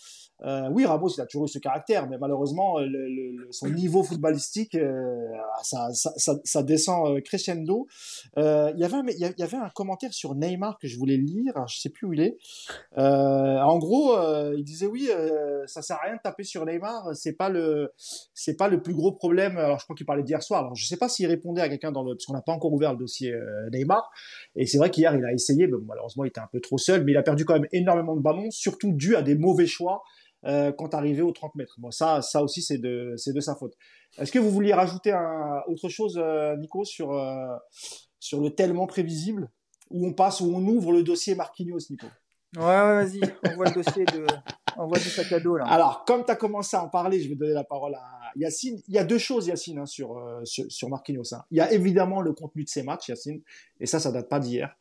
[0.45, 2.87] Euh, oui, Ramos, il a toujours eu ce caractère, mais malheureusement, euh,
[3.51, 5.15] son niveau footballistique, euh,
[5.63, 7.87] ça, ça, descend crescendo.
[8.37, 12.13] il, y avait un, commentaire sur Neymar que je voulais lire, je sais plus où
[12.13, 12.37] il est.
[12.97, 14.15] en gros,
[14.55, 15.09] il disait oui,
[15.65, 17.93] ça sert à rien de taper sur Neymar, c'est pas le,
[18.33, 19.57] c'est pas le plus gros problème.
[19.57, 20.61] Alors, je crois qu'il parlait d'hier soir.
[20.61, 22.73] Alors, je sais pas s'il répondait à quelqu'un dans le, parce qu'on n'a pas encore
[22.73, 23.33] ouvert le dossier
[23.71, 24.09] Neymar.
[24.55, 27.03] Et c'est vrai qu'hier, il a essayé, mais malheureusement, il était un peu trop seul,
[27.03, 30.03] mais il a perdu quand même énormément de ballons, surtout dû à des mauvais choix
[30.45, 31.75] euh, quand arrivé aux 30 mètres.
[31.77, 33.73] Bon, ça, ça aussi, c'est de, c'est de sa faute.
[34.17, 37.55] Est-ce que vous vouliez rajouter un, autre chose, euh, Nico, sur, euh,
[38.19, 39.49] sur le tellement prévisible?
[39.89, 42.07] Où on passe, où on ouvre le dossier Marquinhos, Nico?
[42.57, 44.25] Ouais, ouais vas-y, on voit le dossier de.
[44.75, 45.65] On voit du sac à dos là.
[45.67, 48.81] Alors, comme tu as commencé à en parler, je vais donner la parole à Yacine.
[48.87, 51.33] Il y a deux choses, Yacine, hein, sur, sur, sur Marquinhos.
[51.33, 51.43] Hein.
[51.51, 53.41] Il y a évidemment le contenu de ses matchs, Yacine,
[53.79, 54.75] et ça, ça date pas d'hier.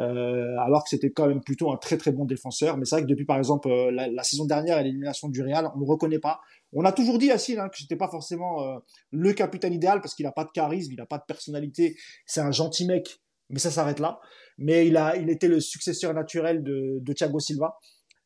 [0.00, 2.76] Euh, alors que c'était quand même plutôt un très très bon défenseur.
[2.76, 5.70] Mais c'est vrai que depuis par exemple euh, la, saison dernière et l'élimination du Real,
[5.74, 6.40] on ne reconnaît pas.
[6.72, 8.78] On a toujours dit à hein, que c'était pas forcément euh,
[9.10, 11.96] le capitaine idéal parce qu'il n'a pas de charisme, il n'a pas de personnalité.
[12.24, 13.20] C'est un gentil mec,
[13.50, 14.18] mais ça s'arrête là.
[14.56, 17.78] Mais il a, il était le successeur naturel de, de Thiago Silva.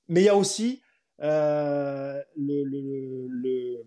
[0.09, 0.83] Mais il y a aussi
[1.19, 3.83] le, le, le,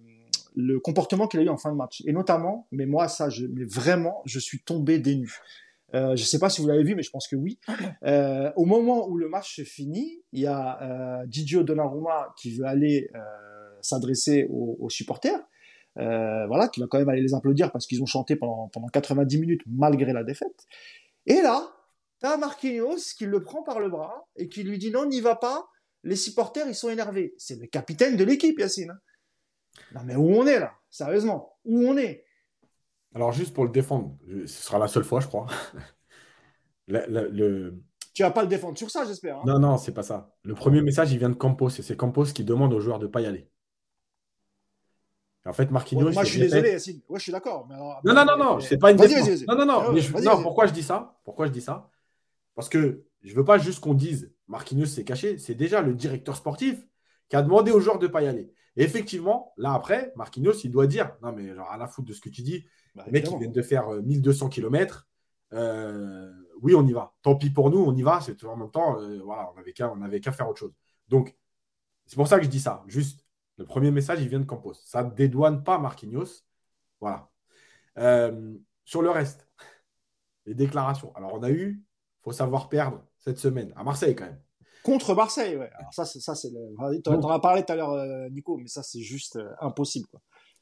[0.56, 2.02] le, comportement qu'il a eu en fin de match.
[2.06, 5.40] Et notamment, mais moi ça, je, mais vraiment, je suis tombé des nues.
[5.96, 7.60] Euh, je ne sais pas si vous l'avez vu, mais je pense que oui.
[8.04, 12.56] Euh, au moment où le match se finit, il y a euh, Didio Donnarumma qui
[12.56, 13.20] veut aller euh,
[13.82, 15.40] s'adresser aux, aux, supporters.
[15.96, 19.38] Voilà, qui va quand même aller les applaudir parce qu'ils ont chanté pendant, pendant 90
[19.38, 20.66] minutes malgré la défaite.
[21.26, 21.70] Et là,
[22.20, 25.36] t'as Marquinhos qui le prend par le bras et qui lui dit non, n'y va
[25.36, 25.68] pas.
[26.04, 27.34] Les supporters, ils sont énervés.
[27.38, 28.98] C'est le capitaine de l'équipe, Yacine.
[29.94, 30.74] Non, mais où on est là?
[30.90, 32.26] Sérieusement, où on est?
[33.16, 35.48] Alors, juste pour le défendre, ce sera la seule fois, je crois.
[36.88, 37.74] le,
[38.14, 39.38] Tu vas pas le défendre sur ça, j'espère.
[39.38, 39.44] Hein.
[39.46, 40.36] non, non, c'est pas ça.
[40.44, 43.08] Le premier message, il vient de Campos, et c'est Campos qui demande aux joueurs de
[43.08, 43.50] ne pas y aller.
[45.46, 46.12] En fait, Marquinhos.
[46.12, 47.02] moi, je suis désolé, Yacine.
[47.10, 47.68] Ouais, je suis d'accord.
[47.68, 48.98] non, non, non, non, c'est pas une.
[48.98, 49.94] Vas-y, Non, non, non.
[49.94, 51.20] non pourquoi je dis ça?
[51.24, 51.90] Pourquoi je dis ça?
[52.54, 55.38] Parce que je veux pas juste qu'on dise Marquinhos s'est caché.
[55.38, 56.86] C'est déjà le directeur sportif
[57.30, 58.52] qui a demandé aux joueurs de ne pas y aller.
[58.76, 62.14] Et effectivement, là après, Marquinhos, il doit dire Non, mais genre à la foutre de
[62.14, 62.66] ce que tu dis.
[62.96, 65.08] Bah, les mecs, ils viennent de faire 1200 euh, km.
[65.54, 67.14] Euh, oui, on y va.
[67.22, 68.22] Tant pis pour nous, on y va.
[68.22, 69.52] C'est en même temps, euh, voilà,
[69.92, 70.74] on n'avait qu'à faire autre chose.
[71.08, 71.36] Donc,
[72.06, 72.84] c'est pour ça que je dis ça.
[72.88, 73.26] Juste,
[73.58, 74.74] le premier message, il vient de Campos.
[74.86, 76.44] Ça ne dédouane pas Marquinhos.
[77.02, 77.30] Voilà.
[78.86, 79.48] sur le reste,
[80.46, 81.16] les déclarations.
[81.16, 81.84] Alors, on a eu,
[82.20, 84.42] il faut savoir perdre cette semaine, à Marseille quand même.
[84.92, 85.70] Contre Marseille, ouais.
[85.78, 89.02] Alors, ça, ça, c'est Tu en as parlé tout à l'heure, Nico, mais ça, c'est
[89.02, 90.08] juste impossible.
[90.08, 90.22] Quoi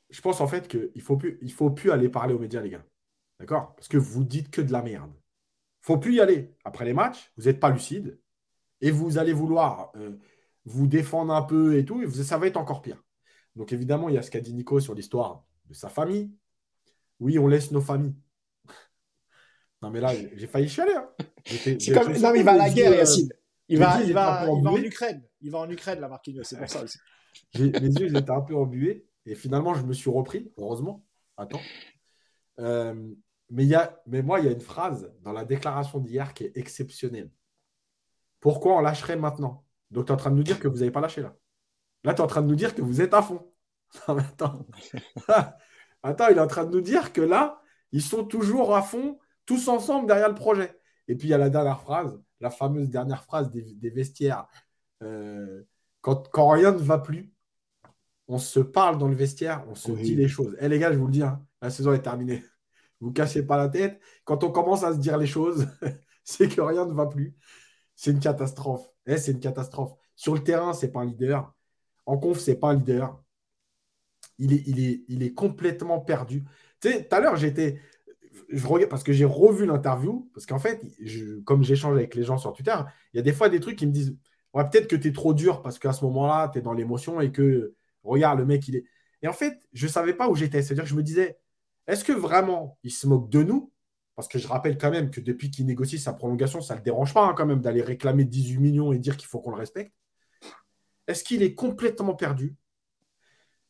[0.09, 2.61] je pense en fait qu'il ne faut, plus, il faut plus aller parler aux médias,
[2.61, 2.85] les gars.
[3.39, 3.75] D'accord?
[3.75, 5.11] Parce que vous dites que de la merde.
[5.83, 6.53] Il faut plus y aller.
[6.63, 8.19] Après les matchs, vous n'êtes pas lucide
[8.81, 10.17] et vous allez vouloir euh,
[10.65, 13.03] vous défendre un peu et tout, et ça va être encore pire.
[13.55, 16.31] Donc évidemment, il y a ce qu'a dit Nico sur l'histoire de sa famille.
[17.19, 18.15] Oui, on laisse nos familles.
[19.81, 20.95] non mais là, j'ai failli chialer.
[20.95, 21.09] Hein.
[22.21, 23.29] non, mais il va à la guerre, euh, Yacine.
[23.69, 25.23] Il va, il, va, il va en Ukraine.
[25.41, 26.43] Il va en Ukraine, la Marquinhos.
[26.43, 26.99] C'est pour ça aussi.
[27.59, 29.05] mes yeux, ils étaient un peu embués.
[29.25, 31.03] Et finalement, je me suis repris, heureusement.
[31.35, 31.59] Attends.
[32.59, 33.13] Euh,
[33.49, 36.45] mais, y a, mais moi, il y a une phrase dans la déclaration d'hier qui
[36.45, 37.29] est exceptionnelle.
[38.39, 39.65] Pourquoi on lâcherait maintenant?
[39.91, 41.35] Donc, tu es en train de nous dire que vous n'avez pas lâché là.
[42.03, 43.51] Là, tu es en train de nous dire que vous êtes à fond.
[44.07, 44.65] attends.
[46.03, 47.61] attends, il est en train de nous dire que là,
[47.91, 50.79] ils sont toujours à fond, tous ensemble derrière le projet.
[51.07, 54.47] Et puis, il y a la dernière phrase, la fameuse dernière phrase des, vestiaires.
[55.03, 55.63] Euh,
[56.01, 57.33] quand, quand rien ne va plus,
[58.27, 60.55] on se parle dans le vestiaire, on se dit les choses.
[60.59, 62.43] Eh les gars, je vous le dis, hein, la saison est terminée.
[62.99, 64.01] Vous cassez pas la tête.
[64.23, 65.67] Quand on commence à se dire les choses,
[66.23, 67.35] c'est que rien ne va plus.
[67.95, 68.89] C'est une catastrophe.
[69.05, 69.93] Eh, c'est une catastrophe.
[70.15, 71.53] Sur le terrain, c'est pas un leader.
[72.07, 73.21] En conf, c'est pas un leader.
[74.39, 76.43] Il est, il est, il est complètement perdu.
[76.81, 77.79] Tu sais, tout à l'heure, j'étais.
[78.89, 80.81] Parce que j'ai revu l'interview, parce qu'en fait,
[81.45, 82.75] comme j'échange avec les gens sur Twitter,
[83.13, 84.17] il y a des fois des trucs qui me disent
[84.53, 87.19] ouais, peut-être que tu es trop dur parce qu'à ce moment-là, tu es dans l'émotion
[87.21, 87.75] et que
[88.07, 88.85] Regarde, le mec, il est.
[89.21, 90.61] Et en fait, je ne savais pas où j'étais.
[90.61, 91.37] C'est-à-dire que je me disais,
[91.87, 93.71] Est-ce que vraiment il se moque de nous?
[94.15, 96.83] Parce que je rappelle quand même que depuis qu'il négocie sa prolongation, ça ne le
[96.83, 99.57] dérange pas hein, quand même d'aller réclamer 18 millions et dire qu'il faut qu'on le
[99.57, 99.93] respecte.
[101.07, 102.55] Est-ce qu'il est complètement perdu?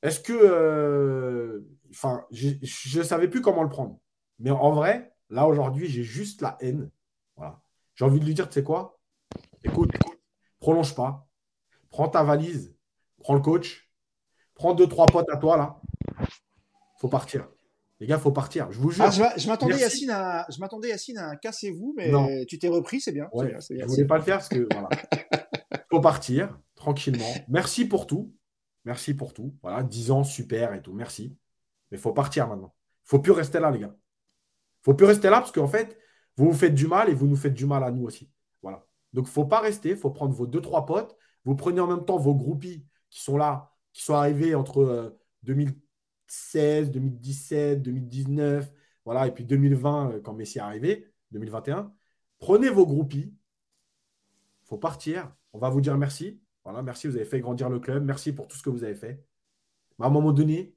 [0.03, 0.33] Est-ce que.
[0.33, 3.99] Euh, enfin, je ne savais plus comment le prendre.
[4.39, 6.89] Mais en vrai, là aujourd'hui, j'ai juste la haine.
[7.35, 7.61] Voilà.
[7.95, 8.99] J'ai envie de lui dire, tu sais quoi?
[9.63, 10.19] Écoute, écoute,
[10.59, 11.27] prolonge pas.
[11.89, 12.75] Prends ta valise,
[13.19, 13.89] prends le coach,
[14.53, 15.81] prends deux, trois potes à toi là.
[16.99, 17.47] Faut partir.
[17.99, 18.71] Les gars, faut partir.
[18.71, 19.05] Je vous jure.
[19.05, 23.01] Ah, je m'attendais Yacine à, je m'attendais Yacine à un cassez-vous, mais tu t'es repris,
[23.01, 23.27] c'est bien.
[23.31, 24.89] Ouais, je voulais pas le faire parce que voilà.
[25.89, 27.25] faut partir tranquillement.
[27.47, 28.33] Merci pour tout.
[28.85, 29.55] Merci pour tout.
[29.63, 30.93] Voilà, 10 ans, super et tout.
[30.93, 31.35] Merci.
[31.91, 32.73] Mais faut partir maintenant.
[33.03, 33.95] Faut plus rester là, les gars.
[34.87, 35.99] Faut plus rester là parce qu'en fait,
[36.37, 38.31] vous vous faites du mal et vous nous faites du mal à nous aussi.
[38.61, 38.87] Voilà.
[39.11, 39.97] Donc, faut pas rester.
[39.97, 41.17] Faut prendre vos deux, trois potes.
[41.43, 46.91] Vous prenez en même temps vos groupies qui sont là, qui sont arrivés entre 2016,
[46.91, 48.71] 2017, 2019,
[49.03, 51.93] voilà, et puis 2020 euh, quand Messi est arrivé, 2021.
[52.39, 53.35] Prenez vos groupies.
[54.63, 55.33] faut partir.
[55.51, 56.41] On va vous dire merci.
[56.63, 58.05] Voilà, merci, vous avez fait grandir le club.
[58.05, 59.21] Merci pour tout ce que vous avez fait.
[59.99, 60.75] Mais à un moment donné,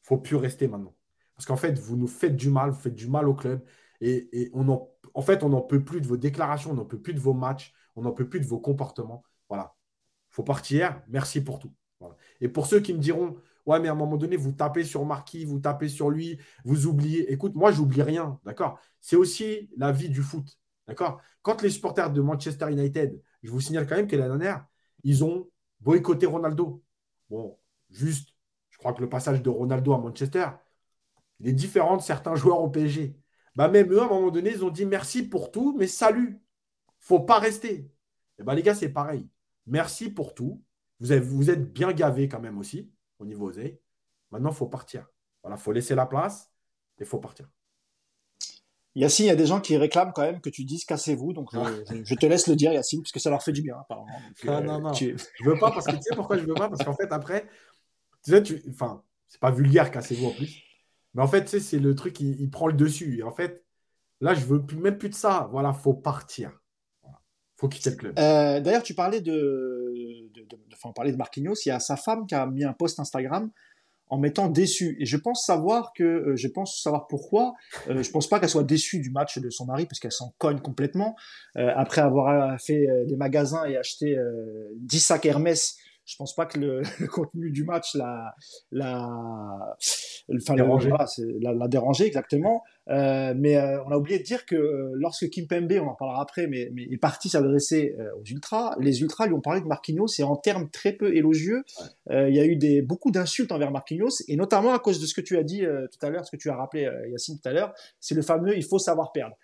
[0.00, 0.94] faut plus rester maintenant.
[1.40, 3.64] Parce qu'en fait, vous nous faites du mal, vous faites du mal au club.
[4.02, 7.14] Et, on en, fait, on n'en peut plus de vos déclarations, on n'en peut plus
[7.14, 9.22] de vos matchs, on n'en peut plus de vos comportements.
[9.48, 9.74] Voilà.
[10.30, 11.00] Il faut partir.
[11.08, 11.72] Merci pour tout.
[12.42, 15.02] Et pour ceux qui me diront, ouais, mais à un moment donné, vous tapez sur
[15.06, 17.32] Marquis, vous tapez sur lui, vous oubliez.
[17.32, 18.38] Écoute, moi, j'oublie rien.
[18.44, 18.78] D'accord?
[19.00, 20.60] C'est aussi la vie du foot.
[20.88, 21.22] D'accord?
[21.40, 24.66] Quand les supporters de Manchester United, je vous signale quand même que l'année dernière,
[25.04, 25.48] ils ont
[25.80, 26.84] boycotté Ronaldo.
[27.30, 27.56] Bon,
[27.88, 28.34] juste,
[28.68, 30.44] je crois que le passage de Ronaldo à Manchester,
[31.40, 33.16] il est différent de certains joueurs au PSG.
[33.56, 36.40] Bah même eux, à un moment donné, ils ont dit merci pour tout, mais salut.
[36.98, 37.74] Faut pas rester.
[37.74, 37.92] Et
[38.38, 39.28] eh bah ben, les gars, c'est pareil.
[39.66, 40.62] Merci pour tout.
[41.00, 43.78] Vous, avez, vous êtes bien gavés quand même aussi au niveau oseille.
[44.30, 45.06] Maintenant, il faut partir.
[45.42, 46.52] Voilà, il faut laisser la place
[46.98, 47.48] et il faut partir.
[48.94, 51.50] Yacine, il y a des gens qui réclament quand même que tu dises cassez-vous, donc
[52.04, 54.08] je, te laisse le dire, Yacine, parce que ça leur fait du bien, apparemment.
[54.44, 54.92] non, euh, non, non.
[54.92, 55.14] Je
[55.44, 56.68] veux pas, parce que tu sais pourquoi je veux pas?
[56.68, 57.46] Parce qu'en fait, après,
[58.24, 58.62] tu sais, tu...
[58.68, 60.69] enfin, c'est pas vulgaire, cassez-vous en plus.
[61.14, 63.18] Mais en fait, c'est le truc, il, prend le dessus.
[63.18, 63.64] Et en fait,
[64.20, 65.48] là, je veux plus, même plus de ça.
[65.50, 66.52] Voilà, faut partir.
[67.02, 67.18] Voilà.
[67.56, 68.18] faut quitter le club.
[68.18, 69.92] Euh, d'ailleurs, tu parlais de,
[70.32, 71.56] de, enfin, on parlait de Marquinhos.
[71.66, 73.50] Il y a sa femme qui a mis un post Instagram
[74.06, 74.96] en mettant déçu.
[75.00, 77.54] Et je pense savoir que, euh, je pense savoir pourquoi.
[77.88, 80.34] Euh, je pense pas qu'elle soit déçue du match de son mari parce qu'elle s'en
[80.38, 81.16] cogne complètement.
[81.56, 84.16] Après avoir fait des magasins et acheté
[84.76, 86.58] 10 sacs Hermès je pense pas que
[87.00, 88.34] le, contenu du match l'a
[88.70, 89.08] l'a
[90.34, 90.90] enfin dérangé.
[91.40, 92.62] l'a, l'a dérangé exactement.
[92.90, 95.94] Euh, mais euh, on a oublié de dire que euh, lorsque Kim Pembe, on en
[95.94, 99.66] parlera après, mais, mais est parti s'adresser aux ultras, les ultras lui ont parlé de
[99.66, 101.62] Marquinhos et en termes très peu élogieux.
[102.10, 105.14] il y a eu des beaucoup d'insultes envers Marquinhos et notamment à cause de ce
[105.14, 107.52] que tu as dit tout à l'heure, ce que tu as rappelé Yacine tout à
[107.52, 109.36] l'heure, c'est le fameux il faut savoir perdre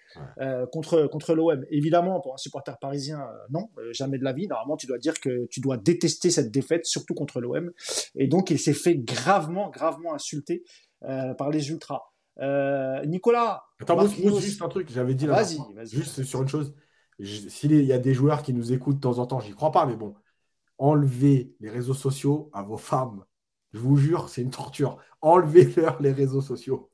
[0.73, 1.65] contre contre l'OM.
[1.71, 4.49] Évidemment, pour un supporter parisien, non, jamais de la vie.
[4.49, 7.73] Normalement, tu dois dire que tu dois détester cette défaite, surtout contre l'OM.
[8.15, 10.65] Et donc, il s'est fait gravement, gravement insulter
[11.01, 12.03] par les ultras.
[12.41, 13.65] Euh, Nicolas.
[13.81, 15.43] Attends, juste un truc, j'avais dit là.
[15.43, 16.75] Vas-y, Juste sur une chose.
[17.21, 19.87] S'il y a des joueurs qui nous écoutent de temps en temps, j'y crois pas,
[19.87, 20.15] mais bon,
[20.79, 23.25] enlevez les réseaux sociaux à vos femmes.
[23.73, 24.99] Je vous jure, c'est une torture.
[25.23, 26.91] Enlevez-leur les réseaux sociaux.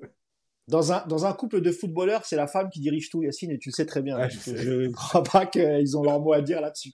[0.68, 3.58] Dans un, dans un couple de footballeurs, c'est la femme qui dirige tout, Yacine, et
[3.58, 4.16] tu le sais très bien.
[4.28, 6.92] je ne crois pas qu'ils ont leur mot à dire là-dessus.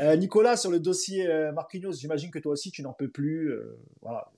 [0.00, 3.54] Euh, Nicolas, sur le dossier euh, Marquinhos, j'imagine que toi aussi, tu n'en peux plus.
[4.02, 4.32] voilà.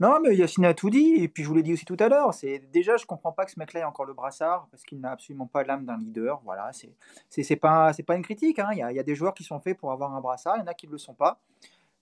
[0.00, 2.08] Non, mais Yacine a tout dit, et puis je vous l'ai dit aussi tout à
[2.08, 2.30] l'heure.
[2.72, 5.46] Déjà, je comprends pas que ce mec-là ait encore le brassard parce qu'il n'a absolument
[5.46, 6.40] pas l'âme d'un leader.
[6.44, 8.58] Voilà, c'est pas pas une critique.
[8.58, 8.70] Hein.
[8.72, 10.66] Il, y a, des joueurs qui sont faits pour avoir un brassard, il y en
[10.66, 11.40] a qui ne le sont pas.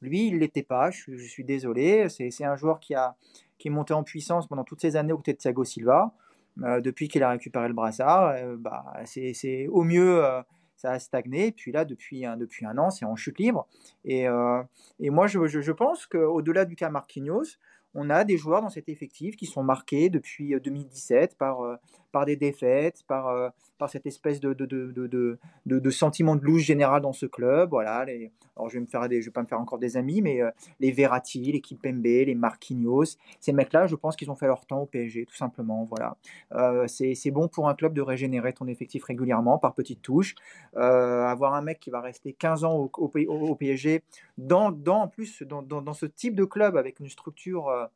[0.01, 0.91] Lui, il l'était pas.
[0.91, 2.09] Je, suis désolé.
[2.09, 3.15] C'est un joueur qui a
[3.59, 6.13] qui est monté en puissance pendant toutes ces années au côté de Thiago Silva.
[6.63, 10.25] Euh, depuis qu'il a récupéré le brassard, euh, bah, c'est au mieux.
[10.25, 10.43] Euh,
[10.77, 11.53] ça a stagné.
[11.53, 13.69] Puis là, depuis depuis un an, c'est en chute libre.
[14.05, 14.25] Et,
[14.99, 17.45] et moi, je, je, je pense qu'au-delà du cas Marquinhos,
[17.95, 21.61] on a des joueurs dans cet effectif qui sont marqués depuis 2017 par,
[22.13, 23.49] par des défaites, par, euh,
[23.79, 27.71] par cette espèce de, de, de, de, sentiment de loose général dans ce club.
[27.71, 28.05] Voilà,
[28.57, 31.51] alors je vais me vais pas me faire encore des amis, mais euh, les Verratti,
[31.51, 35.27] les Kimpembe, les Marquinhos, ces mecs-là, je pense qu'ils ont fait leur temps au PSG,
[35.27, 35.85] tout simplement.
[35.85, 36.17] Voilà,
[36.53, 40.35] euh, c'est bon pour un club de régénérer ton effectif régulièrement par petites touches.
[40.75, 44.03] avoir un mec qui va rester 15 ans au, au, PSG,
[44.37, 47.89] dans, dans, en plus dans, dans, dans, ce type de club avec une structure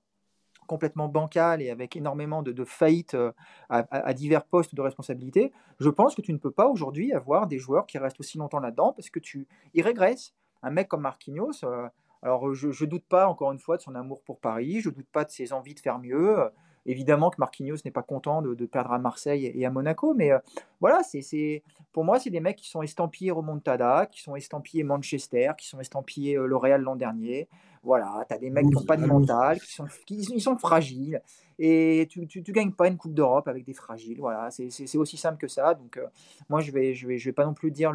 [0.66, 3.32] complètement bancal et avec énormément de, faillites euh,
[3.68, 7.58] à, divers postes de responsabilité, je pense que tu ne peux pas aujourd'hui avoir des
[7.58, 10.34] joueurs qui restent aussi longtemps là-dedans parce que tu y régresses.
[10.62, 11.88] Un mec comme Marquinhos, euh,
[12.22, 14.94] alors je ne doute pas encore une fois de son amour pour Paris, je ne
[14.94, 16.50] doute pas de ses envies de faire mieux.
[16.86, 20.38] Évidemment que Marquinhos n'est pas content de, perdre à Marseille et à Monaco, mais euh,
[20.80, 25.50] voilà, c'est pour moi, c'est des mecs qui sont estampillés Remontada, qui sont estampillés Manchester,
[25.58, 27.48] qui sont estampillés euh, L'Oréal l'an dernier.
[27.87, 31.22] Voilà, tu as des mecs qui n'ont pas de mental, qui sont, ils sont fragiles
[31.59, 34.18] et tu, tu, gagnes pas une Coupe d'Europe avec des fragiles.
[34.20, 35.72] Voilà, c'est aussi simple que ça.
[35.72, 36.07] Donc, euh,
[36.50, 37.94] moi, je vais, je vais, je vais pas non plus dire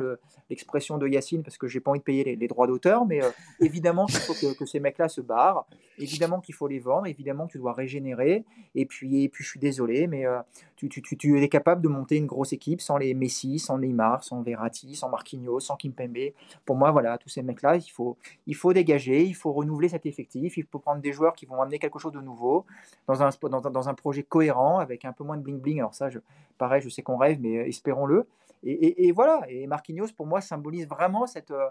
[0.50, 3.30] l'expression de Yacine parce que j'ai pas envie de payer les, droits d'auteur, mais euh,
[3.60, 5.68] évidemment qu'il faut que, ces mecs-là se barrent.
[6.00, 7.06] Évidemment qu'il faut les vendre.
[7.06, 8.46] Évidemment que tu dois régénérer.
[8.74, 10.40] Et puis, et puis je suis désolé, mais euh,
[10.76, 14.42] tu, tu, es capable de monter une grosse équipe sans les Messi, sans Neymar, sans
[14.42, 16.32] Verratti, sans Marquinhos, sans Kimpembe.
[16.66, 20.08] Pour moi, voilà, tous ces mecs-là, il faut, il faut dégager, il faut renouveler cet
[20.08, 22.66] effectif, il faut prendre des joueurs qui vont amener quelque chose de nouveau
[23.08, 23.30] dans un
[23.60, 25.80] dans, un projet cohérent avec un peu moins de bling bling.
[25.80, 26.20] Alors ça, je,
[26.58, 28.28] pareil, je sais qu'on rêve, mais euh, espérons-le.
[28.64, 29.42] Et, voilà.
[29.50, 31.52] Et Marquinhos, pour moi, symbolise vraiment cette.
[31.52, 31.70] Euh,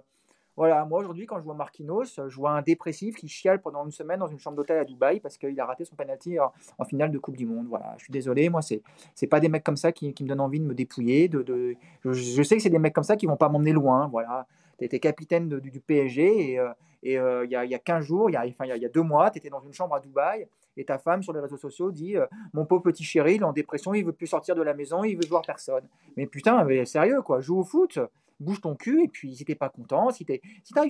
[0.56, 3.92] voilà, moi aujourd'hui, quand je vois Marquinhos, je vois un dépressif qui chiale pendant une
[3.92, 7.10] semaine dans une chambre d'hôtel à Dubaï parce qu'il a raté son penalty en, finale
[7.12, 7.66] de Coupe du Monde.
[7.68, 8.82] Voilà, je suis désolé, moi, c'est
[9.14, 11.28] c'est pas des mecs comme ça qui, me donnent envie de me dépouiller.
[11.28, 14.08] De, je, sais que c'est des mecs comme ça qui vont pas m'emmener loin.
[14.08, 16.58] Voilà, tu étais capitaine du, PSG
[17.02, 18.84] et euh, il y, a, y, a 15 jours, il y a, enfin, il y
[18.84, 20.46] a deux mois, tu étais dans une chambre à Dubaï
[20.76, 23.44] et ta femme sur les réseaux sociaux dit euh, Mon pauvre petit chéri, il est
[23.44, 25.84] en dépression, il veut plus sortir de la maison, il veut voir personne.
[26.16, 27.98] Mais putain, mais sérieux, quoi, joue au foot,
[28.40, 30.40] bouge ton cul, et puis si t'es pas content, si tu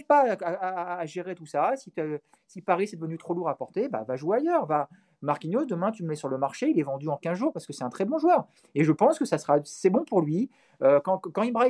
[0.06, 4.16] pas à, gérer tout ça, si, Paris c'est devenu trop lourd à porter, bah, va
[4.16, 4.66] jouer ailleurs.
[4.66, 4.88] Va.
[5.22, 7.66] Marquinhos, demain tu me mets sur le marché, il est vendu en 15 jours parce
[7.66, 8.46] que c'est un très bon joueur.
[8.74, 10.50] Et je pense que ça sera, c'est bon pour lui.
[10.82, 11.66] Euh, quand, quand Ibra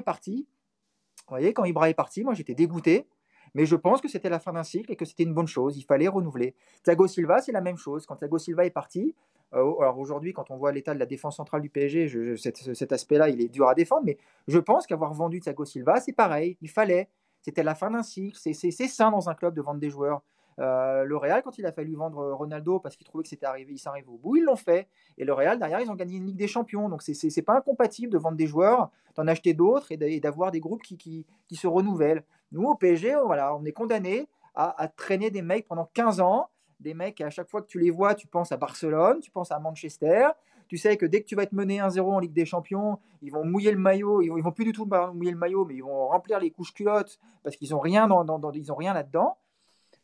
[1.29, 3.07] voyez, quand est parti, moi j'étais dégoûté.
[3.55, 5.77] Mais je pense que c'était la fin d'un cycle et que c'était une bonne chose.
[5.77, 6.55] Il fallait renouveler.
[6.85, 8.07] Thiago Silva, c'est la même chose.
[8.07, 9.15] Quand Thiago Silva est parti,
[9.55, 13.29] euh, alors aujourd'hui, quand on voit l'état de la défense centrale du PSG, cet, aspect-là,
[13.29, 14.03] il est dur à défendre.
[14.05, 16.57] Mais je pense qu'avoir vendu Thiago Silva, c'est pareil.
[16.61, 17.09] Il fallait.
[17.43, 18.39] C'était la fin d'un cycle.
[18.39, 20.23] C'est sain dans un club de vendre des joueurs.
[20.61, 23.73] Euh, le Real, quand il a fallu vendre Ronaldo parce qu'il trouvait que c'était arrivé,
[23.73, 24.89] il s'est arrivé au bout, ils l'ont fait.
[25.17, 26.89] Et le Real, derrière, ils ont gagné une Ligue des Champions.
[26.89, 30.83] Donc, c'est pas incompatible de vendre des joueurs, d'en acheter d'autres et d'avoir des groupes
[30.83, 32.25] qui, qui, se renouvellent.
[32.53, 36.49] Nous, au PSG, voilà, on est condamné à, traîner des mecs pendant 15 ans.
[36.81, 39.53] Des mecs, à chaque fois que tu les vois, tu penses à Barcelone, tu penses
[39.53, 40.29] à Manchester.
[40.69, 43.33] Tu sais que dès que tu vas être mené 1-0 en Ligue des Champions, ils
[43.33, 44.23] vont mouiller le maillot.
[44.23, 46.73] Ils vont, vont plus du tout mouiller le maillot, mais ils vont remplir les couches
[46.73, 49.37] culottes parce qu'ils n'ont rien, dans, ils ont rien là-dedans.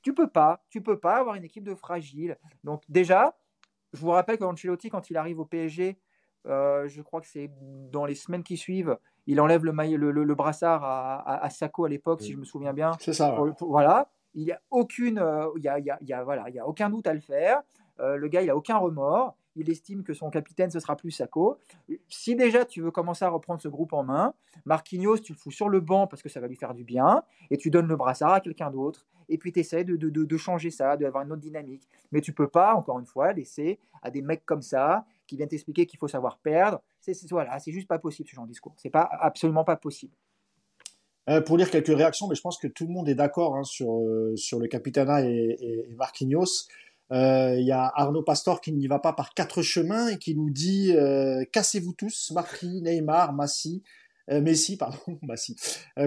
[0.06, 2.38] Tu peux pas, tu peux pas avoir une équipe de fragile.
[2.62, 3.36] Donc déjà,
[3.92, 5.98] je vous rappelle qu'Ancelotti, quand il arrive au PSG,
[6.46, 7.50] euh, je crois que c'est
[7.90, 12.22] dans les semaines qui suivent, il enlève le, le, brassard à, à, Sacco à l'époque,
[12.22, 12.92] si je me souviens bien.
[13.00, 13.36] C'est ça.
[13.58, 14.08] voilà.
[14.34, 16.68] Il n'y a aucune, euh, il y a, il y a, voilà, il y a
[16.68, 17.62] aucun doute à le faire.
[17.98, 19.36] Euh, le gars, il a aucun remords.
[19.56, 21.58] Il estime que son capitaine, ce sera plus Sacco.
[22.08, 24.34] Si déjà tu veux commencer à reprendre ce groupe en main,
[24.64, 27.22] Marquinhos, tu le fous sur le banc parce que ça va lui faire du bien,
[27.50, 30.36] et tu donnes le brassard à quelqu'un d'autre, et puis tu essaies de, de, de,
[30.36, 31.88] changer ça, d'avoir une autre dynamique.
[32.12, 35.48] Mais tu peux pas, encore une fois, laisser à des mecs comme ça, qui viennent
[35.48, 36.80] t'expliquer qu'il faut savoir perdre.
[37.00, 38.74] C'est voilà, c'est juste pas possible ce genre de discours.
[38.76, 40.12] C'est pas absolument pas possible.
[41.28, 43.64] Euh, pour lire quelques réactions, mais je pense que tout le monde est d'accord hein,
[43.64, 46.68] sur euh, sur le Capitana et, et, Marquinhos.
[47.12, 50.34] Euh, il y a Arnaud Pastor qui n'y va pas par quatre chemins et qui
[50.34, 50.94] nous dit
[51.52, 53.82] cassez-vous tous, Marquis, Neymar, Massi,
[54.28, 55.56] Messi, pardon, Massi,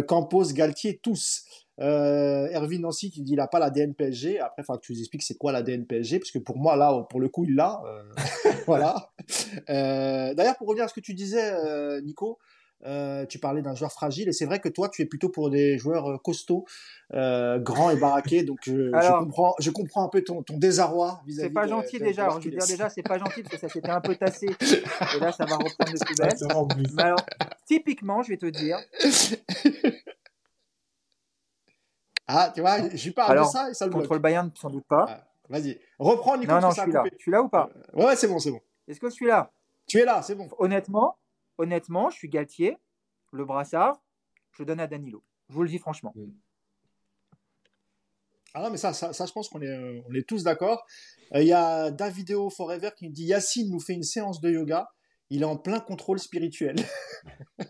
[0.08, 1.46] Campos, Galtier, tous.
[1.82, 4.40] Euh, Erwin Nancy qui dit il n'a pas la DNPSG.
[4.40, 6.76] Après, il faudra que tu nous expliques c'est quoi la DNPSG, parce que pour moi,
[6.76, 7.82] là, pour le coup, il l'a.
[7.86, 8.04] Euh,
[8.66, 9.12] voilà.
[9.70, 12.38] Euh, D'ailleurs, pour revenir à ce que tu disais, euh, Nico,
[12.86, 15.50] euh, tu parlais d'un joueur fragile, et c'est vrai que toi, tu es plutôt pour
[15.50, 16.66] des joueurs costauds,
[17.12, 18.44] grands et baraqués.
[18.44, 21.50] Donc, je, comprends, je comprends un peu ton, ton désarroi vis-à-vis.
[21.50, 22.24] C'est pas gentil déjà.
[22.24, 24.48] Alors, je veux dire déjà, c'est pas gentil parce que ça s'était un peu tassé,
[25.16, 26.88] et là, ça va reprendre de plus belle.
[26.96, 27.26] Mais alors,
[27.66, 28.78] typiquement, je vais te dire.
[32.32, 34.86] Ah, tu vois, j'y parle de ça et ça le Contre le Bayern, sans doute
[34.88, 35.06] pas.
[35.10, 36.52] Ah, vas-y, reprends Nico.
[36.52, 37.04] Non, non, je suis là.
[37.18, 37.72] Tu es là ou pas?
[37.76, 38.62] Euh, Ouais, c'est bon, c'est bon.
[38.88, 39.52] Est-ce que je suis là?
[39.88, 40.48] Tu es là, c'est bon.
[40.60, 41.18] Honnêtement,
[41.60, 42.78] honnêtement, je suis Galtier.
[43.32, 44.02] Le brassard,
[44.54, 45.24] je donne à Danilo.
[45.50, 46.14] Je vous le dis franchement.
[46.16, 46.32] Mm.
[48.56, 50.84] Ah non, mais ça, ça, je pense qu'on est, euh, on est tous d'accord.
[51.36, 54.90] Euh, il y a Davideo Forever qui dit Yacine nous fait une séance de yoga.
[55.30, 56.76] Il est en plein contrôle spirituel.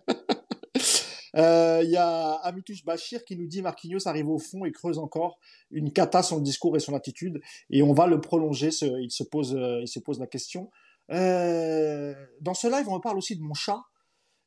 [1.36, 4.98] Euh, il y a Amitouche Bachir qui nous dit Marquinhos arrive au fond et creuse
[4.98, 5.38] encore
[5.70, 7.40] une cata son discours et son attitude.
[7.70, 8.70] Et on va le prolonger.
[8.82, 10.72] il, se pose, il se pose la question.
[11.12, 13.82] Euh, dans ce live, on me parle aussi de mon chat.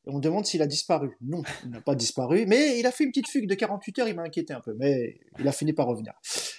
[0.04, 1.16] Et on me demande s'il a disparu.
[1.20, 2.44] Non, il n'a pas disparu.
[2.46, 4.08] Mais il a fait une petite fugue de 48 heures.
[4.08, 4.74] Il m'a inquiété un peu.
[4.78, 6.12] Mais il a fini par revenir.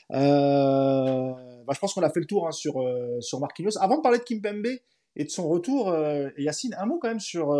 [0.09, 2.81] Bah, je pense qu'on a fait le tour hein, sur,
[3.19, 3.77] sur Marquinhos.
[3.79, 4.67] Avant de parler de Kimpembe
[5.15, 5.93] et de son retour,
[6.37, 7.53] Yacine, un mot quand même sur,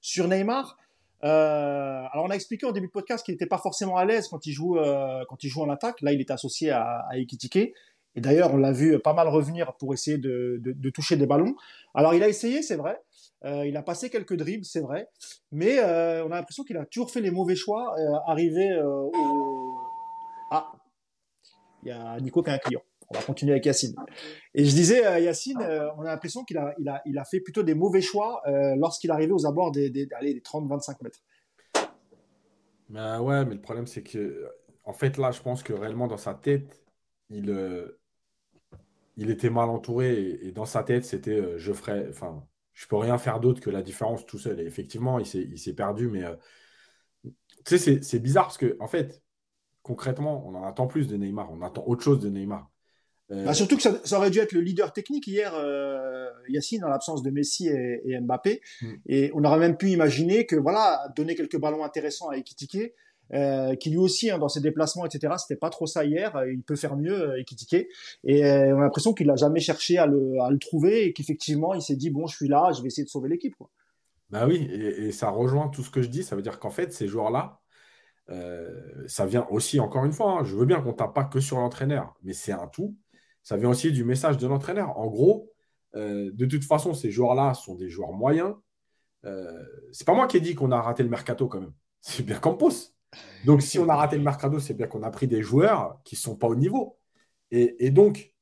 [0.00, 0.78] sur Neymar.
[1.24, 4.28] Euh, alors on a expliqué au début de podcast qu'il n'était pas forcément à l'aise
[4.28, 6.00] quand il joue euh, quand il joue en attaque.
[6.00, 7.74] Là, il est associé à, à Ekitike.
[8.14, 11.54] Et d'ailleurs, on l'a vu pas mal revenir pour essayer de, de, toucher des ballons.
[11.94, 13.00] Alors, il a essayé, c'est vrai.
[13.44, 15.08] Euh, il a passé quelques dribbles, c'est vrai.
[15.52, 17.94] Mais euh, on a l'impression qu'il a toujours fait les mauvais choix.
[17.98, 19.12] Euh, arrivé au...
[20.50, 20.72] Ah,
[21.82, 22.82] il y a Nico qui a un client.
[23.10, 23.94] On va continuer avec Yacine.
[24.54, 25.62] Et je disais, Yacine,
[25.96, 28.42] on a l'impression qu'il a, il a, il a fait plutôt des mauvais choix
[28.76, 31.20] lorsqu'il arrivait aux abords des, des, des 30-25 mètres.
[32.90, 34.46] Ben ouais, mais le problème, c'est que,
[34.84, 36.82] en fait, là, je pense que réellement, dans sa tête,
[37.30, 37.50] il,
[39.18, 42.96] il était mal entouré et, dans sa tête, c'était euh, je ferai, enfin, je peux
[42.96, 44.60] rien faire d'autre que la différence tout seul.
[44.60, 46.36] Et effectivement, il s'est perdu, mais euh,
[47.66, 49.20] tu sais, c'est bizarre parce que, en fait,
[49.82, 52.70] concrètement, on en attend plus de Neymar, on attend autre chose de Neymar.
[53.32, 55.52] Euh, bah, surtout que ça, aurait dû être le leader technique hier,
[56.48, 58.62] Yacine, en l'absence de Messi et, Mbappé.
[58.80, 58.94] Hmm.
[59.06, 62.94] Et on aurait même pu imaginer que, voilà, donner quelques ballons intéressants à Ekitike,
[63.34, 66.34] euh, qui lui aussi, hein, dans ses déplacements, etc., c'était pas trop ça hier.
[66.36, 67.42] Euh, il peut faire mieux, euh,
[68.24, 71.82] Et euh, on a l'impression qu'il n'a jamais cherché à le, trouver et qu'effectivement, il
[71.82, 73.54] s'est dit bon, je suis là, je vais essayer de sauver l'équipe.
[73.56, 73.70] Quoi.
[74.30, 76.22] Bah oui, et, ça rejoint tout ce que je dis.
[76.22, 77.60] Ça veut dire qu'en fait, ces joueurs-là,
[79.06, 81.58] ça vient aussi, encore une fois, hein, je veux bien qu'on tape pas que sur
[81.58, 82.94] l'entraîneur, mais c'est un tout.
[83.42, 84.98] Ça vient aussi du message de l'entraîneur.
[84.98, 85.50] En gros,
[85.94, 88.54] de toute façon, ces joueurs-là sont des joueurs moyens.
[89.92, 91.72] c'est pas moi qui ai dit qu'on a raté le mercato quand même.
[92.00, 92.97] C'est bien Campos.
[93.44, 96.14] Donc, si on a raté le mercado, c'est bien qu'on a pris des joueurs qui
[96.14, 96.98] ne sont pas au niveau.
[97.50, 98.34] Et, donc,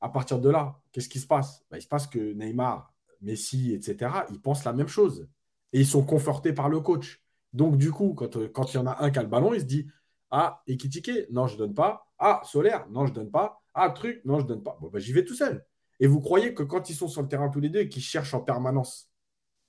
[0.00, 1.64] à partir de là, qu'est-ce qui se passe?
[1.70, 2.92] Bah, Il se passe que Neymar,
[3.22, 5.28] Messi, etc., ils pensent la même chose.
[5.72, 7.22] Et ils sont confortés par le coach.
[7.52, 9.64] Donc, du coup, quand, il y en a un qui a le ballon, il se
[9.66, 9.88] dit
[10.30, 12.06] Ah, Ekitike, non, je ne donne pas.
[12.18, 13.62] Ah, Solaire, non, je ne donne pas.
[13.74, 14.76] Ah, truc, non, je ne donne pas.
[14.80, 15.64] Bon, bah, j'y vais tout seul.
[16.00, 18.02] Et vous croyez que quand ils sont sur le terrain tous les deux et qu'ils
[18.02, 19.10] cherchent en permanence,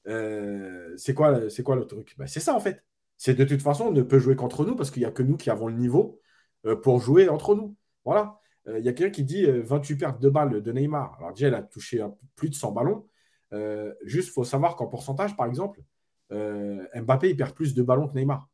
[0.07, 2.15] euh, c'est quoi, quoi le truc?
[2.17, 2.83] Bah, C'est ça, en fait
[3.23, 5.21] c'est de toute façon, on ne peut jouer qu'entre nous parce qu'il n'y a que
[5.21, 6.19] nous qui avons le niveau
[6.65, 7.75] euh, pour jouer entre nous.
[8.03, 8.39] Voilà.
[8.67, 11.17] Euh, il y a quelqu'un qui dit 28 euh, pertes de balles de Neymar.
[11.19, 12.03] Alors déjà, elle a touché
[12.35, 13.07] plus de 100 ballons.
[14.05, 15.81] juste, il faut savoir qu'en pourcentage, par exemple,
[16.31, 18.49] Mbappé, il perd plus de ballons que Neymar.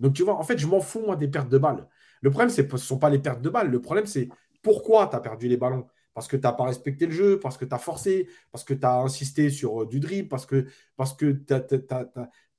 [0.00, 1.86] Donc tu vois, en fait, je m'en fous, moi, des pertes de balles.
[2.22, 3.70] Le problème, ce ne sont pas les pertes de balles.
[3.70, 4.30] Le problème, c'est
[4.62, 5.86] pourquoi tu as perdu les ballons?
[6.18, 8.74] Parce que tu n'as pas respecté le jeu, parce que tu as forcé, parce que
[8.74, 10.66] tu as insisté sur du dribble, parce que,
[10.96, 11.54] parce que tu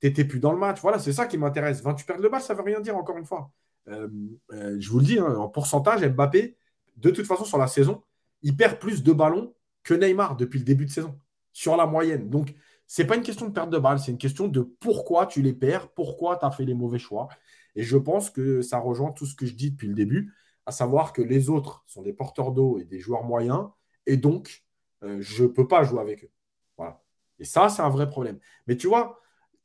[0.02, 0.80] n'étais plus dans le match.
[0.80, 1.82] Voilà, c'est ça qui m'intéresse.
[1.82, 3.52] 28 pertes de balles, ça ne veut rien dire, encore une fois.
[3.88, 4.08] Euh,
[4.54, 6.56] euh, je vous le dis, hein, en pourcentage, Mbappé,
[6.96, 8.02] de toute façon, sur la saison,
[8.40, 11.18] il perd plus de ballons que Neymar depuis le début de saison,
[11.52, 12.30] sur la moyenne.
[12.30, 12.54] Donc,
[12.86, 15.42] ce n'est pas une question de perte de balles, c'est une question de pourquoi tu
[15.42, 17.28] les perds, pourquoi tu as fait les mauvais choix.
[17.76, 20.32] Et je pense que ça rejoint tout ce que je dis depuis le début,
[20.70, 23.68] à savoir que les autres sont des porteurs d'eau et des joueurs moyens,
[24.06, 24.64] et donc,
[25.02, 26.30] euh, je ne peux pas jouer avec eux.
[26.76, 27.02] Voilà.
[27.40, 28.38] Et ça, c'est un vrai problème.
[28.68, 29.20] Mais tu vois,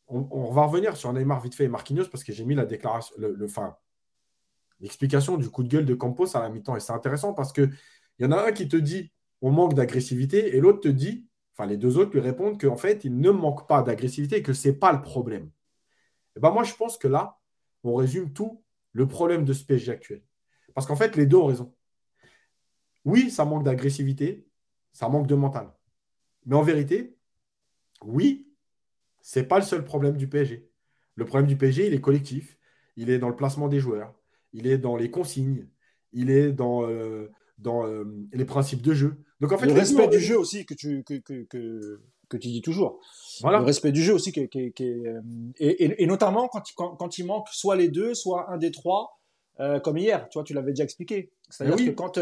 [0.07, 3.15] on, va revenir sur Neymar vite fait et Marquinhos parce que j'ai mis la déclaration,
[3.19, 3.47] le,
[4.79, 6.75] l'explication du coup de gueule de Campos à la mi-temps.
[6.75, 7.71] Et c'est intéressant parce qu'il
[8.19, 9.11] y en a un qui te dit
[9.41, 13.05] on manque d'agressivité et l'autre te dit, enfin les deux autres lui répondent qu'en fait,
[13.05, 15.51] il ne manque pas d'agressivité et que ce n'est pas le problème.
[16.35, 17.39] Et ben moi, je pense que là,
[17.83, 18.63] on résume tout
[18.93, 20.23] le problème de ce PSG actuel.
[20.75, 21.73] Parce qu'en fait, les deux ont raison.
[23.05, 24.47] Oui, ça manque d'agressivité,
[24.91, 25.73] ça manque de mental.
[26.45, 27.17] Mais en vérité,
[28.03, 28.47] oui,
[29.21, 30.69] ce n'est pas le seul problème du PSG.
[31.15, 32.57] Le problème du PSG, il est collectif.
[32.97, 34.13] Il est dans le placement des joueurs.
[34.53, 35.67] Il est dans les consignes.
[36.13, 38.03] Il est dans, euh, dans euh,
[38.33, 39.23] les principes de jeu.
[39.39, 41.43] Donc, en fait, le respect du jeu aussi que tu, que, que,
[42.29, 42.99] que, tu dis toujours.
[43.41, 43.59] Voilà.
[43.59, 44.33] Le respect du jeu aussi.
[44.37, 49.19] Et, et, notamment quand, quand, quand, il manque soit les deux, soit un des trois,
[49.83, 50.27] comme hier.
[50.29, 51.31] Tu vois, tu l'avais déjà expliqué.
[51.49, 52.19] C'est-à-dire que quand,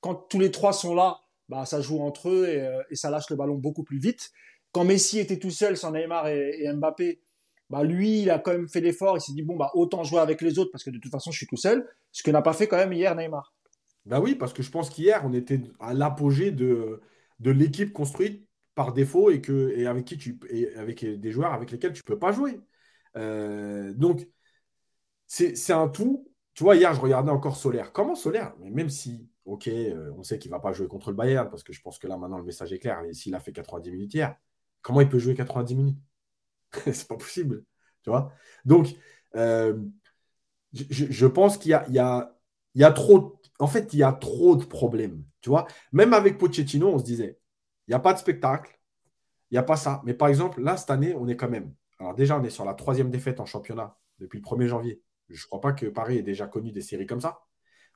[0.00, 2.48] quand tous les trois sont là, bah, ça joue entre eux
[2.90, 4.32] et ça lâche le ballon beaucoup plus vite
[4.72, 7.20] quand Messi était tout seul sans Neymar et, Mbappé,
[7.68, 9.16] bah lui, il a quand même fait l'effort.
[9.16, 11.30] Il s'est dit bon bah autant jouer avec les autres parce que de toute façon
[11.30, 11.88] je suis tout seul.
[12.12, 13.54] Ce que n'a pas fait quand même hier Neymar.
[14.06, 17.00] Bah oui, parce que je pense qu'hier on était à l'apogée de,
[17.38, 21.52] de l'équipe construite par défaut et que et avec qui tu et avec des joueurs
[21.52, 22.60] avec lesquels tu peux pas jouer.
[23.16, 24.26] Euh, donc
[25.26, 26.26] c'est un tout.
[26.54, 27.92] Tu vois, hier je regardais encore Solaire.
[27.92, 28.54] Comment Solaire?
[28.60, 31.62] Mais même si ok, euh, on sait qu'il va pas jouer contre le Bayern parce
[31.62, 33.02] que je pense que là maintenant le message est clair.
[33.12, 34.36] S'il a fait 90 minutes hier,
[34.82, 35.98] Comment il peut jouer 90 minutes?
[36.72, 37.64] C'est pas possible.
[38.02, 38.32] Tu vois?
[38.64, 38.88] Donc,
[39.36, 39.78] euh,
[40.72, 43.40] je, pense qu'il y a, il y, a, trop.
[43.58, 45.24] En fait, il y a trop de problèmes.
[45.40, 45.66] Tu vois?
[45.92, 47.38] Même avec Pochettino, on se disait
[47.86, 48.78] il n'y a pas de spectacle,
[49.50, 50.00] il n'y a pas ça.
[50.04, 51.74] Mais par exemple, là, cette année, on est quand même.
[51.98, 55.02] Alors, déjà, on est sur la troisième défaite en championnat depuis le 1er janvier.
[55.30, 57.40] Je ne crois pas que Paris ait déjà connu des séries comme ça.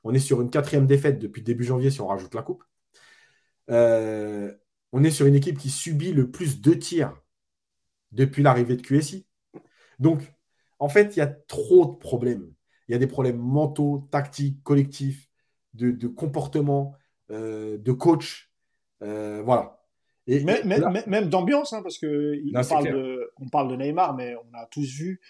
[0.04, 2.64] On est sur une quatrième défaite depuis début janvier si on rajoute la coupe.
[3.70, 4.52] Euh,
[4.92, 7.20] on est sur une équipe qui subit le plus de tirs
[8.12, 9.26] depuis l'arrivée de QSI.
[9.98, 10.20] Donc,
[10.78, 12.52] en fait, il y a trop de problèmes.
[12.88, 15.28] Il y a des problèmes mentaux, tactiques, collectifs,
[15.72, 16.94] de, comportement.
[17.30, 18.52] de coach.
[19.00, 19.80] voilà.
[20.26, 24.56] Et, même, d'ambiance, hein, parce que on, parle de, on parle de Neymar, mais on
[24.56, 25.20] a tous vu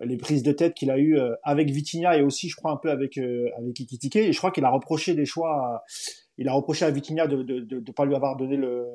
[0.00, 2.90] les prises de tête qu'il a eues avec Vitinha et aussi, je crois, un peu
[2.90, 4.16] avec, avec Ikitike.
[4.16, 5.82] Et je crois qu'il a reproché des choix.
[6.36, 8.86] il a reproché à Vitinha de ne pas lui avoir donné le,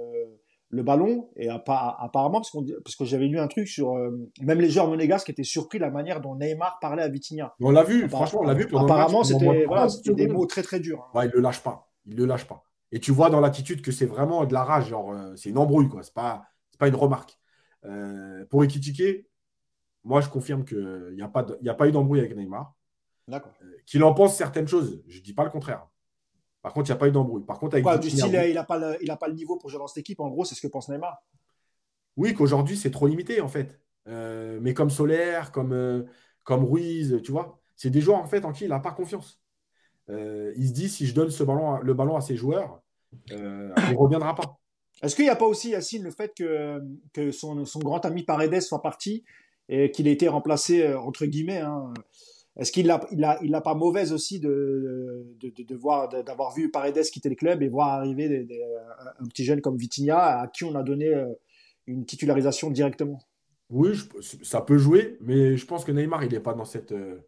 [0.69, 2.51] le ballon et apparemment parce,
[2.83, 5.79] parce que j'avais lu un truc sur euh, même les joueurs monégasques qui étaient surpris
[5.79, 7.55] de la manière dont Neymar parlait à Vitinha.
[7.59, 8.67] On l'a vu, franchement, on l'a vu.
[8.75, 11.07] apparemment, c'était voilà, des mots très très durs.
[11.13, 11.17] Hein.
[11.17, 12.63] Ouais, il le lâche pas, il le lâche pas.
[12.91, 15.57] Et tu vois dans l'attitude que c'est vraiment de la rage, genre euh, c'est une
[15.57, 16.43] embrouille quoi, c'est pas
[16.77, 17.37] pas une remarque.
[17.85, 19.25] Euh, pour Ekitike,
[20.03, 22.73] moi je confirme qu'il n'y a pas a pas eu d'embrouille avec Neymar.
[23.27, 23.53] D'accord.
[23.85, 25.87] qu'il en pense certaines choses, je dis pas le contraire.
[26.61, 27.45] Par contre, il n'y a pas eu d'embrouille.
[27.45, 29.87] Par contre, avec du style, il n'a pas, le, pas le niveau pour jouer dans
[29.87, 30.19] cette équipe.
[30.19, 31.23] En gros, c'est ce que pense Neymar.
[32.17, 33.79] Oui, qu'aujourd'hui, c'est trop limité, en fait.
[34.07, 36.03] Euh, mais comme Solaire, comme, euh,
[36.43, 39.41] comme Ruiz, tu vois, c'est des joueurs, en fait, en qui il n'a pas confiance.
[40.09, 42.81] Euh, il se dit, si je donne ce ballon, le ballon à ces joueurs,
[43.29, 44.59] il ne reviendra pas.
[45.01, 46.81] Est-ce qu'il n'y a pas aussi, Yacine, le fait que,
[47.13, 49.23] que son, son, grand ami Paredes soit parti
[49.69, 51.93] et qu'il ait été remplacé, entre guillemets, hein,
[52.59, 56.69] est-ce qu'il n'a il a, il a pas mauvaise aussi de, de, voir, d'avoir vu
[56.69, 58.47] Paredes quitter le club et voir arriver
[59.19, 61.27] un petit jeune comme Vitinha à qui on a donné euh,
[61.87, 63.19] une titularisation directement?
[63.69, 63.91] Oui,
[64.41, 67.19] ça peut jouer, mais je pense que Neymar, il n'est pas dans cette, euh,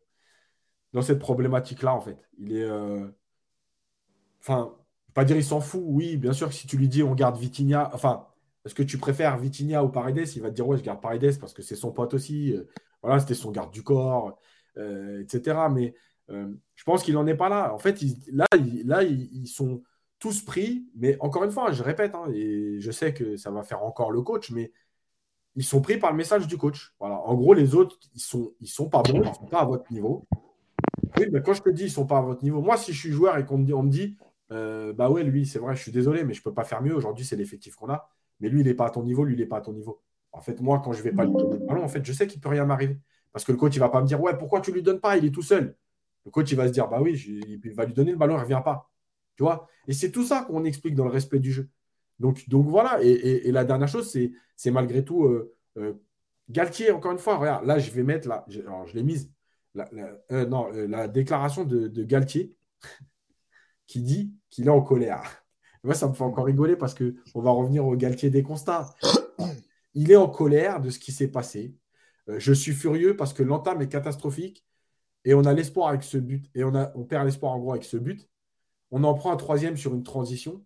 [0.92, 2.18] dans cette problématique-là, en fait.
[2.38, 2.64] Il est.
[2.64, 3.08] Euh,
[4.42, 4.76] enfin,
[5.14, 5.84] pas dire il s'en fout.
[5.86, 8.28] Oui, bien sûr que si tu lui dis on garde Vitinha, enfin,
[8.66, 11.40] est-ce que tu préfères Vitinha ou Paredes Il va te dire ouais, je garde Paredes
[11.40, 12.56] parce que c'est son pote aussi.
[13.02, 14.38] Voilà, c'était son garde du corps.
[14.78, 15.60] Euh, etc.
[15.72, 15.94] Mais
[16.30, 17.74] euh, je pense qu'il n'en est pas là.
[17.74, 18.02] En fait,
[18.32, 18.46] là,
[18.86, 19.84] là ils, sont
[20.20, 23.64] tous pris, mais encore une fois, je répète, hein, et je sais que ça va
[23.64, 24.72] faire encore le coach, mais
[25.56, 26.94] ils sont pris par le message du coach.
[27.00, 27.16] Voilà.
[27.16, 29.92] En gros, les autres, ils sont, ils sont pas bons, ils sont pas à votre
[29.92, 30.26] niveau.
[31.18, 33.00] Oui, mais quand je te dis ils sont pas à votre niveau, moi, si je
[33.00, 34.18] suis joueur et qu'on me dit,
[34.52, 36.96] euh, bah ouais, lui, c'est vrai, je suis désolé, mais je peux pas faire mieux.
[36.96, 38.10] Aujourd'hui, c'est l'effectif qu'on a.
[38.42, 40.02] Mais lui, il n'est pas à ton niveau, lui, il n'est pas à ton niveau.
[40.32, 42.28] En fait, moi, quand je vais pas lui donner le ballon, en fait, je sais
[42.28, 43.00] qu'il peut rien m'arriver.
[43.32, 44.84] Parce que le coach, il ne va pas me dire Ouais, pourquoi tu ne lui
[44.84, 45.18] donnes pas?
[45.18, 45.76] Il est tout seul.
[46.26, 48.38] Le coach, il va se dire Bah oui, il va lui donner le ballon, il
[48.38, 48.90] ne revient pas.
[49.36, 49.68] Tu vois?
[49.88, 51.70] Et c'est tout ça qu'on explique dans le respect du jeu.
[52.20, 53.00] Donc, donc voilà.
[53.02, 54.16] Et, la dernière chose,
[54.56, 55.94] c'est malgré tout euh, euh,
[56.50, 59.32] Galtier, encore une fois, regarde, là, je vais mettre, là, alors, je l'ai mise,
[59.74, 59.90] la,
[60.32, 62.54] euh, non, la déclaration de, Galtier
[63.88, 65.41] qui dit qu'il est en colère.
[65.84, 68.94] Moi, ça me fait encore rigoler parce qu'on va revenir au Galtier des constats.
[69.94, 71.76] Il est en colère de ce qui s'est passé.
[72.30, 74.66] Euh, je suis furieux parce que l'entame est catastrophique
[75.26, 77.72] et on a l'espoir avec ce but et on, a, on perd l'espoir en gros
[77.72, 78.30] avec ce but.
[78.92, 80.64] On en prend un troisième sur une transition.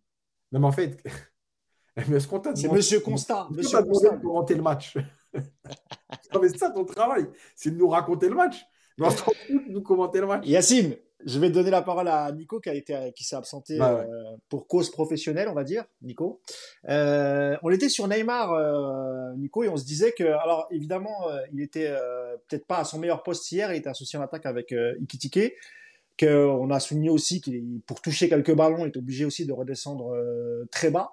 [0.51, 1.01] Non, mais en fait,
[1.95, 3.49] est-ce qu'on t'a C'est Monsieur Constant.
[3.51, 4.15] Monsieur Constant.
[4.15, 4.97] de commenter le match?
[5.33, 8.65] non, mais c'est ça ton travail, c'est de nous raconter le match.
[8.97, 10.45] Mais on de nous commenter le match.
[10.47, 14.05] Yacine, je vais donner la parole à Nico qui a été qui s'est absenté bah
[14.07, 15.83] euh, pour cause professionnelle, on va dire.
[16.03, 16.39] Nico,
[16.87, 21.61] euh, on était sur Neymar, euh, Nico, et on se disait que, alors évidemment, il
[21.61, 21.91] était
[22.47, 23.73] peut-être pas à son meilleur poste hier.
[23.73, 25.53] Il était associé en attaque avec Ikitike.
[26.17, 30.15] Qu'on a souligné aussi qu'il, pour toucher quelques ballons, il est obligé aussi de redescendre
[30.71, 31.11] très bas.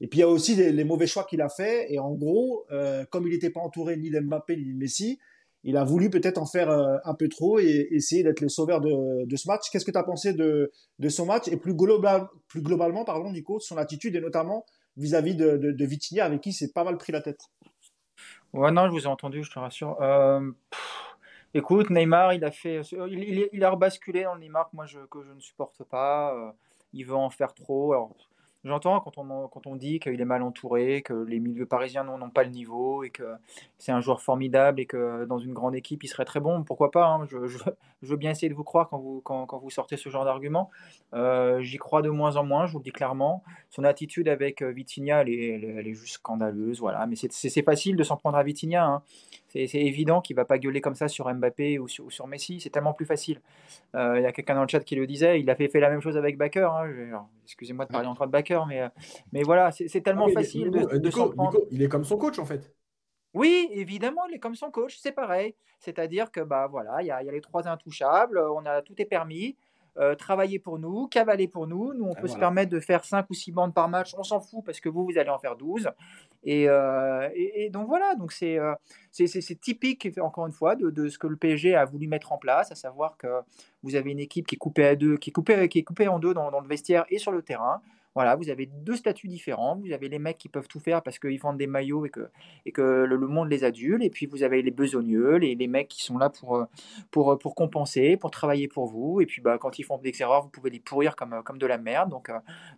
[0.00, 1.92] Et puis il y a aussi les, mauvais choix qu'il a fait.
[1.92, 2.64] Et en gros,
[3.10, 5.18] comme il n'était pas entouré ni d'Mbappé ni de Messi,
[5.64, 8.80] il a voulu peut-être en faire euh, un peu trop et essayer d'être le sauveur
[8.80, 9.70] de, ce match.
[9.70, 10.70] Qu'est-ce que tu as pensé de,
[11.08, 11.48] son match?
[11.48, 14.64] Et plus, globalement, pardon, Nico, son attitude et notamment
[14.96, 17.40] vis-à-vis de, de, avec qui c'est pas mal pris la tête
[18.52, 20.00] Ouais, non, je vous ai entendu, je te rassure.
[20.00, 20.52] Euh,
[21.54, 26.34] écoute, Neymar, il a fait, rebasculé dans le Neymar moi je, ne supporte pas.
[26.34, 26.52] Euh,
[26.92, 27.94] il veut en faire trop.
[28.64, 32.30] J'entends quand on, quand on dit qu'il est mal entouré, que les milieux parisiens n'ont
[32.30, 33.24] pas le niveau et que
[33.78, 36.64] c'est un joueur formidable et que dans une grande équipe il serait très bon.
[36.64, 37.36] Pourquoi pas hein, je,
[38.02, 40.70] veux bien essayer de vous croire quand vous, sortez ce genre d'argument.
[41.12, 43.42] Euh, j'y crois de moins en moins, je vous le dis clairement.
[43.70, 46.80] Son attitude avec euh, Vitinha, elle est, elle est juste scandaleuse.
[46.80, 47.06] Voilà.
[47.06, 48.84] Mais c'est facile de s'en prendre à Vitinha.
[48.84, 49.02] Hein.
[49.54, 52.60] C'est évident qu'il va pas gueuler comme ça sur Mbappé ou sur, sur Messi.
[52.60, 53.40] C'est tellement plus facile.
[53.94, 55.40] Euh, il y a quelqu'un dans le chat qui le disait.
[55.40, 56.68] Il a fait, fait la même chose avec Baker.
[56.72, 57.26] Hein.
[57.44, 58.88] Excusez-moi de parler encore de Baker, mais, euh,
[59.32, 61.58] mais voilà, c'est tellement facile de, s'en prendre.
[61.70, 62.74] il est comme son coach en fait.
[63.32, 65.54] Oui, évidemment, il est comme son coach, c'est pareil.
[65.80, 68.94] C'est-à-dire que bah voilà, il y, a, y a les trois intouchables, on a tout
[68.98, 69.56] est permis.
[69.96, 71.94] Euh, travailler pour nous, cavaler pour nous.
[71.94, 74.40] Nous, on peut se permettre de faire 5 ou 6 bandes par match, on s'en
[74.40, 75.88] fout parce que vous, vous allez en faire 12.
[76.46, 78.74] Euh, et, donc voilà, donc c'est euh,
[79.60, 82.74] typique, encore une fois, de, ce que le PSG a voulu mettre en place, à
[82.74, 83.26] savoir que
[83.82, 86.08] vous avez une équipe qui est coupée, à deux, qui est coupée, qui est coupée
[86.08, 87.80] en deux dans le vestiaire et sur le terrain.
[88.14, 89.76] Voilà, vous avez deux statuts différents.
[89.76, 92.28] Vous avez les mecs qui peuvent tout faire parce qu'ils vendent des maillots et que,
[92.64, 94.04] et que le, monde les adule.
[94.04, 96.66] Et puis vous avez les besogneux, les, les mecs qui sont là pour,
[97.10, 99.20] pour, pour compenser, pour travailler pour vous.
[99.20, 101.66] Et puis bah, quand ils font des erreurs, vous pouvez les pourrir comme, comme de
[101.66, 102.10] la merde.
[102.10, 102.30] Donc,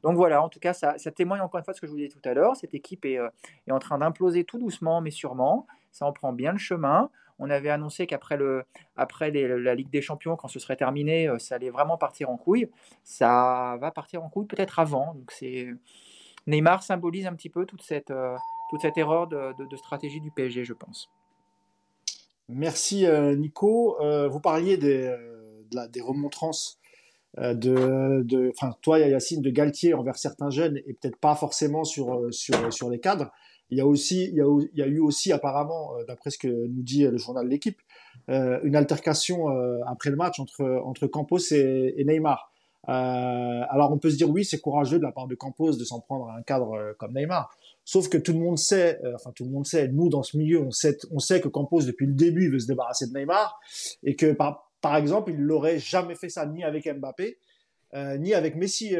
[0.03, 1.93] donc voilà, en tout cas, ça, ça témoigne encore une fois de ce que je
[1.93, 2.57] vous disais tout à l'heure.
[2.57, 3.19] Cette équipe est,
[3.67, 5.67] est en train d'imploser tout doucement, mais sûrement.
[5.93, 7.11] Ça en prend bien le chemin.
[7.39, 8.65] On avait annoncé qu'après le,
[8.97, 12.37] après la Ligue des Champions, quand ce serait terminé, euh, ça allait vraiment partir en
[12.37, 12.71] couille.
[13.05, 15.15] Ça va partir en couille peut-être avant.
[15.15, 15.69] Donc c'est
[16.47, 18.37] Neymar symbolise un petit peu toute cette, euh,
[18.71, 21.11] toute cette erreur de, stratégie du PSG, je pense.
[22.49, 23.99] Merci euh, Nico.
[24.31, 25.15] vous parliez des,
[25.91, 26.79] des remontrances
[27.37, 32.73] de, de, toi Yacine, de Galtier envers certains jeunes et peut-être pas forcément sur, sur,
[32.73, 33.31] sur les cadres.
[33.71, 36.83] Il y a aussi, il y a, eu aussi apparemment, euh, d'après ce que nous
[36.83, 37.81] dit le journal de l'équipe,
[38.29, 42.53] euh, une altercation euh, après le match entre entre Campos et, Neymar.
[42.89, 45.99] Alors on peut se dire oui, c'est courageux de la part de Campos de s'en
[45.99, 47.51] prendre à un cadre comme Neymar.
[47.85, 50.61] Sauf que tout le monde sait, enfin tout le monde sait, nous dans ce milieu,
[50.61, 53.59] on sait, que Campos depuis le début veut se débarrasser de Neymar
[54.05, 57.39] et que par, par exemple il n'aurait jamais fait ça ni avec Mbappé
[58.19, 58.95] ni avec Messi,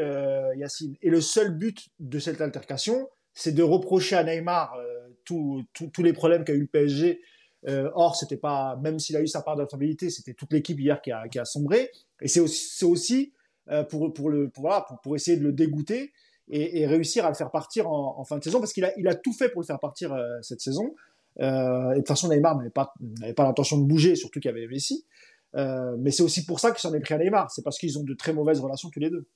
[0.57, 0.95] Yacine.
[1.01, 3.07] Et le seul but de cette altercation,
[3.37, 5.61] c'est de reprocher à Neymar euh,
[5.91, 7.21] tous les problèmes qu'a eu le PSG.
[7.67, 10.99] Euh, or, c'était pas, même s'il a eu sa part d'infabilité, c'était toute l'équipe hier
[11.01, 11.91] qui a, qui a sombré.
[12.19, 13.33] Et c'est aussi, aussi
[13.69, 16.13] euh, pour, pour, le, pour, voilà, pour, pour, essayer de le dégoûter
[16.49, 19.13] et, réussir à le faire partir en, fin de saison, parce qu'il a, il a
[19.13, 20.95] tout fait pour le faire partir cette saison.
[21.39, 22.93] Et de toute façon, Neymar n'avait pas,
[23.35, 25.05] pas l'intention de bouger, surtout qu'il y avait Messi.
[25.53, 27.51] mais c'est aussi pour ça qu'il s'en est pris à Neymar.
[27.51, 29.27] C'est parce qu'ils ont de très mauvaises relations tous les deux.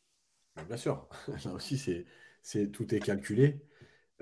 [0.68, 1.06] Bien sûr,
[1.46, 1.78] là aussi,
[2.42, 3.60] c'est, tout est calculé.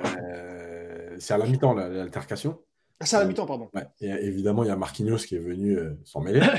[0.06, 2.62] Euh, c'est à la mi-temps, l'altercation.
[3.00, 3.70] Ah, c'est à la mi-temps, pardon.
[4.02, 6.42] Et évidemment, il y a Marquinhos qui est venu euh, s'en mêler.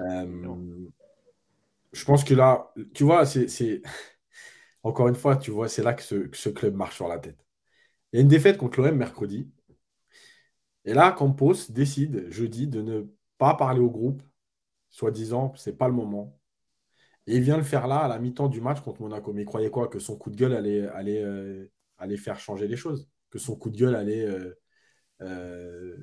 [0.00, 0.88] Euh,
[1.92, 3.82] je pense que là, tu vois, c'est.
[4.82, 7.38] Encore une fois, tu vois, c'est là que ce, club marche sur la tête.
[8.12, 9.48] Il y a une défaite contre l'OM mercredi.
[10.84, 13.02] Et là, Campos décide jeudi de ne
[13.38, 14.22] pas parler au groupe,
[14.90, 16.36] soi-disant, c'est pas le moment.
[17.28, 19.32] Et il vient le faire là, à la mi-temps du match contre Monaco.
[19.32, 19.86] Mais il croyait quoi?
[19.86, 21.24] Que son coup de gueule allait, allait,
[21.98, 24.54] allait faire changer les choses, que son coup de gueule allait euh,
[25.22, 25.96] euh,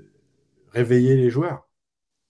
[0.70, 1.70] réveiller les joueurs.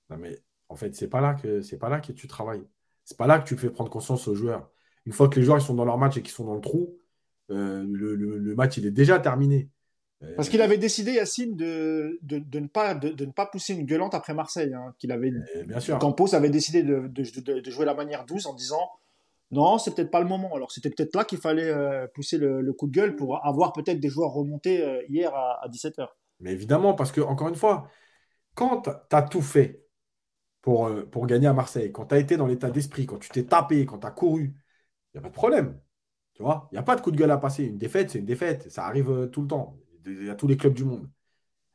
[0.09, 2.63] Non, mais en fait, c'est pas là que c'est pas là que tu travailles.
[3.05, 4.71] C'est pas là que tu fais prendre conscience aux joueurs.
[5.05, 6.61] Une fois que les joueurs ils sont dans leur match et qu'ils sont dans le
[6.61, 6.97] trou,
[7.51, 9.69] euh, le, match il est déjà terminé.
[10.37, 14.13] Parce qu'il avait décidé, Yacine, de, de, ne pas, de, ne pas pousser une gueulante
[14.13, 14.73] après Marseille.
[14.73, 15.33] Hein, qu'il avait,
[15.65, 15.99] bien sûr.
[15.99, 17.23] Campos avait décidé de,
[17.69, 18.89] jouer la manière douce en disant
[19.51, 20.53] non, c'est peut-être pas le moment.
[20.55, 23.99] Alors c'était peut-être là qu'il fallait euh, pousser le, coup de gueule pour avoir peut-être
[23.99, 26.07] des joueurs remontés euh, hier à, 17h.
[26.39, 27.87] Mais évidemment, parce que encore une fois,
[28.55, 29.85] quand tu as tout fait
[30.61, 33.29] pour, euh, pour gagner à Marseille, quand tu as été dans l'état d'esprit, quand tu
[33.29, 34.55] t'es tapé, quand tu as couru,
[35.13, 35.79] il n'y a pas de problème.
[36.33, 37.65] Tu vois, il n'y a pas de coup de gueule à passer.
[37.65, 38.71] Une défaite, c'est une défaite.
[38.71, 39.77] Ça arrive tout le temps.
[40.29, 41.07] A tous les clubs du monde.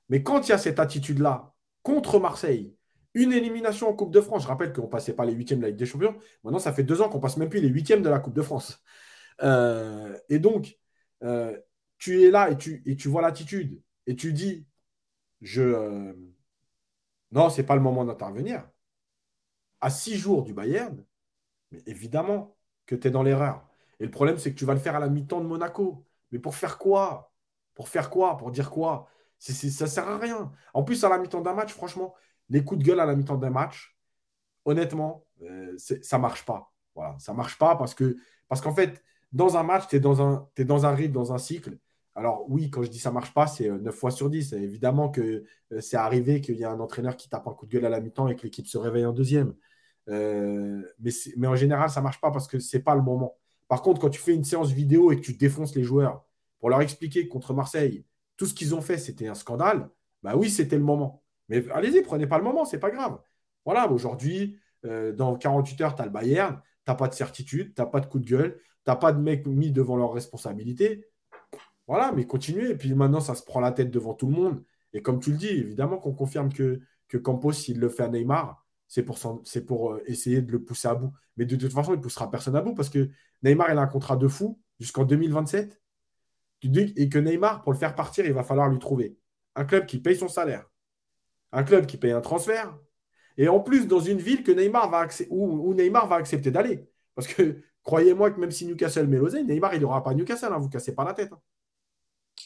[0.08, 2.74] Mais quand il y a cette attitude-là contre Marseille,
[3.18, 4.44] une élimination en Coupe de France.
[4.44, 6.16] Je rappelle qu'on ne passait pas les huitièmes de la Ligue des Champions.
[6.44, 8.42] Maintenant, ça fait deux ans qu'on passe même plus les huitièmes de la Coupe de
[8.42, 8.82] France.
[9.42, 10.78] Euh, et donc,
[11.24, 11.58] euh,
[11.98, 14.66] tu es là et tu, vois l'attitude et tu dis,
[15.42, 16.14] je, euh,
[17.32, 18.68] non, c'est pas le moment d'intervenir.
[19.80, 21.04] À six jours du Bayern,
[21.72, 23.68] mais évidemment que tu es dans l'erreur.
[24.00, 26.04] Et le problème, c'est que tu vas le faire à la mi-temps de Monaco.
[26.32, 27.32] Mais pour faire quoi?
[27.74, 28.36] Pour faire quoi?
[28.36, 29.08] Pour dire quoi?
[29.38, 29.52] Ça
[29.84, 30.52] ne sert à rien.
[30.74, 32.14] En plus, à la mi-temps d'un match, franchement,
[32.48, 33.96] les coups de gueule à la mi-temps d'un match,
[34.64, 36.72] honnêtement, euh, ça ne marche pas.
[36.94, 38.16] Voilà, ça marche pas parce que
[38.48, 39.02] parce qu'en fait,
[39.32, 41.78] dans un match, tu es dans un, rythme, dans un cycle.
[42.14, 44.52] Alors oui, quand je dis ça marche pas, c'est 9 euh, fois sur 10.
[44.54, 47.72] Évidemment que euh, c'est arrivé qu'il y a un entraîneur qui tape un coup de
[47.72, 49.54] gueule à la mi-temps et que l'équipe se réveille en deuxième.
[50.06, 53.36] mais, mais en général, ça marche pas parce que c'est pas le moment.
[53.68, 56.24] Par contre, quand tu fais une séance vidéo et que tu défonces les joueurs
[56.58, 58.04] pour leur expliquer que contre Marseille,
[58.36, 59.90] tout ce qu'ils ont fait, c'était un scandale,
[60.22, 61.22] bah oui, c'était le moment.
[61.48, 63.18] Mais allez-y, prenez pas le moment, c'est pas grave.
[63.64, 67.82] Voilà, aujourd'hui, euh, dans 48 heures, tu as le Bayern, tu pas de certitude, tu
[67.90, 71.06] pas de coup de gueule, tu pas de mecs mis devant leurs responsabilités.
[71.86, 72.70] Voilà, mais continuez.
[72.70, 74.62] Et puis maintenant, ça se prend la tête devant tout le monde.
[74.92, 76.80] Et comme tu le dis, évidemment qu'on confirme que,
[77.22, 79.18] Campos, s'il le fait à Neymar, c'est pour,
[79.66, 81.12] pour euh, essayer de le pousser à bout.
[81.36, 83.10] Mais de, toute façon, il ne poussera personne à bout parce que
[83.42, 85.80] Neymar, il a un contrat de fou jusqu'en 2027.
[86.62, 89.16] Et que Neymar, pour le faire partir, il va falloir lui trouver
[89.54, 90.66] un club qui paye son salaire,
[91.52, 92.76] un club qui paye un transfert,
[93.36, 96.88] et en plus dans une ville que Neymar va où, Neymar va accepter d'aller.
[97.14, 100.58] Parce que croyez-moi que même si Newcastle met l'oseille, Neymar, il n'aura pas Newcastle, hein,
[100.58, 101.32] vous cassez pas la tête.
[101.32, 101.40] Hein.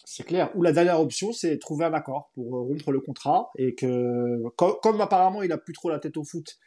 [0.05, 0.51] C'est clair.
[0.55, 5.01] Ou la dernière option, c'est trouver un accord pour rompre le contrat et que, comme,
[5.01, 6.59] apparemment il n'a plus trop la tête au foot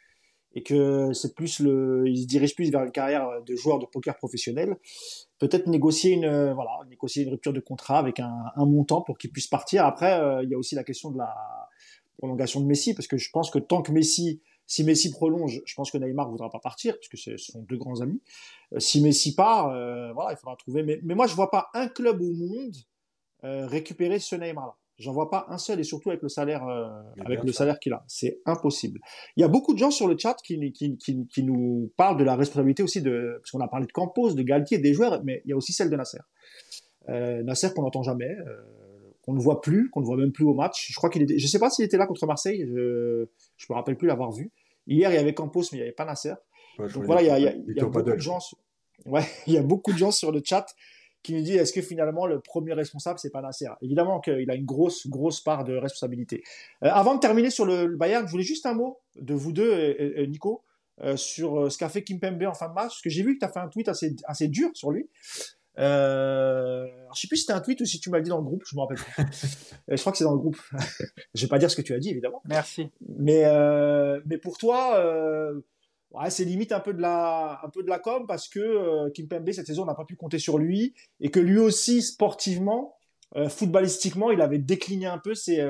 [0.54, 3.86] et que c'est plus le, il se dirige plus vers une carrière de joueur de
[3.86, 4.76] poker professionnel,
[5.38, 9.84] peut-être négocier une, une rupture de contrat avec un, un montant pour qu'il puisse partir.
[9.84, 11.34] Après, il y a aussi la question de la
[12.18, 15.74] prolongation de Messi, parce que je pense que tant que Messi si Messi prolonge, je
[15.74, 18.20] pense que Neymar ne voudra pas partir, puisque ce sont deux grands amis.
[18.72, 20.82] Euh, si Messi part, euh, voilà, il faudra trouver.
[20.82, 22.74] Mais, moi, je ne vois pas un club au monde
[23.44, 24.74] euh, récupérer ce Neymar-là.
[24.98, 26.66] J'en vois pas un seul, et surtout avec le salaire,
[27.20, 28.02] avec le salaire qu'il a.
[28.08, 28.98] C'est impossible.
[29.36, 32.16] Il y a beaucoup de gens sur le chat qui, qui, qui, qui nous parlent
[32.16, 35.22] de la responsabilité aussi de, parce qu'on a parlé de Campos, de Galtier, des joueurs,
[35.22, 36.20] mais il y a aussi celle de Nasser.
[37.08, 38.34] Nasser qu'on n'entend jamais
[39.26, 40.86] qu'on ne voit plus, qu'on ne voit même plus au match.
[40.90, 43.26] Je crois qu'il était, je sais pas s'il était là contre Marseille, je,
[43.56, 44.52] je me rappelle plus l'avoir vu.
[44.86, 46.34] Hier, il y avait Campos, mais il n'y avait pas Nasser.
[46.78, 48.38] Donc voilà, il y a, il y a, beaucoup de gens,
[49.06, 50.66] ouais, il y a beaucoup de gens sur le chat
[51.22, 53.66] qui nous disent est-ce que finalement le premier responsable c'est pas Nasser?
[53.82, 56.44] Évidemment qu'il a une grosse grosse part de responsabilité.
[56.84, 59.96] Euh, avant de terminer sur le, Bayern, je voulais juste un mot de vous deux,
[60.28, 60.62] Nico,
[61.02, 63.34] euh, sur euh, ce qu'a fait Kimpembe en fin de match, parce que j'ai vu
[63.34, 65.10] que tu as fait un tweet assez assez dur sur lui.
[65.78, 68.44] Euh, je sais plus si c'était un tweet ou si tu m'as dit dans le
[68.44, 69.12] groupe, je me rappelle plus.
[69.88, 70.58] Euh, je crois que c'est dans le groupe.
[71.34, 72.42] je vais pas dire ce que tu as dit évidemment.
[72.44, 72.88] Merci.
[73.18, 75.60] Mais euh, mais pour toi, euh,
[76.10, 79.10] ouais, c'est limite un peu de la un peu de la com parce que euh,
[79.10, 82.02] Kim Pembe cette saison on n'a pas pu compter sur lui et que lui aussi
[82.02, 82.96] sportivement,
[83.36, 85.64] euh, footballistiquement, il avait décliné un peu ces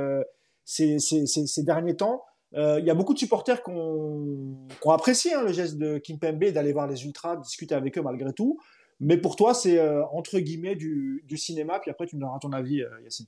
[0.64, 2.24] ces, ces, ces, ces, derniers temps.
[2.52, 5.98] Il y a beaucoup de supporters qui ont, qui ont apprécié hein, le geste de
[5.98, 8.58] Kim Pembe d'aller voir les ultras, discuter avec eux malgré tout.
[9.00, 12.38] Mais pour toi, c'est euh, entre guillemets du, du, cinéma, puis après tu me donneras
[12.38, 13.26] ton avis, euh, Yacine.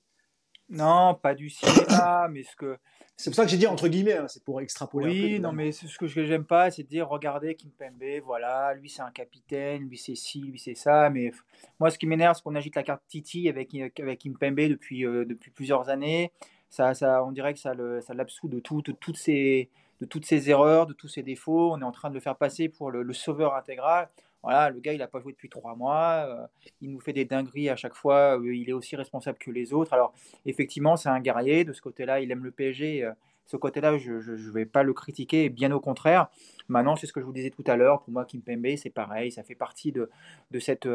[0.71, 2.77] Non, pas du cinéma, mais ce que.
[3.17, 5.09] C'est pour ça que j'ai dit entre guillemets, hein, c'est pour extrapoler.
[5.09, 9.03] Oui, non, mais ce que j'aime pas, c'est de dire regardez Kimpembe, voilà, lui c'est
[9.03, 11.11] un capitaine, lui c'est ci, lui c'est ça.
[11.11, 11.33] Mais
[11.81, 15.25] moi, ce qui m'énerve, c'est qu'on agite la carte Titi avec, avec Kimpembe depuis, euh,
[15.25, 16.33] depuis plusieurs années.
[16.71, 19.71] Ça, ça, on dirait que ça l'absout de, tout, de, toutes ses,
[20.01, 21.73] de toutes ses erreurs, de tous ses défauts.
[21.73, 24.11] On est en train de le faire passer pour le, le sauveur intégral.
[24.43, 26.27] Voilà, le gars, il n'a pas joué depuis trois mois.
[26.29, 26.47] Euh,
[26.81, 28.39] il nous fait des dingueries à chaque fois.
[28.39, 29.93] Euh, il est aussi responsable que les autres.
[29.93, 30.15] Alors,
[30.47, 31.65] effectivement, c'est un guerrier.
[31.65, 33.05] De ce côté-là, il aime le PSG.
[33.05, 33.13] Euh,
[33.47, 36.29] ce côté-là, je ne vais pas le critiquer, bien au contraire.
[36.69, 38.03] Maintenant, c'est ce que je vous disais tout à l'heure.
[38.03, 39.33] Pour moi, Kim Pembe, c'est pareil.
[39.33, 40.11] Ça fait partie de,
[40.51, 40.87] de cette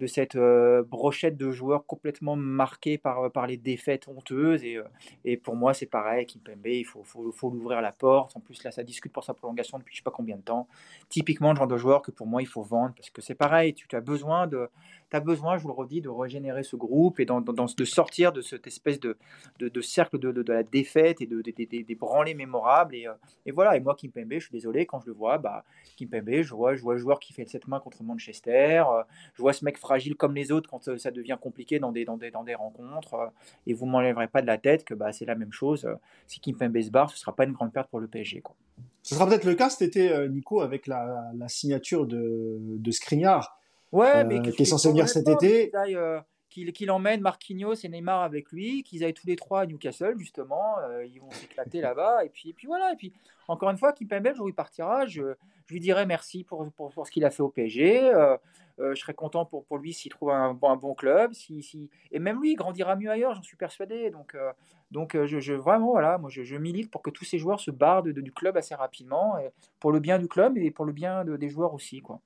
[0.00, 4.64] de cette euh, brochette de joueurs complètement marqués par, euh, par les défaites honteuses.
[4.64, 4.84] Et, euh,
[5.24, 6.26] et pour moi, c'est pareil.
[6.26, 8.34] Kimpembe, il faut, faut, faut l'ouvrir la porte.
[8.36, 10.66] En plus, là, ça discute pour sa prolongation depuis je sais pas combien de temps.
[11.10, 13.74] Typiquement, le genre de joueur que pour moi, il faut vendre parce que c'est pareil.
[13.74, 14.68] Tu, tu as besoin de,
[15.10, 18.40] tu as besoin, je vous le redis, de régénérer ce groupe et de sortir de
[18.40, 19.16] cette espèce de,
[19.58, 22.94] de, cercle de, de, la défaite et de, des branlées mémorables.
[22.94, 23.06] Et,
[23.46, 25.64] et, voilà, et moi, Kimpembe, je suis désolé, quand je le vois, bah,
[25.96, 28.84] Kimpembe, je vois, je vois le joueur qui fait 7 mains contre Manchester,
[29.34, 32.16] je vois ce mec fragile comme les autres quand ça devient compliqué dans des, dans
[32.16, 33.32] des, dans des rencontres,
[33.66, 35.88] et vous m'enlèverez pas de la tête que bah, c'est la même chose.
[36.26, 38.42] Si Kimpembe se barre, ce sera pas une grande perte pour le PSG.
[39.02, 42.90] Ce sera peut-être le cas cet été, Nico, avec la, signature de, de
[43.92, 45.72] Ouais, mais euh, qui est censé venir cet été.
[45.74, 50.16] Euh, qu'il emmène Marquinhos et Neymar avec lui, qu'ils aillent tous les trois à Newcastle,
[50.18, 50.78] justement.
[50.80, 52.24] Euh, ils vont s'éclater là-bas.
[52.24, 52.92] Et puis, et puis voilà.
[52.92, 53.12] Et puis,
[53.46, 55.34] encore une fois, Kimpembe, jour où il partira, je,
[55.66, 58.12] je, lui dirai merci pour, pour, pour ce qu'il a fait au PSG.
[58.78, 61.32] je serais content pour, pour lui s'il trouve un, bon, un bon club.
[61.34, 61.88] Si, si...
[62.10, 64.10] Et même lui, il grandira mieux ailleurs, j'en suis persuadé.
[64.10, 64.36] Donc,
[64.90, 67.70] donc je, je, vraiment, voilà, moi, je, je, milite pour que tous ces joueurs se
[67.70, 69.36] barrent de, du club assez rapidement,
[69.78, 72.00] pour le bien du club et pour le bien de, des joueurs aussi.
[72.00, 72.20] Quoi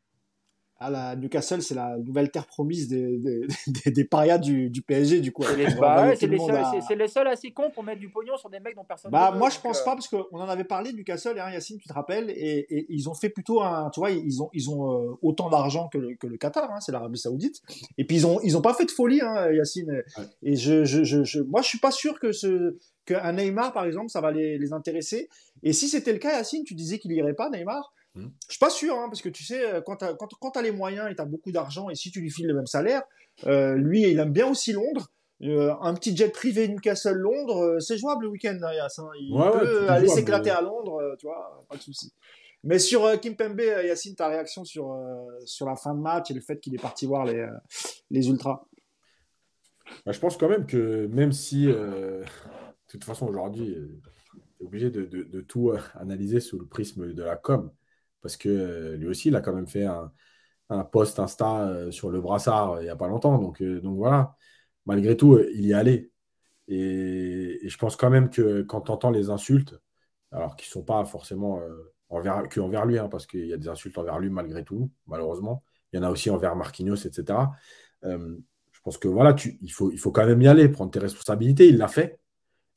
[0.78, 3.46] à la Newcastle, c'est la nouvelle terre promise des, des,
[3.92, 5.42] des, parias du, du, PSG, du coup.
[5.44, 8.74] C'est les, bah les, les, seuls assez cons pour mettre du pognon sur des mecs
[8.74, 9.84] dont personne bah, Moi, je pense euh...
[9.84, 13.08] pas, parce qu'on en avait parlé, Newcastle, hein, Yacine, tu te rappelles, et, et, ils
[13.08, 13.90] ont fait plutôt un.
[13.90, 16.80] Tu vois, ils ont, ils ont euh, autant d'argent que, le, que le Qatar, hein,
[16.80, 17.60] c'est l'Arabie Saoudite.
[17.96, 19.90] Et puis, ils ont, ils ont pas fait de folie, hein, Yacine.
[19.90, 20.24] Ouais.
[20.42, 23.84] Et je, je, je, je, moi, je suis pas sûr que ce qu'un Neymar, par
[23.84, 25.28] exemple, ça va les, les intéresser.
[25.62, 27.92] Et si c'était le cas, Yacine, tu disais qu'il irait pas, Neymar.
[28.14, 28.28] Hmm.
[28.46, 30.56] Je suis pas sûr, hein, parce que tu sais, euh, quand tu as, quand, quand
[30.56, 32.66] as les moyens et tu as beaucoup d'argent, et si tu lui files le même
[32.66, 33.02] salaire,
[33.46, 35.10] euh, lui, il aime bien aussi Londres.
[35.42, 39.04] Euh, un petit jet privé Newcastle-Londres, euh, c'est jouable le week-end, hein, Yacine.
[39.20, 40.56] Il ouais, peut ouais, aller s'éclater mais...
[40.56, 42.12] à Londres, tu vois, pas de souci.
[42.62, 44.96] Mais sur euh, Kim Pembe, Yacine, ta réaction sur,
[45.44, 47.46] sur la fin de match et le fait qu'il est parti voir les,
[48.10, 48.64] les Ultras?
[50.06, 52.24] Bah, Je pense quand même que même si, de
[52.86, 53.74] toute façon, aujourd'hui,
[54.56, 57.70] tu es obligé de, de, de, tout analyser sous le prisme de la com
[58.24, 60.10] parce que euh, lui aussi, il a quand même fait un,
[60.70, 63.38] un post Insta euh, sur le brassard euh, il n'y a pas longtemps.
[63.38, 64.34] Donc, donc voilà,
[64.86, 66.10] malgré tout, il y est allé.
[66.68, 69.78] Et, je pense quand même que quand tu entends les insultes,
[70.32, 71.60] alors qu'ils ne sont pas forcément
[72.08, 74.90] envers, que envers lui, hein, parce qu'il y a des insultes envers lui malgré tout,
[75.06, 75.62] malheureusement.
[75.92, 77.50] Il y en a aussi envers Marquinhos, etc.
[78.02, 81.68] Je pense que voilà, il, faut, il faut quand même y aller, prendre tes responsabilités.
[81.68, 82.18] Il l'a fait.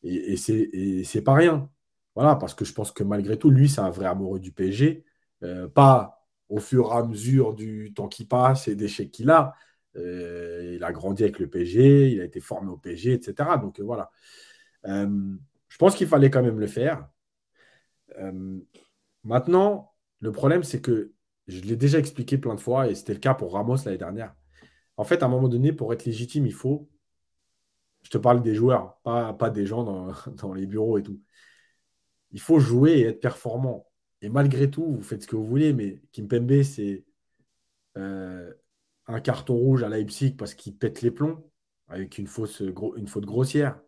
[0.03, 1.69] Et, et c'est pas rien.
[2.15, 5.06] Voilà, parce que je pense que malgré tout, lui, c'est un vrai amoureux du PSG.
[5.43, 9.30] Euh, pas au fur et à mesure du temps qui passe et des chèques qu'il
[9.30, 9.53] a.
[9.95, 13.57] Euh, il a grandi avec le PSG, il a été formé au PSG, etc.
[13.57, 14.11] Donc voilà.
[14.85, 17.07] je pense qu'il fallait quand même le faire.
[19.23, 21.14] maintenant, le problème, c'est que
[21.47, 24.35] je l'ai déjà expliqué plein de fois, et c'était le cas pour Ramos l'année dernière.
[24.97, 26.89] En fait, à un moment donné, pour être légitime, il faut.
[28.03, 29.84] Je te parle des joueurs, pas des gens
[30.27, 31.22] dans, les bureaux et tout.
[32.31, 33.86] Il faut jouer et être performant.
[34.22, 37.06] Et malgré tout, vous faites ce que vous voulez, mais Kimpembe, c'est
[37.98, 38.52] euh,
[39.07, 41.49] un carton rouge à Leipzig parce qu'il pète les plombs
[41.88, 42.61] avec une, fausse,
[42.98, 43.80] une faute grossière.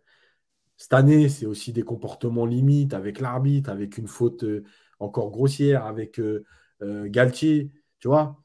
[0.77, 4.63] Cette année, c'est aussi des comportements limites avec l'arbitre, avec une faute euh,
[4.99, 6.43] encore grossière, avec euh,
[6.81, 8.41] Galtier, tu vois.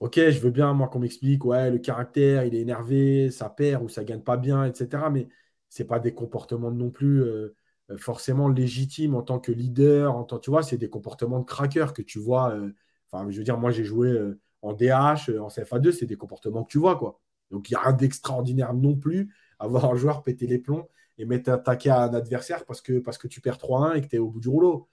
[0.00, 3.82] Ok, je veux bien, moi, qu'on m'explique, ouais, le caractère, il est énervé, ça perd
[3.82, 5.10] ou ça gagne pas bien, etc.
[5.10, 5.28] Mais
[5.68, 7.56] ce n'est pas des comportements non plus euh, euh,
[7.96, 10.14] forcément légitimes en tant que leader.
[10.14, 12.54] En tant, tu vois, c'est des comportements de craqueur que tu vois.
[12.54, 12.74] Euh,
[13.10, 14.14] enfin, je veux dire, moi, j'ai joué
[14.62, 17.20] en DH, en CFA2, c'est des comportements que tu vois, quoi.
[17.50, 20.88] Donc, il n'y a rien d'extraordinaire non plus à voir un joueur péter les plombs
[21.18, 24.18] et mettre attaquer à un adversaire parce que, tu perds 3-1 et que tu es
[24.18, 24.88] au bout du rouleau.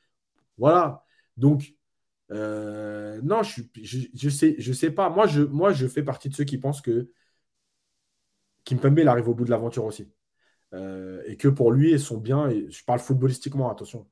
[0.58, 1.06] Voilà.
[1.38, 1.76] Donc,
[2.32, 5.10] euh, non, je, je sais pas.
[5.10, 7.12] Moi je, moi, je fais partie de ceux qui pensent que
[8.66, 10.12] Kimpembe, il arrive au bout de l'aventure aussi.
[10.76, 14.06] Euh, et que pour lui, ils sont bien, et je parle footballistiquement, attention.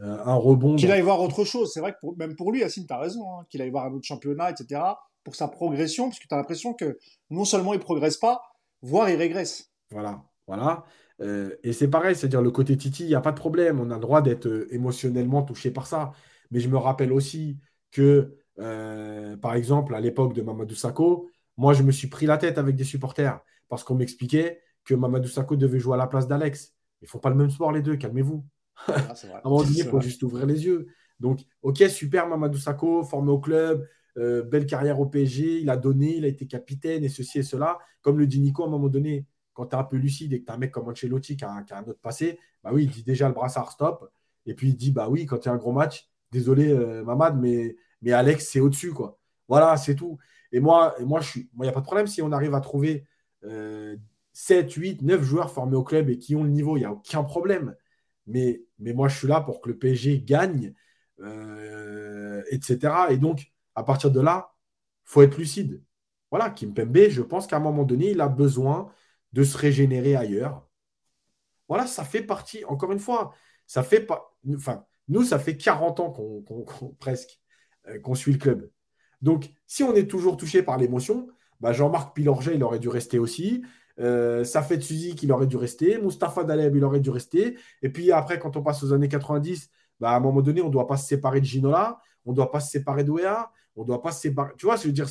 [0.00, 0.76] Euh, un rebond.
[0.76, 1.72] Qu'il aille voir autre chose.
[1.72, 3.24] C'est vrai que même pour lui, Yacine, tu as raison.
[3.32, 4.80] Hein, qu'il aille voir un autre championnat, etc.
[5.22, 6.98] Pour sa progression, parce que tu as l'impression que
[7.30, 8.42] non seulement il progresse pas,
[8.80, 9.70] voire il régresse.
[9.90, 10.84] Voilà, voilà.
[11.20, 13.78] et c'est pareil, c'est-à-dire le côté Titi, il n'y a pas de problème.
[13.78, 16.12] On a le droit d'être émotionnellement touché par ça.
[16.50, 17.58] Mais je me rappelle aussi
[17.90, 22.38] que, euh, par exemple, à l'époque de Mamadou Sakho, moi, je me suis pris la
[22.38, 26.26] tête avec des supporters parce qu'on m'expliquait que Mamadou Sakho devait jouer à la place
[26.26, 26.74] d'Alex.
[27.00, 28.44] Ils ne font pas le même sport, les deux, calmez-vous.
[28.88, 28.92] Ah,
[29.34, 30.88] à un moment donné, il faut juste ouvrir les yeux.
[31.20, 33.86] Donc, ok, super Mamadou Sakho, formé au club,
[34.18, 37.42] euh, belle carrière au PSG, il a donné, il a été capitaine et ceci et
[37.42, 37.78] cela.
[38.02, 40.40] Comme le dit Nico, à un moment donné, quand tu es un peu lucide et
[40.40, 42.70] que tu as un mec comme Ancelotti qui a, qui a, un autre passé, bah
[42.72, 44.10] oui, il dit déjà le brassard stop.
[44.46, 47.04] Et puis il dit, bah oui, quand il y a un gros match, désolé euh,
[47.04, 49.18] Mamad, mais, mais Alex, c'est au-dessus, quoi.
[49.48, 50.18] Voilà, c'est tout.
[50.50, 52.54] Et moi, et moi, je suis, il n'y a pas de problème si on arrive
[52.54, 53.06] à trouver
[54.32, 56.92] 7, 8, 9 joueurs formés au club et qui ont le niveau, il n'y a
[56.92, 57.74] aucun problème.
[58.26, 60.74] Mais, moi, je suis là pour que le PSG gagne,
[61.20, 62.94] euh, etc.
[63.10, 64.54] Et donc, à partir de là,
[65.06, 65.82] il faut être lucide.
[66.30, 68.90] Voilà, Kim Pembe, je pense qu'à un moment donné, il a besoin
[69.32, 70.66] de se régénérer ailleurs.
[71.68, 73.34] Voilà, ça fait partie, encore une fois,
[73.66, 74.06] ça fait
[75.08, 77.40] nous, ça fait 40 ans qu'on, presque
[77.88, 78.70] euh, qu'on suit le club.
[79.20, 81.28] Donc, si on est toujours touché par l'émotion,
[81.60, 83.62] bah Jean-Marc Pilorget, il aurait dû rester aussi.
[84.00, 85.98] Euh, Safet Suzy, il aurait dû rester.
[85.98, 87.58] Mustapha Daleb, il aurait dû rester.
[87.82, 89.70] Et puis après, quand on passe aux années 90,
[90.00, 92.36] bah, à un moment donné, on ne doit pas se séparer de Ginola, on ne
[92.36, 94.52] doit pas se séparer d'Ouéa, on ne doit pas se séparer.
[94.56, 95.08] Tu vois, je veux dire,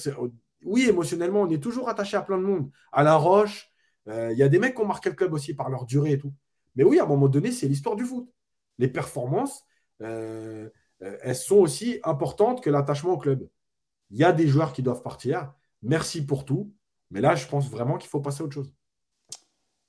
[0.64, 2.70] oui, émotionnellement, on est toujours attaché à plein de monde.
[2.92, 3.72] À La Roche,
[4.08, 6.14] euh, il y a des mecs qui ont marqué le club aussi par leur durée
[6.14, 6.34] et tout.
[6.76, 8.30] Mais oui, à un moment donné, c'est l'histoire du foot.
[8.78, 9.64] Les performances,
[10.02, 10.70] euh,
[11.04, 13.48] euh, elles sont aussi importantes que l'attachement au club.
[14.10, 15.54] Il y a des joueurs qui doivent partir.
[15.82, 16.74] Merci pour tout.
[17.12, 18.74] Mais là, je pense vraiment qu'il faut passer à autre chose.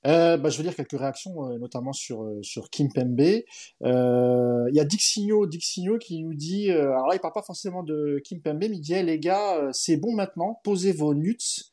[0.05, 3.21] Euh, bah, je veux dire quelques réactions, notamment sur, sur Kim Pembe.
[3.21, 8.21] Il y a Dixigno, Dixigno qui nous dit, alors là, il parle pas forcément de
[8.23, 11.72] Kim Pembe, mais il dit, les gars, c'est bon maintenant, posez vos nuts,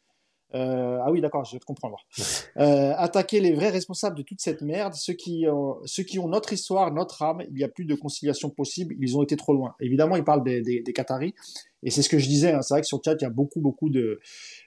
[0.55, 1.99] euh, ah oui, d'accord, je vais te comprendre.
[2.57, 6.29] Euh, attaquer les vrais responsables de toute cette merde, ceux qui, ont, ceux qui ont
[6.29, 9.55] notre histoire, notre âme, il n'y a plus de conciliation possible, ils ont été trop
[9.55, 9.75] loin.
[9.81, 11.35] Évidemment, il parle des, des, des Qataris,
[11.83, 13.27] et c'est ce que je disais, hein, c'est vrai que sur le chat, il y
[13.27, 14.21] a beaucoup, beaucoup de,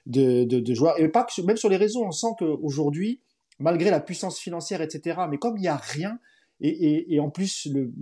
[0.06, 3.20] de, de, de joueurs, et pas que, même sur les réseaux, on sent qu'aujourd'hui,
[3.58, 6.18] malgré la puissance financière, etc., mais comme il n'y a rien,
[6.60, 7.92] et, et, et, en plus, le,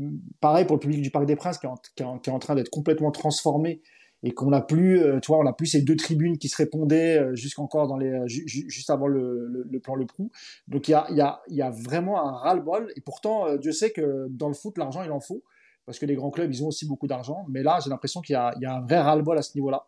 [0.40, 1.68] pareil pour le public du Parc des Princes, qui est
[2.04, 3.82] en, qui est en train d'être complètement transformé
[4.22, 6.56] et qu'on a plus, euh, tu vois, on a plus ces deux tribunes qui se
[6.56, 10.30] répondaient euh, jusqu'encore dans les, euh, juste avant le, le, plan Le Prou.
[10.68, 12.92] Donc il y a, y, a, y a vraiment un ras-le-bol.
[12.96, 15.42] Et pourtant, Dieu sait que dans le foot, l'argent, il en faut.
[15.84, 17.44] Parce que les grands clubs, ils ont aussi beaucoup d'argent.
[17.48, 19.86] Mais là, j'ai l'impression qu'il y a, y a un vrai ras-le-bol à ce niveau-là.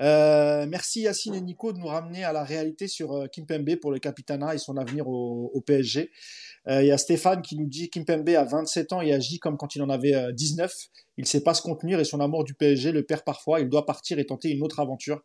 [0.00, 3.92] Euh, merci Yacine et Nico de nous ramener à la réalité sur euh, Kimpembe pour
[3.92, 6.10] le Capitana et son avenir au, PSG.
[6.66, 9.56] Euh, il y a Stéphane qui nous dit Kimpembe a 27 ans et agit comme
[9.56, 10.72] quand il en avait 19.
[11.16, 13.60] Il ne sait pas se contenir et son amour du PSG le perd parfois.
[13.60, 15.22] Il doit partir et tenter une autre aventure.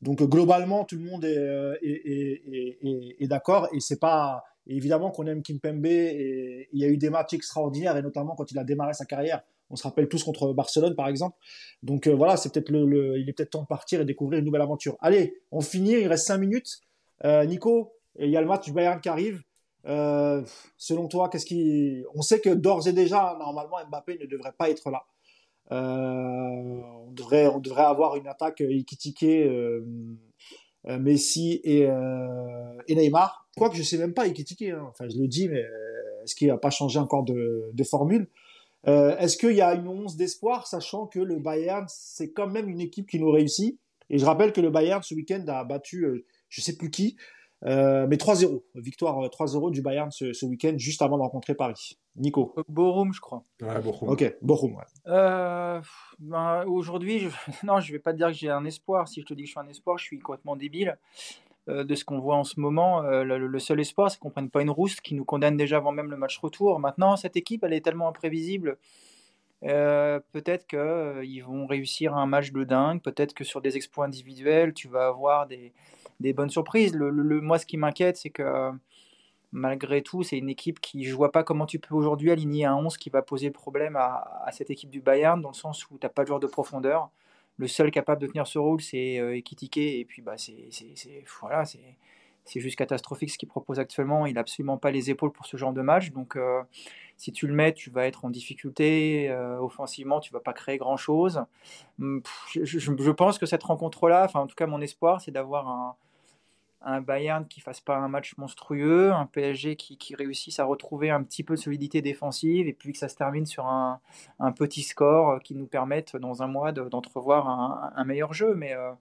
[0.00, 6.68] Donc globalement, tout le monde est d'accord et c'est pas évidemment qu'on aime Kimpembe et
[6.72, 9.42] il y a eu des matchs extraordinaires et notamment quand il a démarré sa carrière
[9.70, 11.36] on se rappelle tous contre Barcelone, par exemple.
[11.82, 14.44] Donc euh, voilà, c'est peut-être le, il est peut-être temps de partir et découvrir une
[14.44, 14.96] nouvelle aventure.
[15.00, 15.92] Allez, on finit.
[15.92, 16.80] Il reste cinq minutes.
[17.24, 19.42] Euh, Nico, il y a le match du Bayern qui arrive.
[19.84, 24.70] selon toi, qu'est-ce qui On sait que d'ores et déjà, normalement, Mbappé ne devrait pas
[24.70, 25.04] être là.
[25.70, 29.50] on devrait, on devrait avoir une attaque équitiquée
[30.84, 31.82] Messi et,
[32.88, 33.48] et Neymar.
[33.56, 34.70] Quoique je sais même pas équitiquer.
[34.72, 34.86] Hein.
[34.88, 35.64] Enfin, je le dis, mais
[36.24, 38.28] est-ce qu'il n'a pas changé encore de formule?
[38.86, 42.68] Euh, Est-ce qu'il y a une once d'espoir, sachant que le Bayern, c'est quand même
[42.68, 43.78] une équipe qui nous réussit?
[44.10, 47.16] Et je rappelle que le Bayern, ce week-end, a battu, euh, je sais plus qui,
[47.64, 48.62] euh, mais 3-0.
[48.76, 51.98] Victoire 3-0 du Bayern ce, ce week-end, juste avant de rencontrer Paris.
[52.16, 53.44] Nico Borum, je crois.
[53.60, 54.08] Ouais, Borum.
[54.08, 54.84] Ok, Borum, ouais.
[56.20, 57.28] Ben, Aujourd'hui, je...
[57.66, 59.08] non, je vais pas te dire que j'ai un espoir.
[59.08, 60.98] Si je te dis que je suis un espoir, je suis complètement débile.
[61.68, 63.02] Euh, de ce qu'on voit en ce moment.
[63.02, 65.76] Euh, le, seul espoir, c'est qu'on ne prenne pas une rousse qui nous condamne déjà
[65.76, 66.78] avant même le match retour.
[66.80, 68.78] Maintenant, cette équipe, elle est tellement imprévisible.
[69.64, 73.02] Euh, peut-être qu'ils vont réussir un match de dingue.
[73.02, 76.94] Peut-être que sur des exploits individuels, tu vas avoir des, bonnes surprises.
[76.94, 77.10] Le,
[77.42, 78.70] moi, ce qui m'inquiète, c'est que
[79.52, 82.76] malgré tout, c'est une équipe qui, je vois pas comment tu peux aujourd'hui aligner un
[82.76, 85.98] 11 qui va poser problème à, à, cette équipe du Bayern, dans le sens où
[85.98, 87.10] tu n'as pas de joueur de profondeur
[87.58, 89.36] le seul capable de tenir ce rôle, c'est euh.
[89.36, 90.68] Et puis, bah, c'est
[91.40, 94.24] voilà, c'est juste catastrophique ce qu'il propose actuellement.
[94.26, 96.12] Il n'a absolument pas les épaules pour ce genre de match.
[96.12, 96.62] Donc, euh,
[97.16, 99.28] si tu le mets, tu vas être en difficulté.
[99.28, 101.44] Euh, offensivement, tu vas pas créer grand-chose.
[102.00, 102.22] Hum,
[102.52, 105.96] je, je, pense que cette rencontre-là, enfin, en tout cas, mon espoir, c'est d'avoir un,
[106.82, 111.10] un Bayern qui fasse pas un match monstrueux, un PSG qui, qui, réussisse à retrouver
[111.10, 114.00] un petit peu de solidité défensive et puis que ça se termine sur un,
[114.38, 118.54] un petit score qui nous permette dans un mois d'entrevoir un, un, meilleur jeu.
[118.54, 118.92] Mais euh,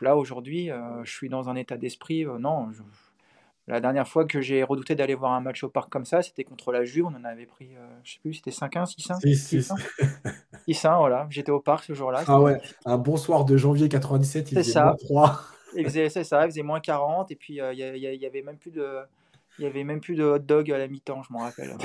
[0.00, 2.24] là aujourd'hui, euh, je suis dans un état d'esprit.
[2.24, 2.68] Euh, non,
[3.66, 6.44] la dernière fois que j'ai redouté d'aller voir un match au parc comme ça, c'était
[6.44, 7.06] contre la Juve.
[7.06, 7.70] On en avait pris,
[8.04, 9.74] je sais plus, c'était 5-1, 6-1 6-1.
[10.68, 11.26] 6-1, voilà.
[11.30, 12.22] J'étais au parc ce jour-là.
[12.26, 14.94] Ah ouais, un bon soir de janvier 97, il faisait ça.
[15.06, 18.70] 3 il faisait, ça, il moins 40 et puis euh, il y, avait même plus
[18.70, 19.00] de.
[19.58, 21.76] Il y avait même plus de hot dog à la mi-temps, je m'en rappelle.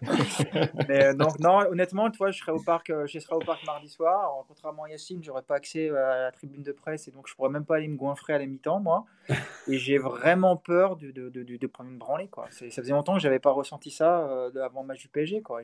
[0.88, 3.66] Mais euh, donc, non, honnêtement, toi, je serai au parc, euh, je serai au parc
[3.66, 4.44] mardi soir.
[4.46, 7.50] contrairement à Yacine, j'aurais pas accès à la tribune de presse et donc je pourrais
[7.50, 9.06] même pas aller me goinfrer à la mi-temps, moi.
[9.66, 12.46] Et j'ai vraiment peur de, de, de, prendre une branlée, quoi.
[12.50, 15.62] Ça faisait longtemps que j'avais pas ressenti ça avant le match du PSG, quoi.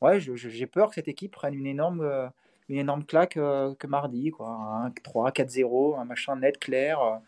[0.00, 2.30] Ouais, j'ai peur que cette équipe prenne une énorme
[2.68, 4.48] une énorme claque euh, que mardi, quoi.
[4.48, 7.20] Un 3, 4-0, un machin net, clair.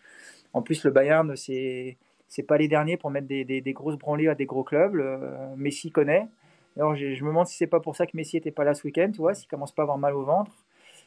[0.53, 1.97] En plus, le Bayern, c'est
[2.29, 4.97] c'est pas les derniers pour mettre des, grosses branlées à des gros clubs.
[5.57, 6.29] Messi connaît.
[6.77, 8.85] Alors, je, me demande si c'est pas pour ça que Messi était pas là ce
[8.85, 10.53] week-end, tu vois, s'il commence pas à avoir mal au ventre.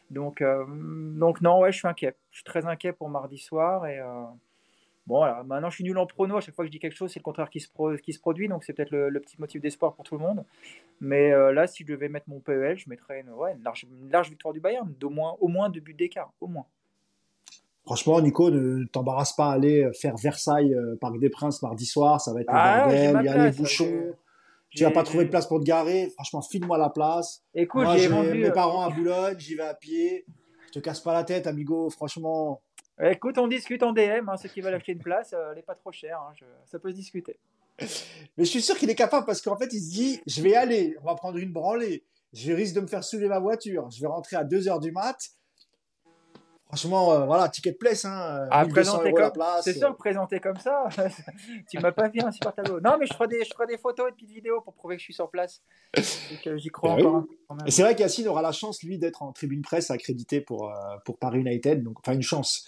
[0.09, 2.15] Donc, euh, non, ouais, je suis inquiet.
[2.31, 4.23] Je suis très inquiet pour mardi soir et euh,
[5.07, 6.35] Bon, voilà, maintenant je suis nul en prono.
[6.35, 7.69] À chaque fois que je dis quelque chose, c'est le contraire qui se,
[8.01, 8.49] qui se produit.
[8.49, 10.43] Donc c'est peut-être le, petit motif d'espoir pour tout le monde.
[10.99, 14.29] Mais euh, là, si je devais mettre mon PEL, je mettrais une, ouais, large, large,
[14.29, 14.93] victoire du Bayern.
[14.99, 16.33] D'au moins, au moins deux buts d'écart.
[16.41, 16.65] Au moins.
[17.85, 22.19] Franchement, Nico, ne t'embarrasse pas à aller faire Versailles, euh, Parc des Princes mardi soir.
[22.19, 23.17] Ça va être le ah, bordel.
[23.21, 24.13] Il y a les bouchons.
[24.71, 26.09] Tu vas pas trouver de place pour te garer.
[26.15, 27.45] Franchement, file-moi la place.
[27.53, 30.25] Écoute, j'ai mes parents à Boulogne, j'y vais à pied.
[30.67, 31.89] Je te casse pas la tête, amigo.
[31.89, 32.61] Franchement,
[33.01, 34.27] Écoute, on discute en DM.
[34.27, 36.19] Hein, ceux qui veulent acheter une place, euh, elle n'est pas trop chère.
[36.19, 36.33] Hein,
[36.65, 37.39] ça peut se discuter.
[37.79, 40.55] Mais je suis sûr qu'il est capable parce qu'en fait, il se dit je vais
[40.55, 42.03] aller, on va prendre une branlée.
[42.33, 43.89] Je risque de me faire soulever ma voiture.
[43.91, 45.17] Je vais rentrer à 2h du mat.
[46.67, 48.03] Franchement, euh, voilà, ticket de place.
[48.03, 49.31] Hein, ah, présenter comme...
[49.61, 50.89] C'est sûr, présenter comme ça,
[51.71, 52.81] tu m'as pas vu un super tableau.
[52.81, 54.99] Non, mais je ferai, des, je ferai des photos et des vidéos pour prouver que
[54.99, 55.61] je suis sur place.
[55.95, 57.25] J'y crois ben encore.
[57.65, 60.97] Et c'est vrai qu'Yacine aura la chance, lui, d'être en tribune presse accrédité pour, euh,
[61.05, 61.83] pour Paris United.
[61.83, 62.65] Donc, enfin, une chance.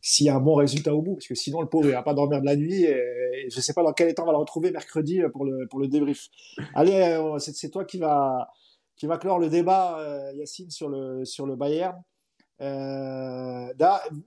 [0.00, 2.02] S'il y a un bon résultat au bout, parce que sinon, le pauvre, il va
[2.02, 2.82] pas dormir de la nuit.
[2.82, 5.78] Et, je sais pas dans quel état on va le retrouver mercredi pour le, pour
[5.78, 6.26] le débrief.
[6.74, 8.48] Allez, euh, c'est toi qui va,
[8.96, 10.00] qui va clore le débat,
[10.34, 11.96] Yacine, sur le, sur le Bayern.
[12.62, 13.72] Euh,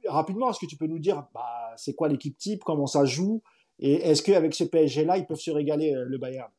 [0.08, 3.42] rapidement, est-ce que tu peux nous dire bah, c'est quoi l'équipe type, comment ça joue,
[3.80, 6.50] et est-ce qu'avec ce PSG-là, ils peuvent se régaler euh, le Bayern?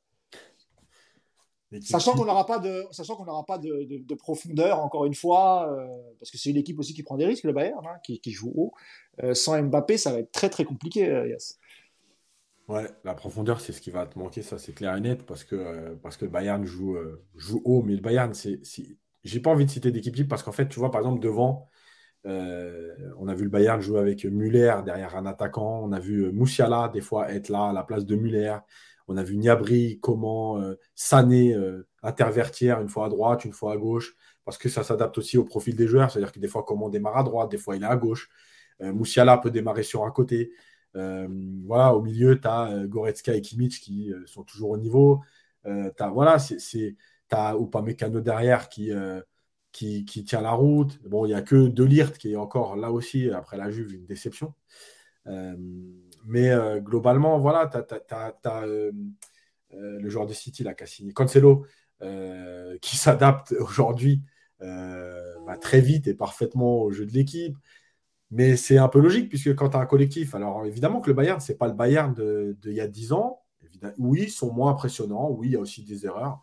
[1.83, 5.71] Sachant qu'on n'aura pas de, sachant qu'on n'aura pas de, de, profondeur encore une fois,
[5.71, 5.87] euh,
[6.19, 8.33] parce que c'est une équipe aussi qui prend des risques le Bayern, hein, qui, qui,
[8.33, 8.73] joue haut.
[9.23, 11.61] Euh, sans Mbappé, ça va être très très compliqué, Yass.
[12.67, 15.45] Ouais, la profondeur, c'est ce qui va te manquer, ça c'est clair et net, parce
[15.45, 16.97] que parce que le Bayern joue
[17.37, 18.61] joue haut, mais le Bayern, c'est
[19.25, 21.69] j'ai pas envie de citer d'équipe type parce qu'en fait, tu vois, par exemple, devant,
[22.27, 25.81] euh, on a vu le Bayern jouer avec Muller derrière un attaquant.
[25.83, 28.57] On a vu euh, Moussiala des fois être là à la place de Muller.
[29.09, 31.57] On a vu Niabri comment euh, Sané
[32.03, 34.15] intervertir une fois à droite, une fois à gauche,
[34.45, 36.11] parce que ça s'adapte aussi au profil des joueurs.
[36.11, 38.31] C'est-à-dire que des fois, comment on démarre à droite, des fois il est à gauche.
[38.81, 40.53] Moussiala peut démarrer sur un côté.
[40.95, 45.21] voilà, au milieu, tu as Goretzka et Kimmich qui sont toujours au niveau.
[45.99, 46.97] voilà, c'est
[47.31, 49.20] tu as Upamecano derrière qui, euh,
[49.73, 51.01] qui, qui, tient la route.
[51.09, 54.07] Bon, il n'y a que Delirte qui est encore là aussi, après la Juve, une
[54.07, 54.55] déception.
[56.27, 56.51] mais
[56.81, 58.05] globalement, voilà, tu
[58.48, 61.66] as, le joueur de City là, qui a signé Cancelo,
[62.81, 64.23] qui s'adapte aujourd'hui
[64.61, 67.57] bah, très vite et parfaitement au jeu de l'équipe.
[68.31, 71.15] Mais c'est un peu logique, puisque quand tu as un collectif, alors évidemment que le
[71.15, 73.43] Bayern, ce n'est pas le Bayern d'il de, y a 10 ans.
[73.98, 75.31] Oui, ils sont moins impressionnants.
[75.31, 76.40] Oui, il y a aussi des erreurs.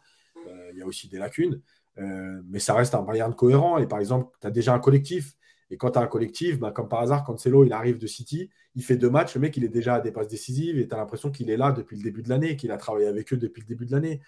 [0.47, 1.61] Euh, il y a aussi des lacunes.
[1.97, 3.77] Euh, mais ça reste un Bayern cohérent.
[3.77, 5.35] Et par exemple, tu as déjà un collectif.
[5.69, 8.07] Et quand tu as un collectif, bah, comme par hasard, quand Celo il arrive de
[8.07, 9.35] City, il fait deux matchs.
[9.35, 11.57] Le mec, il est déjà à des passes décisives et tu as l'impression qu'il est
[11.57, 13.91] là depuis le début de l'année, qu'il a travaillé avec eux depuis le début de
[13.91, 14.21] l'année.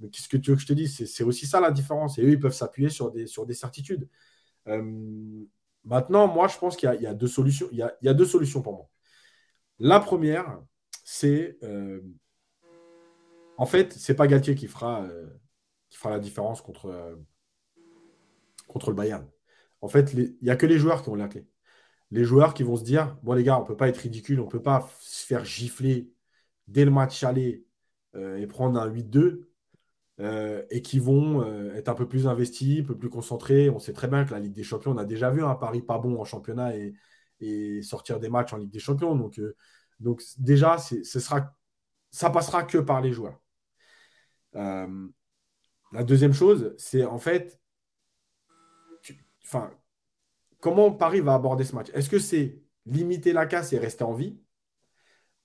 [0.00, 1.04] Donc, qu'est-ce que tu veux que je te dise?
[1.06, 2.18] C'est aussi ça la différence.
[2.18, 4.08] Et eux, ils peuvent s'appuyer sur des, sur des certitudes.
[4.68, 5.44] Euh,
[5.84, 7.68] Maintenant, moi, je pense qu'il y, a deux solutions.
[7.70, 8.88] Il y a, deux solutions pour moi.
[9.78, 10.62] La première,
[11.04, 11.58] c'est
[13.56, 15.06] en fait, c'est pas Galtier qui fera,
[15.94, 17.16] qui fera la différence contre, euh,
[18.68, 19.28] contre le Bayern.
[19.80, 21.46] En fait, il n'y a que les joueurs qui ont la clé.
[22.10, 24.40] Les joueurs qui vont se dire bon, les gars, on ne peut pas être ridicule,
[24.40, 26.12] on ne peut pas se faire gifler
[26.68, 27.66] dès le match aller
[28.14, 29.48] et prendre un 8-2.
[30.20, 33.68] Euh, et qui vont euh, être un peu plus investis, un peu plus concentrés.
[33.68, 35.82] On sait très bien que la Ligue des Champions, on a déjà vu un Paris
[35.82, 36.94] pas bon en championnat et,
[37.82, 39.16] sortir des matchs en Ligue des Champions.
[39.16, 39.56] Donc, euh,
[40.00, 41.54] donc déjà, ce sera,
[42.10, 43.40] ça passera que par les joueurs.
[45.94, 47.60] La deuxième chose, c'est en fait,
[50.60, 51.88] comment Paris va aborder ce match?
[51.94, 54.38] Est-ce que c'est limiter la casse et rester en vie?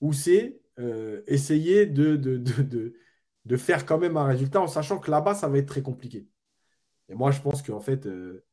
[0.00, 0.60] Ou c'est
[1.26, 5.82] essayer de, faire quand même un résultat en sachant que là-bas, ça va être très
[5.82, 6.28] compliqué?
[7.08, 8.44] Et moi, je pense qu'en fait, euh,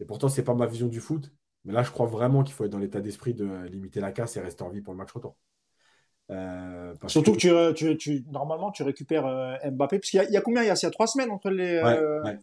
[0.00, 1.32] et pourtant, ce n'est pas ma vision du foot,
[1.64, 4.36] mais là, je crois vraiment qu'il faut être dans l'état d'esprit de limiter la casse
[4.36, 5.36] et rester en vie pour le match retour.
[6.32, 10.62] Euh, Surtout que, tu, tu, normalement, tu récupères euh, Mbappé, parce qu'il y, a combien
[10.62, 11.80] il y a, il y a trois semaines entre les.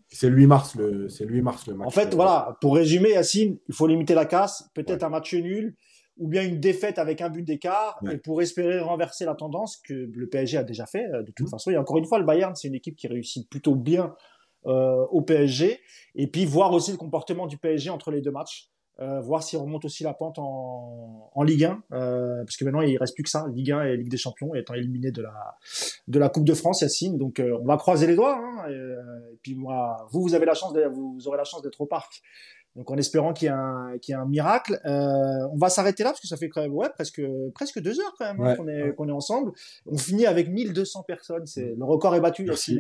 [0.07, 1.88] C'est le 8 mars le, c'est 8 mars le match.
[1.88, 5.76] En fait, voilà, pour résumer, Yacine, il faut limiter la casse, peut-être un match nul,
[6.20, 9.94] ou bien une défaite avec un but d'écart, et pour espérer renverser la tendance que
[9.94, 11.49] le PSG a déjà fait euh, de toute mmh.
[11.49, 11.72] façon.
[11.72, 14.14] Et encore une fois, le Bayern, c'est une équipe qui réussit plutôt bien
[14.68, 15.80] euh, au PSG,
[16.16, 18.68] et puis voir aussi le comportement du PSG entre les deux matchs.
[19.01, 22.97] Euh, voir s'il remonte aussi la pente en, Ligue 1, euh, parce que maintenant il
[22.97, 25.57] reste plus que ça, Ligue 1 et Ligue des Champions, étant éliminé de la
[26.09, 27.17] de la Coupe de France, Yacine.
[27.17, 28.38] Donc euh, on va croiser les doigts.
[28.38, 31.80] Hein, et, et, puis moi, vous vous avez la chance, vous aurez la chance d'être
[31.80, 32.21] au parc
[32.75, 34.79] donc en espérant qu'il y ait un, qu'il y ait un miracle.
[34.85, 37.21] Euh, on va s'arrêter là parce que ça fait quand même ouais, presque,
[37.53, 39.51] presque deux heures quand même hein, qu'on, est, qu'on est ensemble.
[39.85, 41.45] On finit avec 1200 personnes.
[41.45, 42.79] C'est, le record est battu, Merci.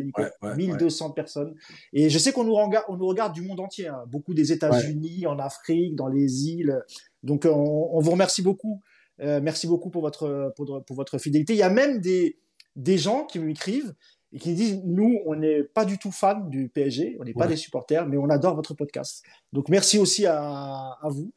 [0.55, 1.55] 1200 personnes.
[1.91, 4.03] Et je sais qu'on nous, regarde, on nous regarde du monde entier, hein.
[4.07, 6.79] beaucoup des États-Unis, en Afrique, dans les îles.
[7.23, 8.81] Donc on, on vous remercie beaucoup.
[9.21, 11.53] Euh, merci beaucoup pour votre, pour, pour votre fidélité.
[11.53, 12.39] Il y a même des,
[12.75, 13.93] des gens qui m'écrivent
[14.31, 17.47] et qui disent nous, on n'est pas du tout fans du PSG, on n'est pas
[17.47, 19.23] des supporters, mais on adore votre podcast.
[19.53, 21.31] Donc merci aussi à, à vous.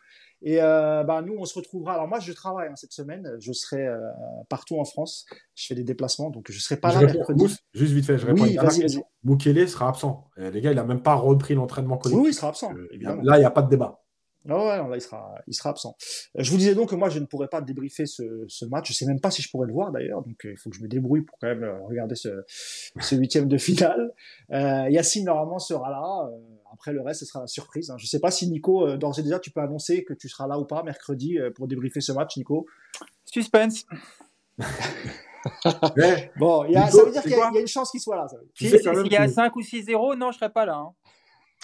[0.44, 1.94] Et euh, bah, nous, on se retrouvera.
[1.94, 3.36] Alors moi, je travaille hein, cette semaine.
[3.38, 3.98] Je serai euh,
[4.48, 5.24] partout en France.
[5.54, 7.56] Je fais des déplacements, donc je serai pas là mercredi.
[7.74, 8.42] juste vite fait, je réponds.
[8.42, 10.24] Oui, vas-y, sera absent.
[10.36, 12.22] les gars, il a même pas repris l'entraînement collectif.
[12.22, 12.72] Oui, il sera absent.
[12.74, 12.88] Euh,
[13.22, 14.01] là, il n'y a pas de débat.
[14.48, 15.96] Ah ouais, là, il sera, il sera absent.
[16.36, 18.88] Euh, je vous disais donc que moi, je ne pourrais pas débriefer ce, ce match.
[18.88, 20.22] Je sais même pas si je pourrais le voir d'ailleurs.
[20.22, 22.44] Donc, euh, il faut que je me débrouille pour quand même euh, regarder ce,
[23.00, 24.12] ce huitième de finale.
[24.52, 26.30] Euh, Yacine, normalement, sera là.
[26.72, 27.90] après, le reste, ce sera la surprise.
[27.90, 27.96] Hein.
[27.98, 30.58] Je sais pas si Nico, d'ores et déjà, tu peux annoncer que tu seras là
[30.58, 32.66] ou pas mercredi pour débriefer ce match, Nico.
[33.24, 33.86] Suspense.
[36.38, 38.26] bon, y a, ça veut dire qu'il y, y, a une chance qu'il soit là.
[38.54, 38.70] S'il
[39.10, 40.76] y a 5 ou 6-0, non, je serai pas là.
[40.76, 40.92] Hein.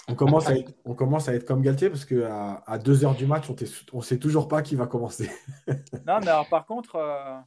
[0.09, 3.15] On commence, à être, on commence à être comme Galtier parce qu'à à 2 heures
[3.15, 3.45] du match,
[3.93, 5.29] on ne sait toujours pas qui va commencer.
[5.67, 7.37] non, mais alors par contre, euh,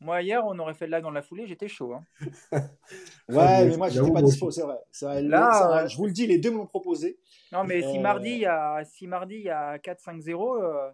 [0.00, 1.94] moi hier, on aurait fait le live dans la foulée, j'étais chaud.
[1.94, 2.04] Hein.
[3.28, 5.22] ouais, mais moi, je n'étais pas dispo, c'est vrai.
[5.22, 7.18] Là, je vous le dis, les deux m'ont proposé.
[7.52, 10.92] Non, mais si, euh, mardi, il y a, si mardi, il y a 4-5-0,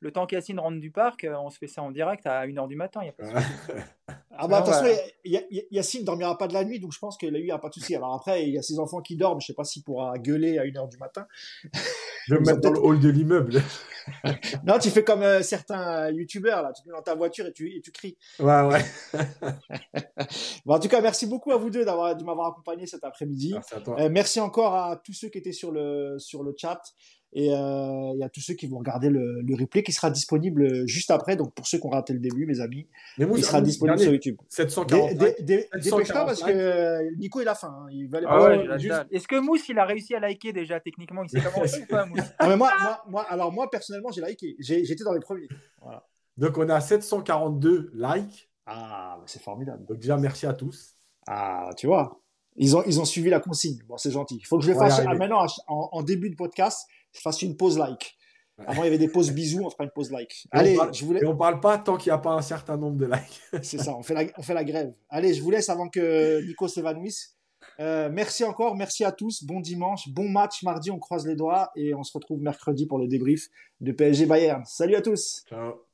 [0.00, 2.68] le temps qu'Yacine rentre du parc, euh, on se fait ça en direct à 1h
[2.68, 3.02] du matin.
[3.04, 3.24] Y a pas
[4.38, 4.86] ah bah attention,
[5.70, 7.58] Yacine ne dormira pas de la nuit, donc je pense que là, il n'y a
[7.58, 7.94] pas de souci.
[7.94, 10.18] Alors après, il y a ses enfants qui dorment, je ne sais pas s'il pourra
[10.18, 11.26] gueuler à 1h du matin.
[12.26, 13.62] Je vais me mettre dans le hall de l'immeuble.
[14.66, 17.52] non, tu fais comme euh, certains youtubeurs, là, tu te mets dans ta voiture et
[17.52, 18.16] tu, et tu cries.
[18.38, 18.84] Ouais, ouais.
[20.66, 23.52] bon, en tout cas, merci beaucoup à vous deux d'avoir, de m'avoir accompagné cet après-midi.
[23.54, 24.00] Merci, à toi.
[24.00, 26.82] Euh, merci encore à tous ceux qui étaient sur le, sur le chat.
[27.32, 30.10] Et euh, il y a tous ceux qui vont regarder le, le, replay qui sera
[30.10, 31.36] disponible juste après.
[31.36, 32.86] Donc pour ceux qui ont raté le début, mes amis,
[33.18, 34.36] il sera disponible sur YouTube.
[34.48, 35.16] 740.
[35.42, 37.76] Dépêche-toi parce que euh, Nico il a faim.
[37.78, 37.88] Hein.
[37.90, 39.06] Il va ah ouais, juste...
[39.10, 41.24] Est-ce que Mousse il a réussi à liker déjà techniquement?
[41.24, 42.20] Il sait comment ou pas Mousse?
[42.38, 44.56] Ah, mais moi, moi, moi, alors moi personnellement j'ai liké.
[44.58, 45.48] J'étais dans les premiers.
[45.82, 46.06] Voilà.
[46.36, 48.48] Donc on a 742 likes.
[48.66, 49.84] Ah, c'est formidable.
[49.86, 50.94] Donc déjà merci à tous.
[51.26, 52.20] Ah, tu vois.
[52.56, 53.78] Ils ont, ils ont suivi la consigne.
[53.86, 54.38] Bon, c'est gentil.
[54.40, 56.86] Il faut que je le fasse maintenant en, en, début de podcast
[57.16, 58.16] je fasse une pause like.
[58.66, 60.46] Avant, il y avait des pauses bisous, on fera une pause like.
[60.50, 61.20] Allez, on je voulais.
[61.20, 63.42] Et on parle pas tant qu'il n'y a pas un certain nombre de likes.
[63.62, 64.94] C'est ça, on fait, la, on fait la grève.
[65.10, 67.36] Allez, je vous laisse avant que Nico s'évanouisse.
[67.80, 69.44] Euh, merci encore, merci à tous.
[69.44, 72.98] Bon dimanche, bon match mardi, on croise les doigts et on se retrouve mercredi pour
[72.98, 73.48] le débrief
[73.80, 74.62] de PSG Bayern.
[74.64, 75.42] Salut à tous.
[75.48, 75.85] Ciao.